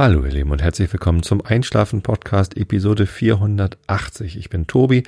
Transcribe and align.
Hallo 0.00 0.24
ihr 0.24 0.32
Lieben 0.32 0.50
und 0.50 0.62
herzlich 0.62 0.90
willkommen 0.90 1.22
zum 1.22 1.44
Einschlafen 1.44 2.00
Podcast 2.00 2.56
Episode 2.56 3.04
480. 3.04 4.38
Ich 4.38 4.48
bin 4.48 4.66
Tobi. 4.66 5.02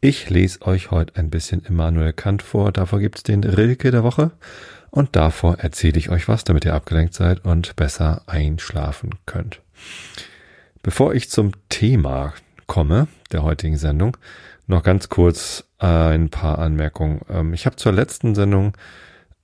Ich 0.00 0.30
lese 0.30 0.62
euch 0.62 0.92
heute 0.92 1.16
ein 1.16 1.30
bisschen 1.30 1.64
Immanuel 1.64 2.12
Kant 2.12 2.42
vor. 2.42 2.70
Davor 2.70 3.00
gibt's 3.00 3.24
den 3.24 3.42
Rilke 3.42 3.90
der 3.90 4.04
Woche 4.04 4.30
und 4.90 5.16
davor 5.16 5.58
erzähle 5.58 5.98
ich 5.98 6.10
euch 6.10 6.28
was, 6.28 6.44
damit 6.44 6.64
ihr 6.64 6.74
abgelenkt 6.74 7.12
seid 7.14 7.44
und 7.44 7.74
besser 7.74 8.22
einschlafen 8.28 9.16
könnt. 9.26 9.62
Bevor 10.80 11.12
ich 11.12 11.28
zum 11.28 11.50
Thema 11.68 12.32
komme 12.68 13.08
der 13.32 13.42
heutigen 13.42 13.78
Sendung, 13.78 14.16
noch 14.68 14.84
ganz 14.84 15.08
kurz 15.08 15.64
ein 15.78 16.28
paar 16.28 16.60
Anmerkungen. 16.60 17.20
Ähm, 17.28 17.52
ich 17.52 17.66
habe 17.66 17.74
zur 17.74 17.90
letzten 17.90 18.36
Sendung 18.36 18.76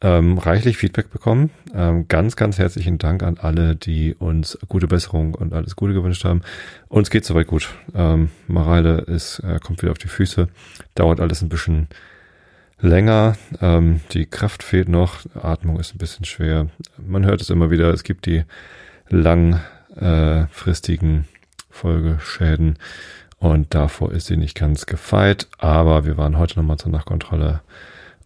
ähm, 0.02 0.36
reichlich 0.38 0.76
Feedback 0.76 1.10
bekommen. 1.10 1.50
Ähm, 1.74 2.06
ganz, 2.08 2.36
ganz 2.36 2.58
herzlichen 2.58 2.98
Dank 2.98 3.22
an 3.22 3.38
alle, 3.38 3.76
die 3.76 4.14
uns 4.14 4.58
gute 4.68 4.88
Besserung 4.88 5.34
und 5.34 5.54
alles 5.54 5.76
Gute 5.76 5.94
gewünscht 5.94 6.24
haben. 6.24 6.42
Uns 6.88 7.08
geht 7.08 7.24
soweit 7.24 7.46
gut. 7.46 7.72
Ähm, 7.94 8.30
Mareile 8.48 9.02
ist, 9.02 9.38
äh, 9.38 9.60
kommt 9.60 9.80
wieder 9.80 9.92
auf 9.92 9.98
die 9.98 10.08
Füße. 10.08 10.48
Dauert 10.96 11.20
alles 11.20 11.40
ein 11.40 11.48
bisschen 11.48 11.86
länger. 12.80 13.36
Ähm, 13.60 14.00
die 14.12 14.26
Kraft 14.26 14.64
fehlt 14.64 14.88
noch. 14.88 15.20
Atmung 15.40 15.78
ist 15.78 15.94
ein 15.94 15.98
bisschen 15.98 16.24
schwer. 16.24 16.66
Man 16.98 17.24
hört 17.24 17.40
es 17.40 17.50
immer 17.50 17.70
wieder. 17.70 17.90
Es 17.90 18.02
gibt 18.02 18.26
die 18.26 18.42
langfristigen 19.08 21.20
äh, 21.20 21.24
Folgeschäden. 21.70 22.76
Und 23.38 23.72
davor 23.74 24.10
ist 24.12 24.26
sie 24.26 24.36
nicht 24.36 24.58
ganz 24.58 24.86
gefeit. 24.86 25.46
Aber 25.58 26.04
wir 26.04 26.16
waren 26.16 26.38
heute 26.38 26.58
nochmal 26.58 26.78
zur 26.78 26.90
Nachkontrolle. 26.90 27.60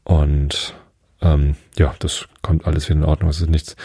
Und 0.04 0.74
ähm, 1.20 1.56
ja, 1.78 1.94
das 1.98 2.28
kommt 2.42 2.66
alles 2.66 2.88
wieder 2.88 2.98
in 2.98 3.04
Ordnung. 3.04 3.30
Es 3.30 3.40
ist 3.40 3.50
nichts, 3.50 3.76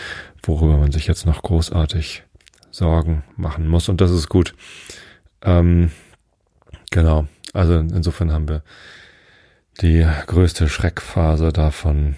worüber 0.43 0.77
man 0.77 0.91
sich 0.91 1.07
jetzt 1.07 1.25
noch 1.25 1.41
großartig 1.41 2.23
Sorgen 2.71 3.23
machen 3.35 3.67
muss. 3.67 3.89
Und 3.89 4.01
das 4.01 4.11
ist 4.11 4.29
gut. 4.29 4.53
Ähm, 5.41 5.91
genau. 6.89 7.27
Also 7.53 7.75
insofern 7.75 8.31
haben 8.31 8.47
wir 8.47 8.63
die 9.81 10.07
größte 10.27 10.69
Schreckphase 10.69 11.51
davon 11.51 12.15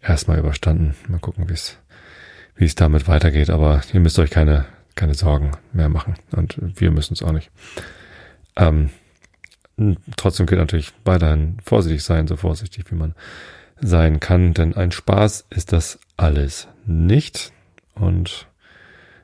erstmal 0.00 0.38
überstanden. 0.38 0.94
Mal 1.08 1.20
gucken, 1.20 1.48
wie 1.48 1.54
es 1.54 1.78
wie 2.54 2.64
es 2.64 2.74
damit 2.74 3.08
weitergeht. 3.08 3.50
Aber 3.50 3.80
ihr 3.92 4.00
müsst 4.00 4.18
euch 4.18 4.30
keine 4.30 4.66
keine 4.94 5.14
Sorgen 5.14 5.52
mehr 5.72 5.88
machen 5.88 6.14
und 6.32 6.58
wir 6.80 6.90
müssen 6.90 7.14
es 7.14 7.22
auch 7.22 7.32
nicht. 7.32 7.50
Ähm, 8.56 8.90
trotzdem 10.16 10.46
gilt 10.46 10.60
natürlich 10.60 10.92
weiterhin 11.04 11.56
vorsichtig 11.64 12.04
sein, 12.04 12.26
so 12.26 12.36
vorsichtig 12.36 12.90
wie 12.90 12.94
man 12.94 13.14
sein 13.82 14.20
kann, 14.20 14.54
denn 14.54 14.74
ein 14.74 14.92
Spaß 14.92 15.46
ist 15.50 15.72
das 15.72 15.98
alles 16.16 16.68
nicht. 16.86 17.52
Und 17.94 18.46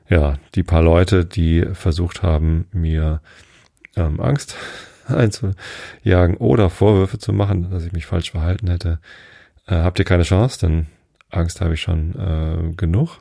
ja, 0.09 0.37
die 0.55 0.63
paar 0.63 0.83
Leute, 0.83 1.25
die 1.25 1.65
versucht 1.73 2.23
haben, 2.23 2.67
mir 2.71 3.21
ähm, 3.95 4.19
Angst 4.19 4.55
einzujagen 5.07 6.37
oder 6.37 6.69
Vorwürfe 6.69 7.17
zu 7.17 7.33
machen, 7.33 7.71
dass 7.71 7.85
ich 7.85 7.93
mich 7.93 8.05
falsch 8.05 8.31
verhalten 8.31 8.69
hätte, 8.69 8.99
äh, 9.67 9.75
habt 9.75 9.99
ihr 9.99 10.05
keine 10.05 10.23
Chance, 10.23 10.59
denn 10.59 10.87
Angst 11.29 11.61
habe 11.61 11.73
ich 11.73 11.81
schon 11.81 12.15
äh, 12.15 12.73
genug. 12.75 13.19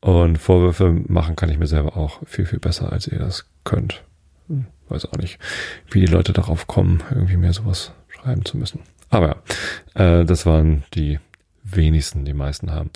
Und 0.00 0.36
Vorwürfe 0.36 0.92
machen 0.92 1.34
kann 1.34 1.48
ich 1.48 1.58
mir 1.58 1.66
selber 1.66 1.96
auch 1.96 2.20
viel, 2.26 2.44
viel 2.44 2.58
besser, 2.58 2.92
als 2.92 3.06
ihr 3.06 3.18
das 3.18 3.46
könnt. 3.64 4.04
Hm, 4.48 4.66
weiß 4.88 5.06
auch 5.06 5.16
nicht, 5.16 5.38
wie 5.90 6.00
die 6.00 6.12
Leute 6.12 6.32
darauf 6.32 6.66
kommen, 6.66 7.02
irgendwie 7.10 7.38
mir 7.38 7.52
sowas 7.52 7.92
schreiben 8.08 8.44
zu 8.44 8.58
müssen. 8.58 8.80
Aber 9.10 9.42
ja, 9.96 10.20
äh, 10.20 10.24
das 10.24 10.46
waren 10.46 10.84
die 10.94 11.18
wenigsten, 11.62 12.24
die 12.24 12.34
meisten 12.34 12.72
haben. 12.72 12.90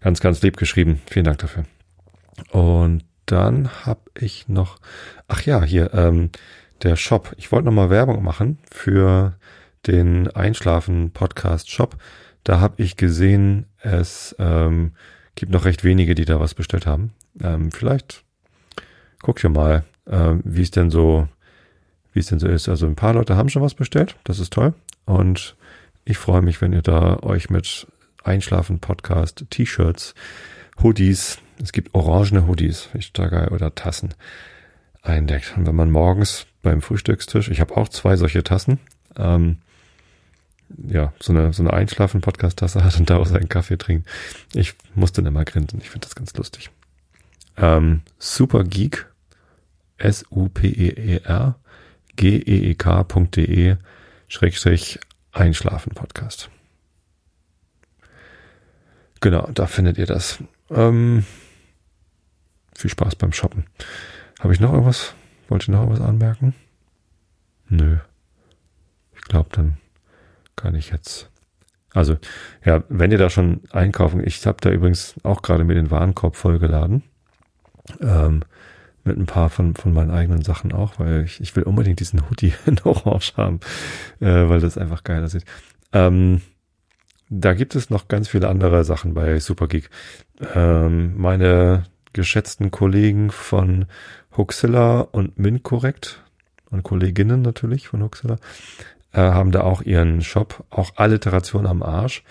Ganz, 0.00 0.20
ganz 0.20 0.42
lieb 0.42 0.56
geschrieben. 0.56 1.00
Vielen 1.10 1.24
Dank 1.24 1.38
dafür. 1.38 1.64
Und 2.50 3.04
dann 3.26 3.68
habe 3.86 4.00
ich 4.18 4.48
noch, 4.48 4.78
ach 5.28 5.42
ja, 5.42 5.62
hier, 5.62 5.94
ähm, 5.94 6.30
der 6.82 6.96
Shop. 6.96 7.32
Ich 7.36 7.52
wollte 7.52 7.66
nochmal 7.66 7.90
Werbung 7.90 8.22
machen 8.22 8.58
für 8.70 9.36
den 9.86 10.28
Einschlafen-Podcast-Shop. 10.28 11.96
Da 12.44 12.60
habe 12.60 12.82
ich 12.82 12.96
gesehen, 12.96 13.66
es 13.78 14.34
ähm, 14.38 14.92
gibt 15.34 15.52
noch 15.52 15.64
recht 15.64 15.84
wenige, 15.84 16.14
die 16.14 16.24
da 16.24 16.40
was 16.40 16.54
bestellt 16.54 16.86
haben. 16.86 17.12
Ähm, 17.40 17.70
vielleicht 17.70 18.24
guckt 19.22 19.44
ihr 19.44 19.50
mal, 19.50 19.84
äh, 20.06 20.34
wie 20.44 20.62
es 20.62 20.70
denn 20.70 20.90
so, 20.90 21.28
wie 22.12 22.20
es 22.20 22.26
denn 22.26 22.38
so 22.38 22.48
ist. 22.48 22.68
Also 22.68 22.86
ein 22.86 22.96
paar 22.96 23.14
Leute 23.14 23.36
haben 23.36 23.48
schon 23.48 23.62
was 23.62 23.74
bestellt, 23.74 24.16
das 24.24 24.38
ist 24.38 24.52
toll. 24.52 24.74
Und 25.04 25.56
ich 26.04 26.18
freue 26.18 26.42
mich, 26.42 26.60
wenn 26.60 26.72
ihr 26.72 26.82
da 26.82 27.18
euch 27.20 27.50
mit 27.50 27.86
Einschlafen 28.24 28.80
Podcast, 28.80 29.44
T-Shirts, 29.50 30.14
Hoodies, 30.82 31.38
es 31.62 31.72
gibt 31.72 31.94
orangene 31.94 32.46
Hoodies, 32.46 32.88
ich 32.94 33.12
geil, 33.12 33.48
oder 33.48 33.74
Tassen 33.74 34.14
eindeckt. 35.02 35.54
Und 35.56 35.66
wenn 35.66 35.74
man 35.74 35.90
morgens 35.90 36.46
beim 36.62 36.82
Frühstückstisch, 36.82 37.48
ich 37.48 37.60
habe 37.60 37.76
auch 37.76 37.88
zwei 37.88 38.16
solche 38.16 38.42
Tassen, 38.42 38.78
ähm, 39.16 39.58
ja, 40.86 41.12
so 41.20 41.32
eine, 41.32 41.52
so 41.52 41.62
eine 41.62 41.72
Einschlafen-Podcast-Tasse 41.72 42.84
hat 42.84 42.98
und 42.98 43.10
daraus 43.10 43.32
einen 43.32 43.48
Kaffee 43.48 43.76
trinkt. 43.76 44.08
Ich 44.54 44.74
muss 44.94 45.12
dann 45.12 45.26
immer 45.26 45.44
grinsen. 45.44 45.80
Ich 45.82 45.90
finde 45.90 46.06
das 46.06 46.14
ganz 46.14 46.34
lustig. 46.34 46.70
Ähm, 47.56 48.02
Super 48.18 48.64
Geek, 48.64 49.06
S-U-P-E-E-R, 49.98 51.56
G-E-E-K.de, 52.20 53.78
Schrägstrich 54.28 55.00
Einschlafen 55.32 55.94
Podcast. 55.94 56.50
Genau, 59.22 59.48
da 59.54 59.66
findet 59.66 59.96
ihr 59.96 60.04
das. 60.04 60.38
Ähm, 60.68 61.24
viel 62.76 62.90
Spaß 62.90 63.16
beim 63.16 63.32
Shoppen. 63.32 63.64
Habe 64.38 64.52
ich 64.52 64.60
noch 64.60 64.70
irgendwas? 64.70 65.14
Wollte 65.48 65.62
ich 65.62 65.68
noch 65.68 65.80
irgendwas 65.80 66.06
anmerken? 66.06 66.54
Nö. 67.70 67.96
Ich 69.14 69.22
glaube, 69.22 69.48
dann 69.52 69.78
kann 70.56 70.74
ich 70.74 70.90
jetzt. 70.90 71.30
Also, 71.94 72.18
ja, 72.62 72.84
wenn 72.90 73.12
ihr 73.12 73.18
da 73.18 73.30
schon 73.30 73.62
einkaufen, 73.70 74.22
ich 74.26 74.46
habe 74.46 74.58
da 74.60 74.68
übrigens 74.68 75.14
auch 75.22 75.40
gerade 75.40 75.64
mir 75.64 75.74
den 75.74 75.90
Warenkorb 75.90 76.36
vollgeladen. 76.36 77.02
Ähm, 77.98 78.42
mit 79.04 79.18
ein 79.18 79.26
paar 79.26 79.50
von, 79.50 79.74
von 79.74 79.92
meinen 79.92 80.10
eigenen 80.10 80.42
Sachen 80.42 80.72
auch, 80.72 80.98
weil 80.98 81.24
ich, 81.24 81.40
ich 81.40 81.54
will 81.56 81.62
unbedingt 81.62 82.00
diesen 82.00 82.28
Hoodie 82.28 82.54
in 82.66 82.78
Orange 82.84 83.32
haben, 83.36 83.60
äh, 84.20 84.48
weil 84.48 84.60
das 84.60 84.78
einfach 84.78 85.04
geil 85.04 85.24
aussieht. 85.24 85.44
Ähm, 85.92 86.40
da 87.28 87.54
gibt 87.54 87.74
es 87.76 87.90
noch 87.90 88.08
ganz 88.08 88.28
viele 88.28 88.48
andere 88.48 88.84
Sachen 88.84 89.14
bei 89.14 89.38
Supergeek. 89.38 89.88
Ähm, 90.54 91.16
meine 91.16 91.84
geschätzten 92.12 92.70
Kollegen 92.70 93.30
von 93.30 93.86
Huxilla 94.36 95.00
und 95.00 95.38
MinCorrect 95.38 96.24
und 96.70 96.82
Kolleginnen 96.82 97.42
natürlich 97.42 97.88
von 97.88 98.02
Huxilla 98.02 98.36
äh, 99.12 99.20
haben 99.20 99.52
da 99.52 99.62
auch 99.62 99.82
ihren 99.82 100.22
Shop, 100.22 100.64
auch 100.70 100.96
Alliteration 100.96 101.66
am 101.66 101.82
Arsch. 101.82 102.24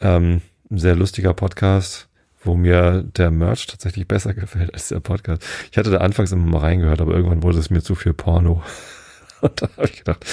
Ähm, 0.00 0.42
sehr 0.70 0.96
lustiger 0.96 1.34
Podcast 1.34 2.08
wo 2.44 2.54
mir 2.54 3.02
der 3.02 3.30
Merch 3.30 3.66
tatsächlich 3.66 4.06
besser 4.08 4.34
gefällt 4.34 4.74
als 4.74 4.88
der 4.88 5.00
Podcast. 5.00 5.44
Ich 5.70 5.78
hatte 5.78 5.90
da 5.90 5.98
anfangs 5.98 6.32
immer 6.32 6.46
mal 6.46 6.58
reingehört, 6.58 7.00
aber 7.00 7.14
irgendwann 7.14 7.42
wurde 7.42 7.58
es 7.58 7.70
mir 7.70 7.82
zu 7.82 7.94
viel 7.94 8.12
Porno. 8.12 8.62
Und 9.40 9.60
da 9.60 9.68
habe 9.76 9.86
ich 9.86 9.98
gedacht, 9.98 10.24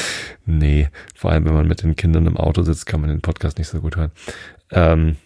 nee, 0.45 0.89
vor 1.15 1.31
allem 1.31 1.45
wenn 1.45 1.53
man 1.53 1.67
mit 1.67 1.81
den 1.81 1.95
Kindern 1.95 2.27
im 2.27 2.37
Auto 2.37 2.61
sitzt, 2.61 2.85
kann 2.85 3.01
man 3.01 3.09
den 3.09 3.21
Podcast 3.21 3.57
nicht 3.57 3.67
so 3.67 3.81
gut 3.81 3.95
hören. 3.95 4.11
Ähm, 4.71 5.17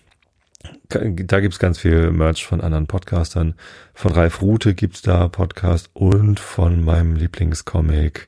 da 0.87 1.39
gibt's 1.41 1.59
ganz 1.59 1.79
viel 1.79 2.11
Merch 2.11 2.45
von 2.45 2.61
anderen 2.61 2.87
Podcastern. 2.87 3.55
Von 3.93 4.11
Ralf 4.11 4.41
Rute 4.41 4.73
gibt's 4.73 5.01
da 5.01 5.27
Podcast 5.27 5.89
und 5.93 6.39
von 6.39 6.83
meinem 6.83 7.15
Lieblingscomic 7.15 8.27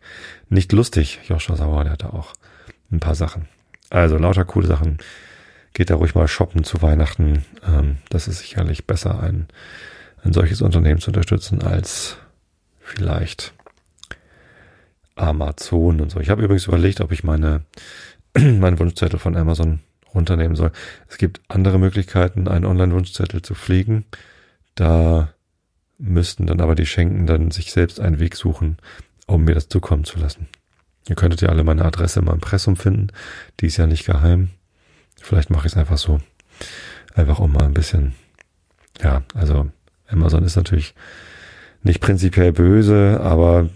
Nicht 0.49 0.73
lustig, 0.73 1.19
Joscha 1.27 1.55
Sauer, 1.55 1.83
der 1.83 1.93
hat 1.93 2.03
da 2.03 2.09
auch 2.09 2.33
ein 2.91 2.99
paar 2.99 3.15
Sachen. 3.15 3.47
Also 3.89 4.17
lauter 4.17 4.43
coole 4.45 4.67
Sachen 4.67 4.97
geht 5.75 5.89
da 5.89 5.95
ruhig 5.95 6.15
mal 6.15 6.27
shoppen 6.27 6.63
zu 6.63 6.81
Weihnachten. 6.81 7.45
Ähm, 7.67 7.97
das 8.09 8.27
ist 8.27 8.39
sicherlich 8.39 8.87
besser, 8.87 9.19
ein, 9.21 9.47
ein 10.23 10.33
solches 10.33 10.61
Unternehmen 10.61 10.99
zu 10.99 11.11
unterstützen, 11.11 11.61
als 11.61 12.17
vielleicht 12.79 13.53
Amazon 15.15 16.01
und 16.01 16.11
so. 16.11 16.19
Ich 16.19 16.29
habe 16.29 16.43
übrigens 16.43 16.65
überlegt, 16.65 17.01
ob 17.01 17.11
ich 17.11 17.23
meine, 17.23 17.65
meinen 18.37 18.79
Wunschzettel 18.79 19.19
von 19.19 19.35
Amazon 19.35 19.81
runternehmen 20.13 20.55
soll. 20.55 20.71
Es 21.09 21.17
gibt 21.17 21.41
andere 21.49 21.77
Möglichkeiten, 21.77 22.47
einen 22.47 22.65
Online-Wunschzettel 22.65 23.41
zu 23.41 23.53
pflegen. 23.53 24.05
Da 24.75 25.33
müssten 25.97 26.47
dann 26.47 26.61
aber 26.61 26.75
die 26.75 26.85
Schenken 26.85 27.27
dann 27.27 27.51
sich 27.51 27.73
selbst 27.73 27.99
einen 27.99 28.19
Weg 28.19 28.37
suchen, 28.37 28.77
um 29.27 29.43
mir 29.43 29.55
das 29.55 29.67
zukommen 29.67 30.05
zu 30.05 30.19
lassen. 30.19 30.47
Ihr 31.09 31.15
könntet 31.15 31.41
ja 31.41 31.49
alle 31.49 31.65
meine 31.65 31.83
Adresse 31.83 32.21
im 32.21 32.29
Impressum 32.29 32.77
finden. 32.77 33.07
Die 33.59 33.67
ist 33.67 33.77
ja 33.77 33.87
nicht 33.87 34.05
geheim. 34.05 34.51
Vielleicht 35.21 35.49
mache 35.49 35.67
ich 35.67 35.73
es 35.73 35.77
einfach 35.77 35.97
so. 35.97 36.19
Einfach 37.13 37.39
um 37.39 37.53
mal 37.53 37.63
ein 37.63 37.73
bisschen, 37.73 38.13
ja, 39.01 39.23
also 39.33 39.69
Amazon 40.07 40.43
ist 40.43 40.55
natürlich 40.55 40.93
nicht 41.83 42.01
prinzipiell 42.01 42.51
böse, 42.51 43.19
aber 43.21 43.69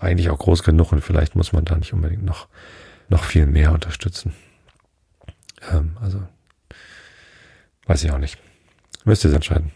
eigentlich 0.00 0.30
auch 0.30 0.38
groß 0.38 0.62
genug 0.62 0.92
und 0.92 1.02
vielleicht 1.02 1.34
muss 1.34 1.52
man 1.52 1.64
da 1.64 1.76
nicht 1.76 1.92
unbedingt 1.92 2.24
noch, 2.24 2.48
noch 3.08 3.24
viel 3.24 3.46
mehr 3.46 3.72
unterstützen. 3.72 4.32
Ähm, 5.72 5.96
also, 6.00 6.22
weiß 7.86 8.04
ich 8.04 8.10
auch 8.12 8.18
nicht. 8.18 8.38
Müsst 9.04 9.24
ihr 9.24 9.30
es 9.30 9.36
entscheiden. 9.36 9.72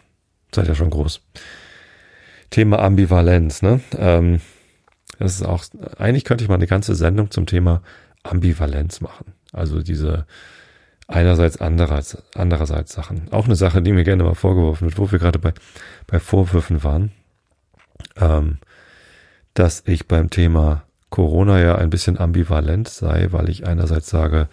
Seid 0.54 0.68
ja 0.68 0.74
schon 0.74 0.90
groß. 0.90 1.20
Thema 2.50 2.80
Ambivalenz, 2.80 3.62
ne? 3.62 3.80
Ähm, 3.96 4.40
das 5.18 5.34
ist 5.34 5.42
auch, 5.42 5.64
eigentlich 5.98 6.24
könnte 6.24 6.44
ich 6.44 6.48
mal 6.48 6.56
eine 6.56 6.66
ganze 6.66 6.94
Sendung 6.94 7.30
zum 7.30 7.46
Thema 7.46 7.82
Ambivalenz 8.22 9.00
machen. 9.00 9.32
Also 9.52 9.82
diese 9.82 10.26
einerseits, 11.10 11.60
andererseits, 11.60 12.22
andererseits 12.34 12.92
Sachen. 12.92 13.30
Auch 13.32 13.46
eine 13.46 13.56
Sache, 13.56 13.82
die 13.82 13.92
mir 13.92 14.04
gerne 14.04 14.24
mal 14.24 14.34
vorgeworfen 14.34 14.88
wird, 14.88 14.98
wo 14.98 15.10
wir 15.10 15.18
gerade 15.18 15.38
bei, 15.38 15.52
bei 16.06 16.20
Vorwürfen 16.20 16.82
waren, 16.84 17.12
ähm, 18.16 18.58
dass 19.54 19.82
ich 19.86 20.06
beim 20.06 20.30
Thema 20.30 20.84
Corona 21.10 21.60
ja 21.60 21.74
ein 21.74 21.90
bisschen 21.90 22.18
ambivalent 22.18 22.88
sei, 22.88 23.28
weil 23.30 23.48
ich 23.48 23.66
einerseits 23.66 24.08
sage, 24.08 24.48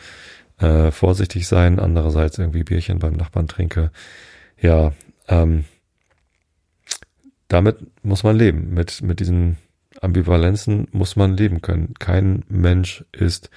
äh, 0.59 0.91
vorsichtig 0.91 1.47
sein, 1.47 1.79
andererseits 1.79 2.39
irgendwie 2.39 2.63
Bierchen 2.63 2.99
beim 2.99 3.13
Nachbarn 3.13 3.47
trinke. 3.47 3.91
Ja, 4.59 4.93
ähm, 5.27 5.65
damit 7.47 7.77
muss 8.03 8.23
man 8.23 8.35
leben. 8.35 8.73
Mit, 8.73 9.03
mit 9.03 9.19
diesen 9.19 9.57
Ambivalenzen 10.01 10.87
muss 10.91 11.15
man 11.15 11.37
leben 11.37 11.61
können. 11.61 11.93
Kein 11.99 12.43
Mensch 12.49 13.05
ist 13.11 13.51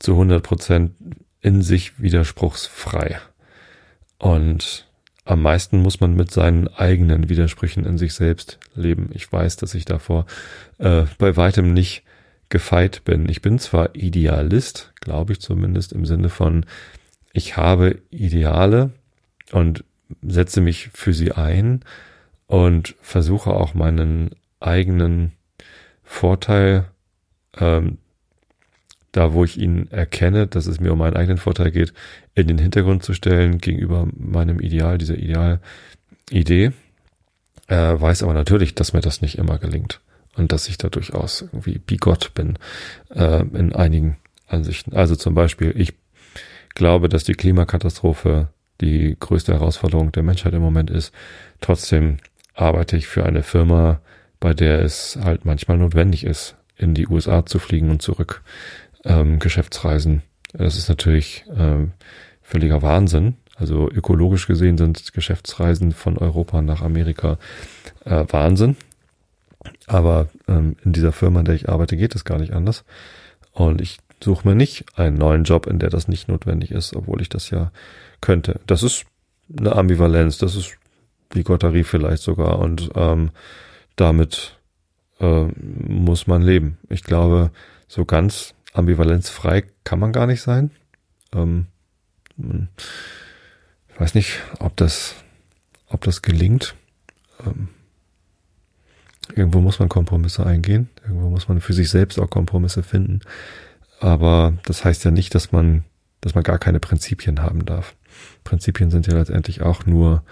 zu 0.00 0.12
100 0.12 0.42
Prozent 0.42 0.92
in 1.40 1.62
sich 1.62 2.00
widerspruchsfrei. 2.00 3.20
Und 4.18 4.86
am 5.24 5.42
meisten 5.42 5.80
muss 5.80 6.00
man 6.00 6.14
mit 6.14 6.30
seinen 6.30 6.68
eigenen 6.68 7.28
Widersprüchen 7.28 7.84
in 7.84 7.98
sich 7.98 8.14
selbst 8.14 8.58
leben. 8.74 9.10
Ich 9.12 9.30
weiß, 9.30 9.56
dass 9.56 9.74
ich 9.74 9.84
davor 9.84 10.26
äh, 10.78 11.04
bei 11.18 11.36
weitem 11.36 11.72
nicht 11.72 12.02
gefeit 12.48 13.02
bin. 13.04 13.28
Ich 13.28 13.42
bin 13.42 13.58
zwar 13.58 13.94
Idealist, 13.94 14.92
glaube 15.00 15.32
ich 15.32 15.40
zumindest 15.40 15.92
im 15.92 16.04
Sinne 16.04 16.28
von, 16.28 16.66
ich 17.32 17.56
habe 17.56 17.98
Ideale 18.10 18.90
und 19.52 19.84
setze 20.22 20.60
mich 20.60 20.90
für 20.92 21.14
sie 21.14 21.32
ein 21.32 21.84
und 22.46 22.96
versuche 23.00 23.50
auch 23.50 23.74
meinen 23.74 24.30
eigenen 24.58 25.32
Vorteil 26.02 26.86
ähm, 27.56 27.98
da 29.12 29.32
wo 29.32 29.44
ich 29.44 29.58
ihn 29.58 29.88
erkenne, 29.90 30.46
dass 30.46 30.66
es 30.66 30.80
mir 30.80 30.92
um 30.92 30.98
meinen 30.98 31.16
eigenen 31.16 31.38
Vorteil 31.38 31.70
geht, 31.70 31.92
in 32.34 32.46
den 32.46 32.58
Hintergrund 32.58 33.02
zu 33.02 33.12
stellen 33.14 33.58
gegenüber 33.58 34.06
meinem 34.16 34.60
Ideal, 34.60 34.98
dieser 34.98 35.16
Idealidee. 35.16 36.72
Äh, 37.66 38.00
weiß 38.00 38.22
aber 38.22 38.34
natürlich, 38.34 38.74
dass 38.74 38.92
mir 38.92 39.00
das 39.00 39.22
nicht 39.22 39.38
immer 39.38 39.58
gelingt 39.58 40.00
und 40.36 40.52
dass 40.52 40.68
ich 40.68 40.78
da 40.78 40.88
durchaus 40.88 41.42
irgendwie 41.42 41.78
bigott 41.78 42.32
bin 42.34 42.58
äh, 43.14 43.40
in 43.40 43.72
einigen 43.74 44.16
Ansichten. 44.46 44.94
Also 44.94 45.16
zum 45.16 45.34
Beispiel, 45.34 45.72
ich 45.76 45.94
glaube, 46.74 47.08
dass 47.08 47.24
die 47.24 47.34
Klimakatastrophe 47.34 48.48
die 48.80 49.16
größte 49.18 49.52
Herausforderung 49.52 50.12
der 50.12 50.22
Menschheit 50.22 50.54
im 50.54 50.62
Moment 50.62 50.90
ist. 50.90 51.12
Trotzdem 51.60 52.16
arbeite 52.54 52.96
ich 52.96 53.06
für 53.06 53.24
eine 53.26 53.42
Firma, 53.42 54.00
bei 54.38 54.54
der 54.54 54.80
es 54.80 55.18
halt 55.22 55.44
manchmal 55.44 55.78
notwendig 55.78 56.24
ist, 56.24 56.56
in 56.76 56.94
die 56.94 57.06
USA 57.06 57.44
zu 57.44 57.58
fliegen 57.58 57.90
und 57.90 58.00
zurück 58.00 58.42
ähm, 59.04 59.38
Geschäftsreisen. 59.38 60.22
Das 60.52 60.76
ist 60.76 60.88
natürlich 60.88 61.44
ähm, 61.56 61.92
völliger 62.42 62.82
Wahnsinn. 62.82 63.36
Also 63.56 63.90
ökologisch 63.90 64.46
gesehen 64.46 64.78
sind 64.78 65.12
Geschäftsreisen 65.12 65.92
von 65.92 66.16
Europa 66.16 66.62
nach 66.62 66.80
Amerika 66.80 67.38
äh, 68.04 68.24
Wahnsinn. 68.28 68.76
Aber 69.86 70.28
ähm, 70.48 70.76
in 70.84 70.92
dieser 70.92 71.12
Firma, 71.12 71.40
in 71.40 71.44
der 71.44 71.54
ich 71.54 71.68
arbeite, 71.68 71.96
geht 71.96 72.14
es 72.14 72.24
gar 72.24 72.38
nicht 72.38 72.52
anders. 72.52 72.84
Und 73.52 73.80
ich 73.80 73.98
suche 74.22 74.48
mir 74.48 74.54
nicht 74.54 74.86
einen 74.98 75.18
neuen 75.18 75.44
Job, 75.44 75.66
in 75.66 75.78
der 75.78 75.90
das 75.90 76.08
nicht 76.08 76.28
notwendig 76.28 76.70
ist, 76.70 76.94
obwohl 76.96 77.20
ich 77.20 77.28
das 77.28 77.50
ja 77.50 77.70
könnte. 78.20 78.60
Das 78.66 78.82
ist 78.82 79.04
eine 79.58 79.76
Ambivalenz, 79.76 80.38
das 80.38 80.56
ist 80.56 80.76
Bigotterie 81.28 81.84
vielleicht 81.84 82.22
sogar. 82.22 82.58
Und 82.58 82.90
ähm, 82.94 83.30
damit 83.96 84.58
äh, 85.20 85.44
muss 85.86 86.26
man 86.26 86.42
leben. 86.42 86.78
Ich 86.88 87.04
glaube, 87.04 87.50
so 87.88 88.04
ganz 88.04 88.54
ambivalenzfrei 88.72 89.64
kann 89.84 89.98
man 89.98 90.12
gar 90.12 90.26
nicht 90.26 90.42
sein. 90.42 90.70
Ähm, 91.34 91.66
ich 93.88 94.00
weiß 94.00 94.14
nicht, 94.14 94.40
ob 94.58 94.76
das, 94.76 95.14
ob 95.88 96.02
das 96.02 96.22
gelingt. 96.22 96.74
Ähm, 97.44 97.68
irgendwo 99.34 99.60
muss 99.60 99.78
man 99.78 99.88
Kompromisse 99.88 100.46
eingehen. 100.46 100.88
Irgendwo 101.02 101.28
muss 101.28 101.48
man 101.48 101.60
für 101.60 101.72
sich 101.72 101.90
selbst 101.90 102.18
auch 102.18 102.30
Kompromisse 102.30 102.82
finden. 102.82 103.20
Aber 104.00 104.54
das 104.64 104.84
heißt 104.84 105.04
ja 105.04 105.10
nicht, 105.10 105.34
dass 105.34 105.52
man, 105.52 105.84
dass 106.20 106.34
man 106.34 106.44
gar 106.44 106.58
keine 106.58 106.80
Prinzipien 106.80 107.42
haben 107.42 107.66
darf. 107.66 107.94
Prinzipien 108.44 108.90
sind 108.90 109.06
ja 109.06 109.14
letztendlich 109.14 109.62
auch 109.62 109.86
nur 109.86 110.22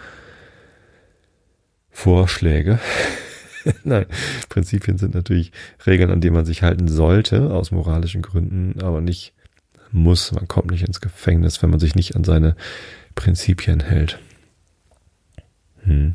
Vorschläge. 1.91 2.79
Nein, 3.85 4.07
Prinzipien 4.49 4.99
sind 4.99 5.15
natürlich 5.15 5.53
Regeln, 5.87 6.11
an 6.11 6.21
denen 6.21 6.37
man 6.37 6.47
sich 6.47 6.63
halten 6.63 6.89
sollte, 6.89 7.51
aus 7.51 7.71
moralischen 7.71 8.23
Gründen, 8.23 8.81
aber 8.83 9.01
nicht 9.01 9.35
muss. 9.91 10.33
Man 10.33 10.49
kommt 10.49 10.71
nicht 10.71 10.87
ins 10.87 11.01
Gefängnis, 11.01 11.63
wenn 11.63 11.71
man 11.71 11.81
sich 11.81 11.95
nicht 11.95 12.17
an 12.17 12.25
seine 12.25 12.57
Prinzipien 13.15 13.81
hält. 13.81 14.19
Hm. 15.83 16.15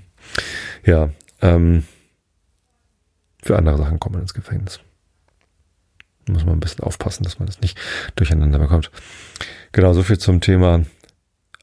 Ja, 0.85 1.09
ähm, 1.41 1.83
für 3.41 3.57
andere 3.57 3.77
Sachen 3.77 3.99
kommt 3.99 4.13
man 4.13 4.21
ins 4.21 4.33
Gefängnis. 4.33 4.79
Muss 6.29 6.45
man 6.45 6.55
ein 6.55 6.61
bisschen 6.61 6.83
aufpassen, 6.83 7.23
dass 7.23 7.39
man 7.39 7.47
das 7.47 7.59
nicht 7.59 7.77
durcheinander 8.15 8.59
bekommt. 8.59 8.91
Genau, 9.73 9.93
so 9.93 10.03
viel 10.03 10.17
zum 10.17 10.39
Thema 10.39 10.85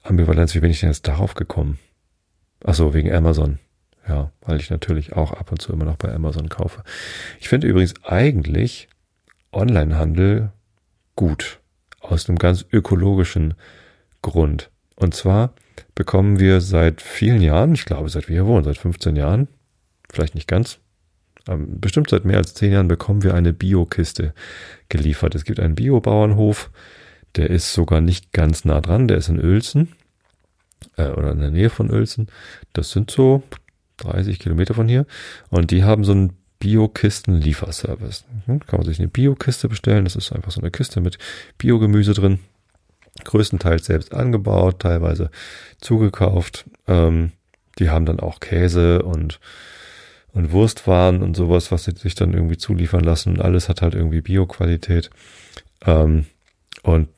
Ambivalenz. 0.03 0.55
Wie 0.55 0.61
bin 0.61 0.71
ich 0.71 0.81
denn 0.81 0.91
jetzt 0.91 1.09
darauf 1.09 1.35
gekommen? 1.35 1.79
Ach 2.63 2.75
so, 2.75 2.93
wegen 2.93 3.11
Amazon. 3.11 3.59
Ja, 4.09 4.33
weil 4.41 4.59
ich 4.59 4.71
natürlich 4.71 5.13
auch 5.13 5.33
ab 5.33 5.53
und 5.53 5.61
zu 5.61 5.73
immer 5.73 5.85
noch 5.85 5.97
bei 5.97 6.13
Amazon 6.13 6.49
kaufe. 6.49 6.83
Ich 7.39 7.49
finde 7.49 7.67
übrigens 7.69 7.95
eigentlich 8.05 8.89
Onlinehandel 9.53 10.51
gut. 11.17 11.59
Aus 12.01 12.29
einem 12.29 12.39
ganz 12.39 12.65
ökologischen 12.73 13.55
Grund. 14.23 14.71
Und 14.97 15.15
zwar 15.15 15.53
bekommen 15.95 16.41
wir 16.41 16.61
seit 16.61 17.03
vielen 17.03 17.43
Jahren, 17.43 17.75
ich 17.75 17.85
glaube 17.85 18.09
seit 18.09 18.29
wir 18.29 18.37
hier 18.37 18.47
wohnen, 18.47 18.65
seit 18.65 18.79
15 18.79 19.17
Jahren, 19.17 19.49
vielleicht 20.11 20.35
nicht 20.35 20.49
ganz, 20.49 20.79
bestimmt 21.57 22.11
seit 22.11 22.25
mehr 22.25 22.37
als 22.37 22.55
10 22.55 22.73
Jahren 22.73 22.89
bekommen 22.89 23.23
wir 23.23 23.35
eine 23.35 23.53
Bio-Kiste 23.53 24.35
geliefert. 24.89 25.35
Es 25.35 25.45
gibt 25.45 25.61
einen 25.61 25.75
Biobauernhof, 25.75 26.71
der 27.37 27.51
ist 27.51 27.73
sogar 27.73 28.01
nicht 28.01 28.33
ganz 28.33 28.65
nah 28.65 28.81
dran, 28.81 29.09
der 29.09 29.19
ist 29.19 29.29
in 29.29 29.43
Uelzen 29.43 29.93
äh, 30.97 31.09
oder 31.09 31.33
in 31.33 31.41
der 31.41 31.51
Nähe 31.51 31.71
von 31.71 31.91
Uelzen. 31.91 32.29
Das 32.73 32.91
sind 32.91 33.11
so 33.11 33.43
30 34.01 34.39
Kilometer 34.39 34.75
von 34.75 34.89
hier. 34.89 35.07
Und 35.49 35.71
die 35.71 35.85
haben 35.85 36.05
so 36.05 36.13
einen 36.13 36.33
Bio-Kisten-Lieferservice. 36.61 38.25
Hm, 38.47 38.61
kann 38.61 38.79
man 38.79 38.87
sich 38.87 38.99
eine 38.99 39.09
Bio-Kiste 39.09 39.69
bestellen. 39.69 40.05
Das 40.05 40.15
ist 40.15 40.33
einfach 40.33 40.53
so 40.53 40.61
eine 40.61 40.71
Kiste 40.71 41.01
mit 41.01 41.19
Biogemüse 41.59 42.13
drin. 42.13 42.39
Größtenteils 43.25 43.87
selbst 43.87 44.15
angebaut, 44.15 44.81
teilweise 44.81 45.31
zugekauft. 45.81 46.67
Ähm, 46.87 47.33
die 47.79 47.91
haben 47.91 48.07
dann 48.07 48.21
auch 48.21 48.41
Käse 48.41 49.03
und, 49.03 49.41
und 50.33 50.53
Wurstwaren 50.53 51.23
und 51.23 51.35
sowas, 51.35 51.73
was 51.73 51.85
sie 51.85 51.93
sich 51.93 52.15
dann 52.15 52.35
irgendwie 52.35 52.59
zuliefern 52.59 53.03
lassen. 53.03 53.35
Und 53.35 53.41
alles 53.41 53.69
hat 53.69 53.83
halt 53.83 53.95
irgendwie 53.95 54.21
Bio-Qualität. 54.21 55.11
Ähm, 55.85 56.27
und 56.83 57.09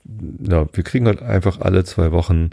ja, 0.41 0.67
wir 0.73 0.85
kriegen 0.85 1.07
halt 1.07 1.23
einfach 1.23 1.61
alle 1.61 1.85
zwei 1.85 2.13
Wochen 2.13 2.51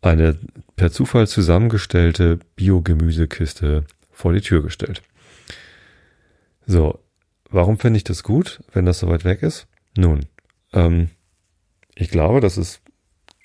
eine 0.00 0.38
per 0.76 0.90
Zufall 0.90 1.26
zusammengestellte 1.26 2.38
Biogemüsekiste 2.56 3.84
vor 4.10 4.32
die 4.32 4.40
Tür 4.40 4.62
gestellt. 4.62 5.02
So, 6.66 6.98
warum 7.50 7.78
finde 7.78 7.96
ich 7.96 8.04
das 8.04 8.22
gut, 8.22 8.60
wenn 8.72 8.84
das 8.84 9.00
so 9.00 9.08
weit 9.08 9.24
weg 9.24 9.42
ist? 9.42 9.66
Nun, 9.96 10.26
ähm, 10.72 11.08
ich 11.94 12.10
glaube, 12.10 12.40
dass 12.40 12.56
es 12.56 12.80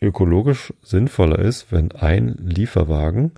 ökologisch 0.01 0.73
sinnvoller 0.81 1.39
ist, 1.39 1.71
wenn 1.71 1.91
ein 1.93 2.35
Lieferwagen 2.37 3.31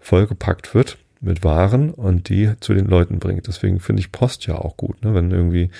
vollgepackt 0.00 0.74
wird 0.74 0.98
mit 1.20 1.44
Waren 1.44 1.90
und 1.90 2.28
die 2.28 2.52
zu 2.60 2.74
den 2.74 2.86
Leuten 2.86 3.18
bringt. 3.18 3.46
Deswegen 3.46 3.80
finde 3.80 4.00
ich 4.00 4.12
Post 4.12 4.46
ja 4.46 4.56
auch 4.56 4.76
gut, 4.76 5.04
ne? 5.04 5.14
wenn 5.14 5.30
irgendwie, 5.30 5.70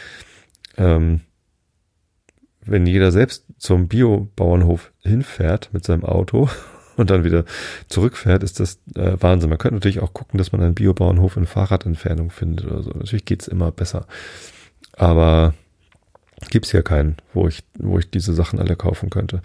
ähm, 0.77 1.23
wenn 2.71 2.87
jeder 2.87 3.13
selbst 3.13 3.45
zum 3.59 3.89
Biobauernhof 3.89 4.93
hinfährt 5.01 5.71
mit 5.73 5.85
seinem 5.85 6.05
Auto 6.05 6.49
und 6.97 7.11
dann 7.11 7.25
wieder 7.25 7.45
zurückfährt, 7.89 8.43
ist 8.43 8.61
das 8.61 8.79
äh, 8.95 9.17
Wahnsinn. 9.21 9.51
Man 9.51 9.59
könnte 9.59 9.77
natürlich 9.77 10.01
auch 10.01 10.13
gucken, 10.13 10.39
dass 10.39 10.53
man 10.53 10.63
einen 10.63 10.75
Biobauernhof 10.75 11.37
in 11.37 11.47
Fahrradentfernung 11.47 12.31
findet 12.31 12.67
oder 12.67 12.83
so. 12.83 12.91
Natürlich 12.91 13.25
geht's 13.25 13.49
immer 13.49 13.71
besser. 13.73 14.07
Aber 14.93 15.55
gibt's 16.51 16.73
ja 16.73 16.83
keinen, 16.83 17.17
wo 17.35 17.49
ich, 17.49 17.65
wo 17.79 17.99
ich 17.99 18.11
diese 18.11 18.35
Sachen 18.35 18.59
alle 18.59 18.77
kaufen 18.77 19.11
könnte. 19.11 19.43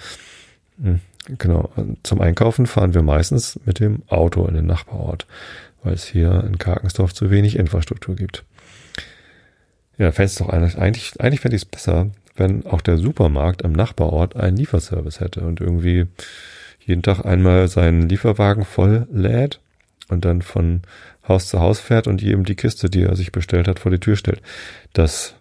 Hm, 0.82 1.00
genau. 1.38 1.72
Zum 2.04 2.22
Einkaufen 2.22 2.66
fahren 2.66 2.94
wir 2.94 3.02
meistens 3.02 3.60
mit 3.66 3.80
dem 3.80 4.04
Auto 4.08 4.46
in 4.46 4.56
den 4.56 4.66
Nachbarort, 4.66 5.28
weil 5.84 5.94
es 5.94 6.06
hier 6.06 6.44
in 6.46 6.58
Karkensdorf 6.58 7.14
zu 7.14 7.30
wenig 7.30 7.56
Infrastruktur 7.56 8.16
gibt. 8.16 8.44
Ja, 9.98 10.12
fände 10.12 10.28
es 10.28 10.36
doch 10.36 10.50
eigentlich, 10.50 10.78
eigentlich, 10.78 11.14
eigentlich 11.20 11.42
fände 11.42 11.56
ich 11.56 11.64
es 11.64 11.70
besser, 11.70 12.10
wenn 12.36 12.66
auch 12.66 12.82
der 12.82 12.98
Supermarkt 12.98 13.64
am 13.64 13.74
Nachbarort 13.74 14.36
einen 14.36 14.58
Lieferservice 14.58 15.20
hätte 15.20 15.42
und 15.42 15.62
irgendwie 15.62 16.08
jeden 16.80 17.02
Tag 17.02 17.26
einmal 17.26 17.68
seinen 17.68 18.10
Lieferwagen 18.10 18.66
voll 18.66 19.08
lädt 19.12 19.60
und 20.10 20.26
dann 20.26 20.42
von 20.42 20.82
Haus 21.28 21.48
zu 21.48 21.60
Haus 21.60 21.80
fährt 21.80 22.08
und 22.08 22.22
jedem 22.22 22.44
die 22.44 22.56
Kiste, 22.56 22.90
die 22.90 23.04
er 23.04 23.16
sich 23.16 23.32
bestellt 23.32 23.68
hat, 23.68 23.80
vor 23.80 23.92
die 23.92 24.00
Tür 24.00 24.16
stellt. 24.16 24.42
Das 24.94 25.36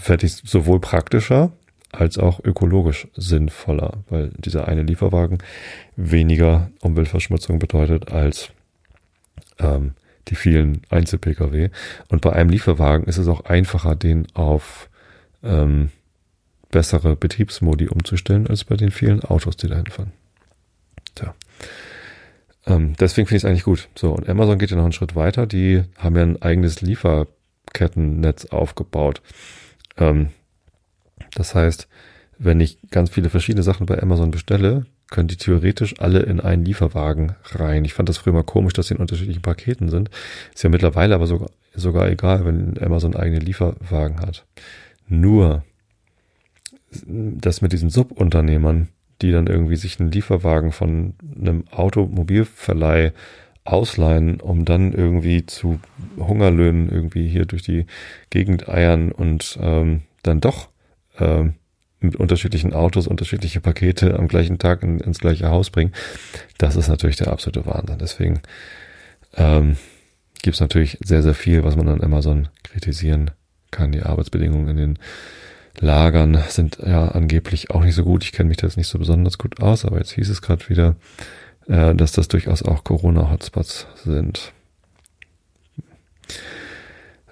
fände 0.00 0.26
ich 0.26 0.36
sowohl 0.44 0.80
praktischer 0.80 1.52
als 1.92 2.18
auch 2.18 2.40
ökologisch 2.42 3.08
sinnvoller, 3.14 3.98
weil 4.08 4.30
dieser 4.36 4.66
eine 4.68 4.82
Lieferwagen 4.82 5.38
weniger 5.96 6.70
Umweltverschmutzung 6.80 7.58
bedeutet 7.58 8.10
als 8.10 8.50
ähm, 9.58 9.92
die 10.28 10.34
vielen 10.34 10.82
Einzel-Pkw. 10.90 11.70
Und 12.08 12.20
bei 12.20 12.32
einem 12.32 12.50
Lieferwagen 12.50 13.06
ist 13.06 13.18
es 13.18 13.28
auch 13.28 13.44
einfacher, 13.44 13.94
den 13.94 14.26
auf 14.34 14.88
ähm, 15.44 15.90
bessere 16.70 17.16
Betriebsmodi 17.16 17.88
umzustellen, 17.88 18.46
als 18.46 18.64
bei 18.64 18.76
den 18.76 18.90
vielen 18.90 19.22
Autos, 19.22 19.56
die 19.56 19.68
dahin 19.68 19.86
fahren. 19.86 20.12
Tja. 21.14 21.34
Ähm, 22.66 22.94
deswegen 22.98 23.26
finde 23.26 23.36
ich 23.36 23.44
es 23.44 23.48
eigentlich 23.48 23.64
gut. 23.64 23.88
So, 23.94 24.12
und 24.12 24.28
Amazon 24.28 24.58
geht 24.58 24.70
ja 24.70 24.76
noch 24.76 24.84
einen 24.84 24.92
Schritt 24.92 25.14
weiter. 25.14 25.46
Die 25.46 25.84
haben 25.98 26.16
ja 26.16 26.22
ein 26.22 26.42
eigenes 26.42 26.80
Lieferkettennetz 26.80 28.46
aufgebaut. 28.46 29.22
Ähm, 29.96 30.30
das 31.34 31.54
heißt, 31.54 31.88
wenn 32.38 32.60
ich 32.60 32.78
ganz 32.90 33.10
viele 33.10 33.30
verschiedene 33.30 33.62
Sachen 33.62 33.86
bei 33.86 34.02
Amazon 34.02 34.30
bestelle, 34.30 34.86
können 35.10 35.28
die 35.28 35.36
theoretisch 35.36 36.00
alle 36.00 36.20
in 36.20 36.40
einen 36.40 36.64
Lieferwagen 36.64 37.36
rein. 37.52 37.84
Ich 37.84 37.94
fand 37.94 38.08
das 38.08 38.18
früher 38.18 38.32
mal 38.32 38.42
komisch, 38.42 38.72
dass 38.72 38.88
sie 38.88 38.94
in 38.94 39.00
unterschiedlichen 39.00 39.42
Paketen 39.42 39.88
sind. 39.88 40.10
Ist 40.54 40.64
ja 40.64 40.70
mittlerweile 40.70 41.14
aber 41.14 41.26
sogar, 41.26 41.50
sogar 41.74 42.08
egal, 42.08 42.44
wenn 42.44 42.82
Amazon 42.82 43.14
eigene 43.14 43.38
Lieferwagen 43.38 44.20
hat. 44.20 44.44
Nur, 45.20 45.64
das 47.06 47.60
mit 47.60 47.72
diesen 47.72 47.90
Subunternehmern, 47.90 48.88
die 49.22 49.32
dann 49.32 49.46
irgendwie 49.46 49.76
sich 49.76 50.00
einen 50.00 50.10
Lieferwagen 50.10 50.72
von 50.72 51.14
einem 51.38 51.64
Automobilverleih 51.70 53.12
ausleihen, 53.64 54.40
um 54.40 54.64
dann 54.64 54.92
irgendwie 54.92 55.46
zu 55.46 55.80
Hungerlöhnen 56.18 56.90
irgendwie 56.90 57.28
hier 57.28 57.46
durch 57.46 57.62
die 57.62 57.86
Gegend 58.30 58.68
eiern 58.68 59.10
und 59.10 59.58
ähm, 59.60 60.02
dann 60.22 60.40
doch 60.40 60.68
ähm, 61.18 61.54
mit 62.00 62.16
unterschiedlichen 62.16 62.74
Autos 62.74 63.06
unterschiedliche 63.06 63.60
Pakete 63.60 64.18
am 64.18 64.28
gleichen 64.28 64.58
Tag 64.58 64.82
in, 64.82 65.00
ins 65.00 65.18
gleiche 65.18 65.48
Haus 65.48 65.70
bringen. 65.70 65.92
Das 66.58 66.76
ist 66.76 66.88
natürlich 66.88 67.16
der 67.16 67.28
absolute 67.28 67.64
Wahnsinn. 67.64 67.98
Deswegen 67.98 68.40
ähm, 69.36 69.76
gibt 70.42 70.56
es 70.56 70.60
natürlich 70.60 70.98
sehr, 71.02 71.22
sehr 71.22 71.34
viel, 71.34 71.64
was 71.64 71.76
man 71.76 71.88
an 71.88 72.02
Amazon 72.02 72.48
kritisieren 72.62 73.30
kann. 73.74 73.92
Die 73.92 74.02
Arbeitsbedingungen 74.02 74.68
in 74.68 74.76
den 74.76 74.98
Lagern 75.80 76.38
sind 76.48 76.78
ja 76.84 77.08
angeblich 77.08 77.70
auch 77.70 77.82
nicht 77.82 77.94
so 77.94 78.04
gut. 78.04 78.24
Ich 78.24 78.32
kenne 78.32 78.48
mich 78.48 78.58
da 78.58 78.66
jetzt 78.66 78.76
nicht 78.76 78.88
so 78.88 78.98
besonders 78.98 79.38
gut 79.38 79.60
aus, 79.60 79.84
aber 79.84 79.98
jetzt 79.98 80.12
hieß 80.12 80.28
es 80.28 80.40
gerade 80.40 80.68
wieder, 80.68 80.96
äh, 81.66 81.94
dass 81.94 82.12
das 82.12 82.28
durchaus 82.28 82.62
auch 82.62 82.84
Corona-Hotspots 82.84 83.86
sind. 84.04 84.52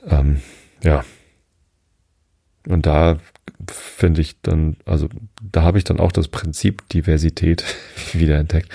Ähm, 0.06 0.40
ja. 0.82 1.04
Und 2.68 2.86
da 2.86 3.18
finde 3.68 4.20
ich 4.20 4.40
dann, 4.42 4.76
also 4.84 5.08
da 5.40 5.62
habe 5.62 5.78
ich 5.78 5.84
dann 5.84 6.00
auch 6.00 6.12
das 6.12 6.28
Prinzip 6.28 6.88
Diversität 6.88 7.64
wieder 8.12 8.38
entdeckt, 8.38 8.68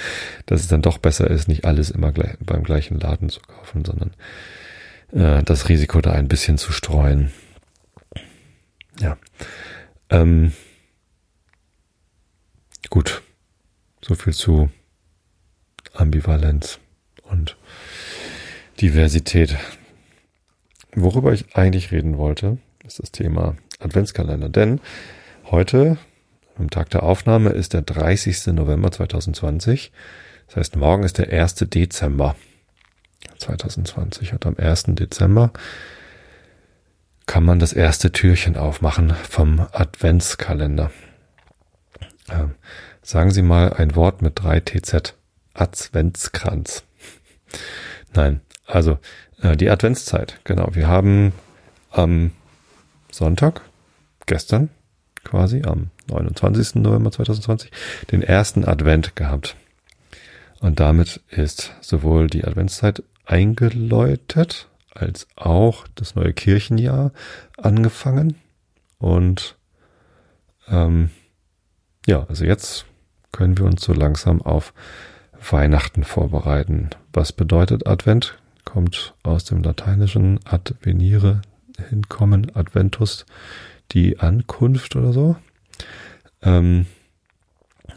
dass 0.46 0.62
es 0.62 0.68
dann 0.68 0.82
doch 0.82 0.98
besser 0.98 1.30
ist, 1.30 1.48
nicht 1.48 1.66
alles 1.66 1.92
immer 1.92 2.12
gleich, 2.12 2.38
beim 2.40 2.64
gleichen 2.64 3.00
Laden 3.00 3.30
zu 3.30 3.42
kaufen, 3.42 3.84
sondern 3.84 4.12
äh, 5.12 5.44
das 5.44 5.70
Risiko 5.70 6.02
da 6.02 6.12
ein 6.14 6.28
bisschen 6.28 6.58
zu 6.58 6.72
streuen. 6.72 7.32
Ja. 9.00 9.18
Ähm, 10.10 10.54
gut. 12.90 13.22
So 14.02 14.16
viel 14.16 14.34
zu 14.34 14.70
Ambivalenz 15.94 16.80
und 17.24 17.58
Diversität. 18.80 19.58
Worüber 20.96 21.34
ich 21.34 21.56
eigentlich 21.56 21.92
reden 21.92 22.18
wollte, 22.18 22.58
ist 22.86 23.00
das 23.00 23.12
Thema 23.12 23.56
Adventskalender. 23.80 24.50
Denn 24.50 24.80
heute, 25.46 25.98
am 26.58 26.70
Tag 26.70 26.90
der 26.92 27.04
Aufnahme, 27.04 27.50
ist 27.50 27.74
der 27.74 27.82
30. 27.82 28.48
November 28.48 28.92
2020. 28.92 29.92
Das 30.48 30.56
heißt, 30.56 30.76
morgen 30.78 31.04
ist 31.04 31.18
der 31.18 31.32
1. 31.32 31.56
Dezember 31.56 32.36
2020. 33.38 34.34
Und 34.34 34.46
am 34.46 34.56
1. 34.58 34.84
Dezember 34.90 35.52
kann 37.28 37.44
man 37.44 37.60
das 37.60 37.74
erste 37.74 38.12
Türchen 38.12 38.58
aufmachen 38.58 39.14
vom 39.30 39.68
Adventskalender. 39.72 40.90
Ähm, 42.30 42.56
sagen 43.04 43.32
Sie 43.32 43.44
mal 43.44 43.74
ein 43.74 43.96
Wort 43.96 44.22
mit 44.22 44.42
drei 44.42 44.60
TZ. 44.60 45.14
Adventskranz. 45.54 46.84
Nein, 48.14 48.42
also 48.66 49.00
äh, 49.42 49.56
die 49.58 49.70
Adventszeit, 49.70 50.40
genau. 50.44 50.70
Wir 50.74 50.88
haben 50.88 51.34
am 51.92 52.32
Sonntag, 53.12 53.62
gestern 54.26 54.70
quasi, 55.24 55.64
am 55.64 55.90
29. 56.10 56.76
November 56.76 57.12
2020, 57.12 57.72
den 58.12 58.24
ersten 58.24 58.66
Advent 58.66 59.16
gehabt. 59.16 59.56
Und 60.60 60.80
damit 60.80 61.22
ist 61.30 61.74
sowohl 61.82 62.28
die 62.28 62.46
Adventszeit 62.46 63.04
eingeläutet, 63.26 64.68
als 64.98 65.28
auch 65.36 65.88
das 65.96 66.16
neue 66.16 66.34
Kirchenjahr 66.34 67.12
angefangen. 67.58 68.36
Und 68.98 69.58
ähm, 70.68 71.12
ja, 72.06 72.26
also 72.28 72.46
jetzt 72.46 72.86
können 73.32 73.58
wir 73.58 73.66
uns 73.66 73.84
so 73.84 73.94
langsam 73.94 74.42
auf 74.42 74.74
Weihnachten 75.50 76.04
vorbereiten. 76.04 76.90
Was 77.14 77.32
bedeutet 77.32 77.88
Advent? 77.88 78.38
Kommt 78.66 79.14
aus 79.24 79.46
dem 79.46 79.64
lateinischen 79.64 80.40
advenire, 80.46 81.42
hinkommen, 81.90 82.54
Adventus, 82.56 83.26
die 83.92 84.20
Ankunft 84.20 84.96
oder 84.96 85.14
so. 85.14 85.36
Ähm, 86.42 86.88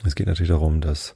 es 0.04 0.14
geht 0.14 0.26
natürlich 0.26 0.50
darum, 0.50 0.80
dass 0.80 1.14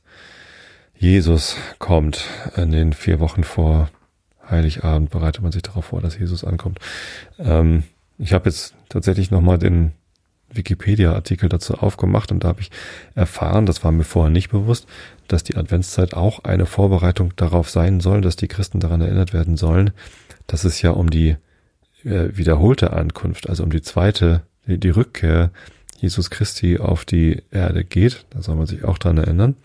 Jesus 0.97 1.57
kommt 1.79 2.29
in 2.57 2.71
den 2.73 2.93
vier 2.93 3.21
Wochen 3.21 3.45
vor 3.45 3.91
Heiligabend 4.51 5.11
bereitet 5.11 5.43
man 5.43 5.53
sich 5.53 5.63
darauf 5.63 5.87
vor, 5.87 6.01
dass 6.01 6.19
Jesus 6.19 6.45
ankommt. 6.45 6.79
Ähm, 7.39 7.85
ich 8.19 8.33
habe 8.33 8.49
jetzt 8.49 8.75
tatsächlich 8.89 9.31
nochmal 9.31 9.59
den 9.59 9.93
Wikipedia-Artikel 10.53 11.49
dazu 11.49 11.75
aufgemacht 11.75 12.31
und 12.31 12.45
da 12.45 12.49
habe 12.49 12.61
ich 12.61 12.71
erfahren, 13.15 13.67
das 13.67 13.83
war 13.83 13.93
mir 13.93 14.05
vorher 14.05 14.31
nicht 14.31 14.51
bewusst, 14.51 14.87
dass 15.27 15.43
die 15.43 15.57
Adventszeit 15.57 16.15
auch 16.15 16.45
eine 16.45 16.67
Vorbereitung 16.67 17.35
darauf 17.37 17.71
sein 17.71 18.01
soll, 18.01 18.21
dass 18.21 18.37
die 18.37 18.49
Christen 18.49 18.81
daran 18.81 19.01
erinnert 19.01 19.33
werden 19.33 19.57
sollen, 19.57 19.91
dass 20.47 20.65
es 20.65 20.81
ja 20.83 20.91
um 20.91 21.11
die 21.11 21.37
äh, 22.05 22.29
wiederholte 22.37 22.93
Ankunft, 22.93 23.49
also 23.49 23.65
um 23.65 23.71
die 23.71 23.83
zweite, 23.83 24.43
die, 24.67 24.79
die 24.79 24.91
Rückkehr 24.91 25.51
Jesus 25.99 26.31
Christi 26.31 26.79
auf 26.79 27.05
die 27.05 27.43
Erde 27.51 27.85
geht. 27.85 28.27
Da 28.31 28.43
soll 28.43 28.57
man 28.57 28.67
sich 28.67 28.85
auch 28.85 28.99
dran 28.99 29.19
erinnern. 29.19 29.57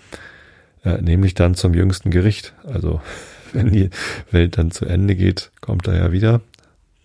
Äh, 0.84 1.02
nämlich 1.02 1.34
dann 1.34 1.56
zum 1.56 1.74
jüngsten 1.74 2.12
Gericht. 2.12 2.54
Also 2.66 3.02
wenn 3.54 3.72
die 3.72 3.90
Welt 4.32 4.58
dann 4.58 4.72
zu 4.72 4.86
Ende 4.86 5.16
geht, 5.16 5.52
kommt 5.62 5.88
er 5.88 5.96
ja 5.96 6.12
wieder, 6.12 6.42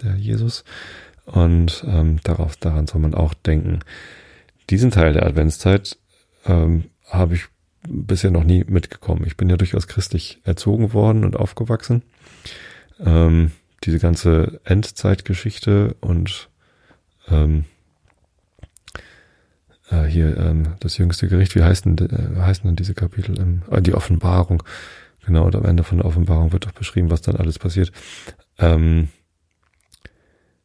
der 0.02 0.16
Jesus. 0.16 0.64
Und 1.26 1.84
ähm, 1.86 2.20
darauf, 2.22 2.56
daran 2.56 2.86
soll 2.86 3.00
man 3.00 3.14
auch 3.14 3.34
denken. 3.34 3.80
Diesen 4.70 4.90
Teil 4.90 5.14
der 5.14 5.26
Adventszeit 5.26 5.96
ähm, 6.46 6.84
habe 7.08 7.34
ich 7.34 7.46
bisher 7.86 8.30
noch 8.30 8.44
nie 8.44 8.64
mitgekommen. 8.64 9.24
Ich 9.26 9.36
bin 9.36 9.48
ja 9.48 9.56
durchaus 9.56 9.88
christlich 9.88 10.40
erzogen 10.44 10.92
worden 10.92 11.24
und 11.24 11.36
aufgewachsen. 11.36 12.02
Ähm, 13.00 13.52
diese 13.84 13.98
ganze 13.98 14.60
Endzeitgeschichte 14.64 15.96
und 16.00 16.48
ähm, 17.28 17.64
äh, 19.90 20.04
hier 20.04 20.36
ähm, 20.36 20.74
das 20.80 20.96
jüngste 20.98 21.28
Gericht, 21.28 21.54
wie 21.54 21.62
heißen, 21.62 21.98
äh, 21.98 22.40
heißen 22.40 22.64
denn 22.64 22.76
diese 22.76 22.94
Kapitel? 22.94 23.38
Ähm, 23.38 23.62
äh, 23.70 23.82
die 23.82 23.94
Offenbarung. 23.94 24.62
Genau, 25.26 25.46
und 25.46 25.56
am 25.56 25.64
Ende 25.64 25.84
von 25.84 25.98
der 25.98 26.06
Offenbarung 26.06 26.52
wird 26.52 26.66
doch 26.66 26.72
beschrieben, 26.72 27.10
was 27.10 27.22
dann 27.22 27.36
alles 27.36 27.58
passiert. 27.58 27.92
Ähm, 28.58 29.08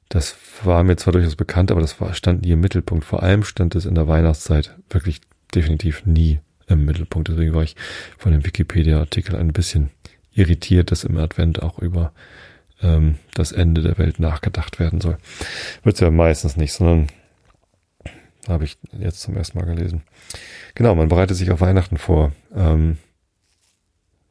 das 0.09 0.35
war 0.63 0.83
mir 0.83 0.97
zwar 0.97 1.13
durchaus 1.13 1.35
bekannt, 1.35 1.71
aber 1.71 1.81
das 1.81 2.01
war, 2.01 2.13
stand 2.13 2.41
nie 2.41 2.51
im 2.51 2.59
Mittelpunkt. 2.59 3.05
Vor 3.05 3.23
allem 3.23 3.43
stand 3.43 3.75
es 3.75 3.85
in 3.85 3.95
der 3.95 4.07
Weihnachtszeit 4.07 4.75
wirklich 4.89 5.21
definitiv 5.53 6.05
nie 6.05 6.39
im 6.67 6.85
Mittelpunkt. 6.85 7.29
Deswegen 7.29 7.53
war 7.53 7.63
ich 7.63 7.75
von 8.17 8.31
dem 8.31 8.45
Wikipedia-Artikel 8.45 9.35
ein 9.35 9.53
bisschen 9.53 9.91
irritiert, 10.33 10.91
dass 10.91 11.03
im 11.03 11.17
Advent 11.17 11.61
auch 11.61 11.79
über 11.79 12.11
ähm, 12.81 13.15
das 13.33 13.51
Ende 13.51 13.81
der 13.81 13.97
Welt 13.97 14.19
nachgedacht 14.19 14.79
werden 14.79 15.01
soll. 15.01 15.17
Wird's 15.83 15.99
ja 15.99 16.09
meistens 16.09 16.57
nicht, 16.57 16.73
sondern 16.73 17.07
habe 18.47 18.63
ich 18.63 18.77
jetzt 18.97 19.21
zum 19.21 19.35
ersten 19.35 19.59
Mal 19.59 19.65
gelesen. 19.65 20.01
Genau, 20.75 20.95
man 20.95 21.09
bereitet 21.09 21.37
sich 21.37 21.51
auf 21.51 21.61
Weihnachten 21.61 21.97
vor. 21.97 22.31
Ähm, 22.55 22.97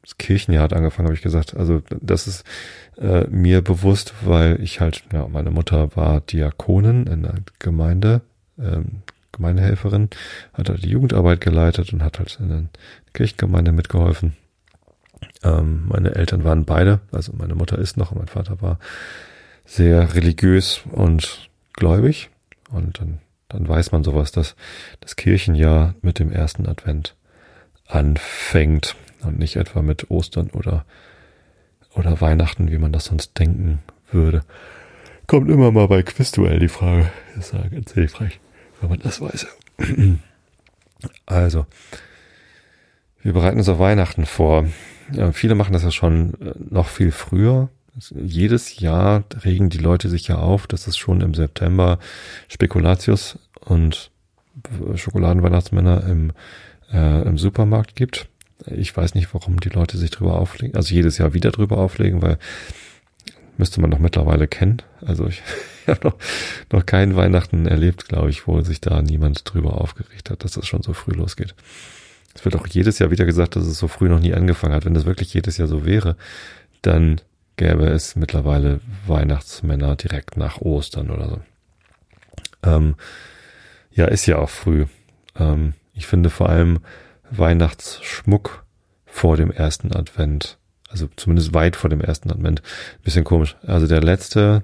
das 0.09 0.17
Kirchenjahr 0.17 0.63
hat 0.63 0.73
angefangen, 0.73 1.07
habe 1.07 1.15
ich 1.15 1.21
gesagt. 1.21 1.55
Also 1.55 1.83
das 2.01 2.25
ist 2.25 2.43
äh, 2.97 3.27
mir 3.27 3.61
bewusst, 3.61 4.13
weil 4.21 4.59
ich 4.61 4.79
halt, 4.79 5.03
ja, 5.13 5.27
meine 5.27 5.51
Mutter 5.51 5.95
war 5.95 6.21
Diakonin 6.21 7.05
in 7.05 7.21
der 7.21 7.35
Gemeinde, 7.59 8.21
ähm, 8.57 9.03
Gemeindehelferin, 9.31 10.09
hat 10.53 10.69
halt 10.69 10.83
die 10.83 10.89
Jugendarbeit 10.89 11.41
geleitet 11.41 11.93
und 11.93 12.03
hat 12.03 12.17
halt 12.17 12.37
in 12.39 12.49
der 12.49 12.63
Kirchengemeinde 13.13 13.71
mitgeholfen. 13.71 14.35
Ähm, 15.43 15.85
meine 15.87 16.15
Eltern 16.15 16.43
waren 16.43 16.65
beide, 16.65 17.01
also 17.11 17.31
meine 17.37 17.53
Mutter 17.53 17.77
ist 17.77 17.95
noch 17.95 18.11
und 18.11 18.17
mein 18.17 18.27
Vater 18.27 18.61
war 18.61 18.79
sehr 19.63 20.15
religiös 20.15 20.81
und 20.91 21.49
gläubig. 21.73 22.31
Und 22.71 22.99
dann, 22.99 23.19
dann 23.47 23.67
weiß 23.67 23.91
man 23.91 24.03
sowas, 24.03 24.31
dass 24.31 24.55
das 25.01 25.15
Kirchenjahr 25.15 25.93
mit 26.01 26.17
dem 26.17 26.31
ersten 26.31 26.67
Advent 26.67 27.15
anfängt 27.87 28.95
und 29.23 29.39
nicht 29.39 29.55
etwa 29.55 29.81
mit 29.81 30.09
Ostern 30.09 30.49
oder, 30.51 30.85
oder 31.93 32.21
Weihnachten, 32.21 32.71
wie 32.71 32.77
man 32.77 32.91
das 32.91 33.05
sonst 33.05 33.37
denken 33.37 33.79
würde. 34.11 34.41
Kommt 35.27 35.49
immer 35.49 35.71
mal 35.71 35.87
bei 35.87 36.01
Quizduell 36.01 36.59
die 36.59 36.69
Frage. 36.69 37.11
Das 37.35 37.47
ist 37.47 37.53
ja 37.53 37.67
ganz 37.67 37.93
hilfreich, 37.93 38.39
wenn 38.81 38.89
man 38.89 38.99
das 38.99 39.21
weiß. 39.21 39.47
Also, 41.25 41.65
wir 43.21 43.31
bereiten 43.31 43.57
uns 43.57 43.69
auf 43.69 43.79
Weihnachten 43.79 44.25
vor. 44.25 44.65
Ja, 45.13 45.31
viele 45.31 45.55
machen 45.55 45.71
das 45.71 45.83
ja 45.83 45.91
schon 45.91 46.33
äh, 46.41 46.53
noch 46.57 46.87
viel 46.87 47.13
früher. 47.13 47.69
Jedes 48.11 48.79
Jahr 48.79 49.23
regen 49.45 49.69
die 49.69 49.77
Leute 49.77 50.09
sich 50.09 50.27
ja 50.27 50.39
auf, 50.39 50.67
dass 50.67 50.87
es 50.87 50.97
schon 50.97 51.21
im 51.21 51.33
September 51.33 51.99
Spekulatius 52.49 53.39
und 53.61 54.11
Schokoladenweihnachtsmänner 54.95 56.03
im, 56.05 56.31
äh, 56.91 57.21
im 57.23 57.37
Supermarkt 57.37 57.95
gibt. 57.95 58.27
Ich 58.65 58.95
weiß 58.95 59.15
nicht, 59.15 59.33
warum 59.33 59.59
die 59.59 59.69
Leute 59.69 59.97
sich 59.97 60.11
drüber 60.11 60.39
auflegen, 60.39 60.75
also 60.75 60.93
jedes 60.93 61.17
Jahr 61.17 61.33
wieder 61.33 61.51
drüber 61.51 61.77
auflegen, 61.77 62.21
weil 62.21 62.37
müsste 63.57 63.81
man 63.81 63.91
doch 63.91 63.99
mittlerweile 63.99 64.47
kennen. 64.47 64.81
Also 65.01 65.27
ich, 65.27 65.43
habe 65.87 66.07
noch, 66.07 66.15
noch 66.71 66.85
keinen 66.85 67.15
Weihnachten 67.15 67.65
erlebt, 67.67 68.07
glaube 68.07 68.29
ich, 68.29 68.47
wo 68.47 68.61
sich 68.61 68.81
da 68.81 69.01
niemand 69.01 69.41
drüber 69.51 69.81
aufgeregt 69.81 70.29
hat, 70.29 70.43
dass 70.43 70.53
das 70.53 70.65
schon 70.65 70.81
so 70.81 70.93
früh 70.93 71.11
losgeht. 71.11 71.55
Es 72.33 72.45
wird 72.45 72.55
auch 72.55 72.67
jedes 72.67 72.99
Jahr 72.99 73.11
wieder 73.11 73.25
gesagt, 73.25 73.55
dass 73.55 73.65
es 73.65 73.77
so 73.77 73.87
früh 73.87 74.07
noch 74.07 74.19
nie 74.19 74.33
angefangen 74.33 74.73
hat. 74.73 74.85
Wenn 74.85 74.93
das 74.93 75.05
wirklich 75.05 75.33
jedes 75.33 75.57
Jahr 75.57 75.67
so 75.67 75.85
wäre, 75.85 76.15
dann 76.81 77.19
gäbe 77.57 77.87
es 77.87 78.15
mittlerweile 78.15 78.79
Weihnachtsmänner 79.07 79.95
direkt 79.97 80.37
nach 80.37 80.61
Ostern 80.61 81.09
oder 81.09 81.29
so. 81.29 81.41
Ähm, 82.63 82.95
ja, 83.91 84.05
ist 84.05 84.25
ja 84.25 84.37
auch 84.37 84.49
früh. 84.49 84.85
Ähm, 85.37 85.73
ich 85.93 86.07
finde 86.07 86.29
vor 86.29 86.47
allem 86.47 86.79
Weihnachtsschmuck 87.31 88.65
vor 89.05 89.37
dem 89.37 89.51
ersten 89.51 89.93
Advent, 89.93 90.57
also 90.89 91.09
zumindest 91.15 91.53
weit 91.53 91.75
vor 91.75 91.89
dem 91.89 92.01
ersten 92.01 92.31
Advent, 92.31 92.61
bisschen 93.03 93.23
komisch. 93.23 93.57
Also 93.65 93.87
der 93.87 94.01
letzte 94.01 94.63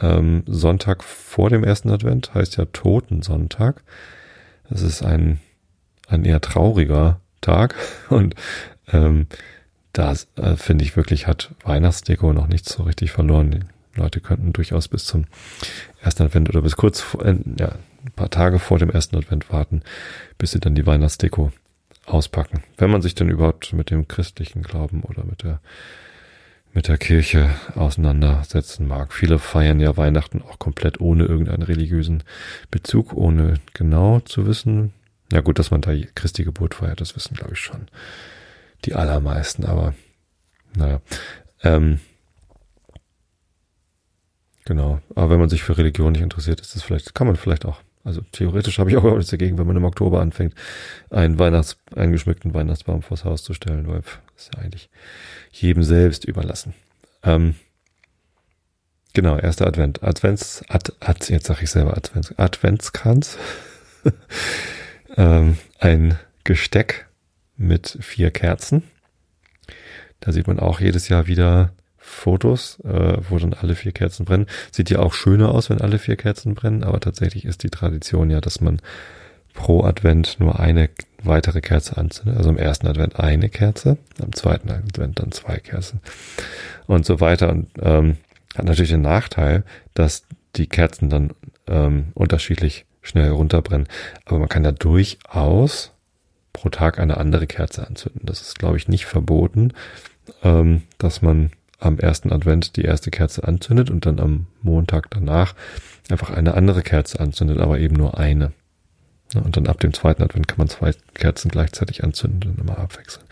ähm, 0.00 0.44
Sonntag 0.46 1.04
vor 1.04 1.50
dem 1.50 1.64
ersten 1.64 1.90
Advent 1.90 2.34
heißt 2.34 2.56
ja 2.56 2.64
Totensonntag. 2.66 3.82
Das 4.68 4.82
ist 4.82 5.02
ein 5.02 5.40
ein 6.12 6.24
eher 6.24 6.40
trauriger 6.40 7.20
Tag 7.40 7.74
und 8.08 8.34
ähm, 8.92 9.26
da 9.92 10.14
äh, 10.36 10.56
finde 10.56 10.84
ich 10.84 10.96
wirklich 10.96 11.26
hat 11.26 11.54
Weihnachtsdeko 11.64 12.32
noch 12.32 12.46
nicht 12.46 12.68
so 12.68 12.84
richtig 12.84 13.10
verloren. 13.10 13.50
Die 13.50 14.00
Leute 14.00 14.20
könnten 14.20 14.52
durchaus 14.52 14.88
bis 14.88 15.04
zum 15.04 15.26
ersten 16.00 16.22
Advent 16.22 16.48
oder 16.48 16.62
bis 16.62 16.76
kurz 16.76 17.00
vor, 17.00 17.24
äh, 17.24 17.36
ja, 17.58 17.72
ein 18.04 18.12
paar 18.16 18.30
Tage 18.30 18.58
vor 18.58 18.78
dem 18.78 18.90
ersten 18.90 19.16
Advent 19.16 19.52
warten, 19.52 19.82
bis 20.38 20.52
sie 20.52 20.60
dann 20.60 20.74
die 20.74 20.86
Weihnachtsdeko 20.86 21.52
auspacken. 22.06 22.62
Wenn 22.76 22.90
man 22.90 23.02
sich 23.02 23.14
denn 23.14 23.28
überhaupt 23.28 23.72
mit 23.72 23.90
dem 23.90 24.08
christlichen 24.08 24.62
Glauben 24.62 25.02
oder 25.02 25.24
mit 25.24 25.42
der 25.42 25.60
mit 26.74 26.88
der 26.88 26.96
Kirche 26.96 27.50
auseinandersetzen 27.74 28.88
mag. 28.88 29.12
Viele 29.12 29.38
feiern 29.38 29.78
ja 29.78 29.98
Weihnachten 29.98 30.40
auch 30.40 30.58
komplett 30.58 31.02
ohne 31.02 31.26
irgendeinen 31.26 31.62
religiösen 31.62 32.22
Bezug, 32.70 33.12
ohne 33.12 33.60
genau 33.74 34.20
zu 34.20 34.46
wissen, 34.46 34.94
ja 35.32 35.40
gut, 35.40 35.58
dass 35.58 35.70
man 35.70 35.80
da 35.80 35.92
Christi 36.14 36.44
Geburt 36.44 36.74
feiert, 36.74 37.00
das 37.00 37.16
wissen 37.16 37.34
glaube 37.34 37.54
ich 37.54 37.60
schon 37.60 37.88
die 38.84 38.94
allermeisten, 38.94 39.64
aber 39.64 39.94
naja. 40.76 41.00
Ähm, 41.62 42.00
genau, 44.64 45.00
aber 45.14 45.30
wenn 45.30 45.40
man 45.40 45.48
sich 45.48 45.62
für 45.62 45.78
Religion 45.78 46.12
nicht 46.12 46.22
interessiert, 46.22 46.60
ist 46.60 46.74
das 46.74 46.82
vielleicht, 46.82 47.14
kann 47.14 47.26
man 47.26 47.36
vielleicht 47.36 47.64
auch, 47.64 47.80
also 48.04 48.22
theoretisch 48.32 48.78
habe 48.78 48.90
ich 48.90 48.96
auch 48.96 49.04
nichts 49.04 49.30
dagegen, 49.30 49.58
wenn 49.58 49.66
man 49.66 49.76
im 49.76 49.84
Oktober 49.84 50.20
anfängt, 50.20 50.54
einen 51.10 51.38
Weihnachts, 51.38 51.76
einen 51.94 52.12
geschmückten 52.12 52.52
Weihnachtsbaum 52.52 53.02
vors 53.02 53.24
Haus 53.24 53.42
zu 53.44 53.54
stellen, 53.54 53.86
weil 53.88 54.02
ist 54.36 54.50
ja 54.54 54.62
eigentlich 54.62 54.90
jedem 55.52 55.82
selbst 55.82 56.24
überlassen. 56.24 56.74
Ähm, 57.22 57.54
genau, 59.12 59.38
erster 59.38 59.66
Advent. 59.66 60.02
Advents, 60.02 60.64
Ad, 60.68 60.92
Ad, 61.00 61.32
jetzt 61.32 61.46
sage 61.46 61.62
ich 61.62 61.70
selber 61.70 61.96
Advents, 61.96 62.36
Adventskranz. 62.38 63.38
ähm, 65.16 65.58
ein 65.78 66.18
Gesteck 66.44 67.06
mit 67.56 67.98
vier 68.00 68.30
Kerzen. 68.30 68.82
Da 70.18 70.32
sieht 70.32 70.48
man 70.48 70.58
auch 70.58 70.80
jedes 70.80 71.08
Jahr 71.08 71.26
wieder 71.26 71.72
Fotos, 72.12 72.78
äh, 72.84 73.16
wo 73.28 73.38
dann 73.38 73.54
alle 73.54 73.74
vier 73.74 73.92
Kerzen 73.92 74.24
brennen. 74.24 74.46
Sieht 74.70 74.90
ja 74.90 75.00
auch 75.00 75.14
schöner 75.14 75.50
aus, 75.52 75.70
wenn 75.70 75.80
alle 75.80 75.98
vier 75.98 76.16
Kerzen 76.16 76.54
brennen, 76.54 76.84
aber 76.84 77.00
tatsächlich 77.00 77.44
ist 77.44 77.62
die 77.62 77.70
Tradition 77.70 78.30
ja, 78.30 78.40
dass 78.40 78.60
man 78.60 78.80
pro 79.54 79.82
Advent 79.82 80.38
nur 80.38 80.60
eine 80.60 80.90
weitere 81.22 81.60
Kerze 81.60 81.96
anzündet. 81.96 82.36
Also 82.36 82.50
im 82.50 82.58
ersten 82.58 82.86
Advent 82.86 83.18
eine 83.18 83.48
Kerze, 83.48 83.98
am 84.22 84.32
zweiten 84.32 84.70
Advent 84.70 85.18
dann 85.18 85.32
zwei 85.32 85.56
Kerzen 85.56 86.00
und 86.86 87.04
so 87.04 87.20
weiter. 87.20 87.50
Und 87.50 87.68
ähm, 87.80 88.16
hat 88.54 88.66
natürlich 88.66 88.90
den 88.90 89.02
Nachteil, 89.02 89.64
dass 89.94 90.24
die 90.56 90.66
Kerzen 90.66 91.08
dann 91.08 91.32
ähm, 91.66 92.12
unterschiedlich 92.14 92.84
schnell 93.02 93.30
runterbrennen. 93.30 93.88
Aber 94.26 94.38
man 94.38 94.48
kann 94.48 94.62
da 94.62 94.72
durchaus 94.72 95.92
pro 96.52 96.68
Tag 96.68 96.98
eine 96.98 97.16
andere 97.16 97.46
Kerze 97.46 97.86
anzünden. 97.86 98.22
Das 98.24 98.42
ist, 98.42 98.58
glaube 98.58 98.76
ich, 98.76 98.88
nicht 98.88 99.06
verboten, 99.06 99.72
ähm, 100.42 100.82
dass 100.98 101.22
man 101.22 101.50
am 101.82 101.98
ersten 101.98 102.32
Advent 102.32 102.76
die 102.76 102.82
erste 102.82 103.10
Kerze 103.10 103.44
anzündet 103.44 103.90
und 103.90 104.06
dann 104.06 104.20
am 104.20 104.46
Montag 104.62 105.10
danach 105.10 105.54
einfach 106.10 106.30
eine 106.30 106.54
andere 106.54 106.82
Kerze 106.82 107.20
anzündet, 107.20 107.58
aber 107.58 107.78
eben 107.78 107.96
nur 107.96 108.18
eine. 108.18 108.52
Und 109.34 109.56
dann 109.56 109.66
ab 109.66 109.80
dem 109.80 109.94
zweiten 109.94 110.22
Advent 110.22 110.46
kann 110.46 110.58
man 110.58 110.68
zwei 110.68 110.92
Kerzen 111.14 111.50
gleichzeitig 111.50 112.04
anzünden 112.04 112.50
und 112.50 112.60
immer 112.60 112.78
abwechseln. 112.78 113.24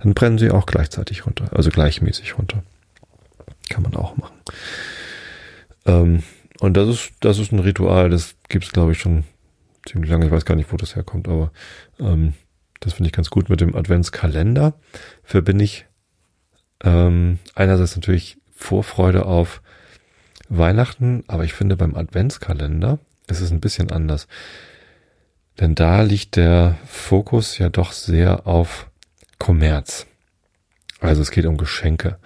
Dann 0.00 0.14
brennen 0.14 0.38
sie 0.38 0.50
auch 0.50 0.66
gleichzeitig 0.66 1.26
runter, 1.26 1.46
also 1.52 1.70
gleichmäßig 1.70 2.38
runter. 2.38 2.62
Kann 3.68 3.82
man 3.82 3.96
auch 3.96 4.16
machen. 4.16 4.36
Ähm, 5.86 6.22
und 6.60 6.76
das 6.76 6.88
ist, 6.88 7.12
das 7.20 7.38
ist 7.38 7.52
ein 7.52 7.58
Ritual, 7.58 8.08
das 8.08 8.36
gibt's 8.48 8.72
glaube 8.72 8.92
ich, 8.92 8.98
schon 8.98 9.24
ziemlich 9.86 10.10
lange. 10.10 10.26
Ich 10.26 10.32
weiß 10.32 10.44
gar 10.44 10.54
nicht, 10.54 10.72
wo 10.72 10.76
das 10.76 10.94
herkommt, 10.94 11.28
aber 11.28 11.50
ähm, 11.98 12.34
das 12.80 12.94
finde 12.94 13.08
ich 13.08 13.12
ganz 13.12 13.30
gut 13.30 13.48
mit 13.48 13.60
dem 13.60 13.74
Adventskalender. 13.74 14.74
Verbinde 15.24 15.64
ich 15.64 15.86
ähm, 16.82 17.38
einerseits 17.54 17.96
natürlich 17.96 18.38
Vorfreude 18.54 19.26
auf 19.26 19.62
Weihnachten, 20.48 21.24
aber 21.26 21.44
ich 21.44 21.52
finde 21.52 21.76
beim 21.76 21.94
Adventskalender 21.94 22.98
ist 23.26 23.40
es 23.40 23.50
ein 23.50 23.60
bisschen 23.60 23.90
anders. 23.90 24.26
Denn 25.60 25.74
da 25.74 26.02
liegt 26.02 26.36
der 26.36 26.78
Fokus 26.86 27.58
ja 27.58 27.68
doch 27.68 27.92
sehr 27.92 28.46
auf 28.46 28.90
Kommerz. 29.38 30.06
Also 31.00 31.22
es 31.22 31.30
geht 31.30 31.46
um 31.46 31.56
Geschenke. 31.56 32.18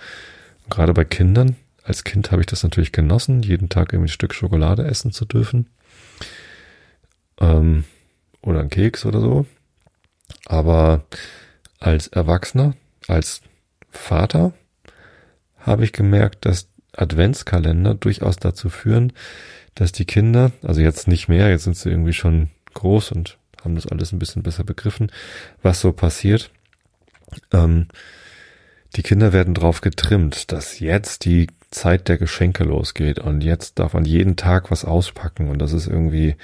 Und 0.65 0.71
gerade 0.71 0.93
bei 0.95 1.05
Kindern 1.05 1.57
als 1.83 2.05
Kind 2.05 2.31
habe 2.31 2.43
ich 2.43 2.47
das 2.47 2.63
natürlich 2.63 2.93
genossen, 2.93 3.43
jeden 3.43 3.69
Tag 3.69 3.93
irgendwie 3.93 4.09
ein 4.09 4.13
Stück 4.13 4.35
Schokolade 4.35 4.85
essen 4.85 5.13
zu 5.13 5.25
dürfen. 5.25 5.69
Ähm, 7.41 7.85
oder 8.41 8.61
ein 8.61 8.71
Keks 8.71 9.05
oder 9.05 9.21
so. 9.21 9.47
Aber 10.47 11.05
als 11.81 12.07
Erwachsener, 12.09 12.75
als 13.09 13.43
Vater, 13.93 14.53
habe 15.59 15.85
ich 15.85 15.93
gemerkt, 15.93 16.45
dass 16.45 16.69
Adventskalender 16.93 17.95
durchaus 17.95 18.37
dazu 18.37 18.69
führen, 18.69 19.13
dass 19.75 19.93
die 19.93 20.05
Kinder, 20.05 20.53
also 20.63 20.81
jetzt 20.81 21.09
nicht 21.09 21.29
mehr, 21.29 21.49
jetzt 21.49 21.65
sind 21.65 21.77
sie 21.77 21.89
irgendwie 21.89 22.13
schon 22.13 22.51
groß 22.75 23.13
und 23.13 23.39
haben 23.65 23.75
das 23.75 23.87
alles 23.87 24.13
ein 24.13 24.19
bisschen 24.19 24.43
besser 24.43 24.65
begriffen, 24.65 25.11
was 25.63 25.81
so 25.81 25.93
passiert. 25.93 26.51
Ähm, 27.53 27.87
die 28.97 29.03
Kinder 29.03 29.33
werden 29.33 29.55
drauf 29.55 29.81
getrimmt, 29.81 30.53
dass 30.53 30.81
jetzt 30.81 31.25
die 31.25 31.47
Zeit 31.71 32.09
der 32.09 32.19
Geschenke 32.19 32.65
losgeht 32.65 33.19
und 33.19 33.43
jetzt 33.43 33.79
darf 33.79 33.95
man 33.95 34.05
jeden 34.05 34.37
Tag 34.37 34.71
was 34.71 34.85
auspacken 34.85 35.49
und 35.49 35.59
das 35.59 35.73
ist 35.73 35.87
irgendwie 35.87 36.37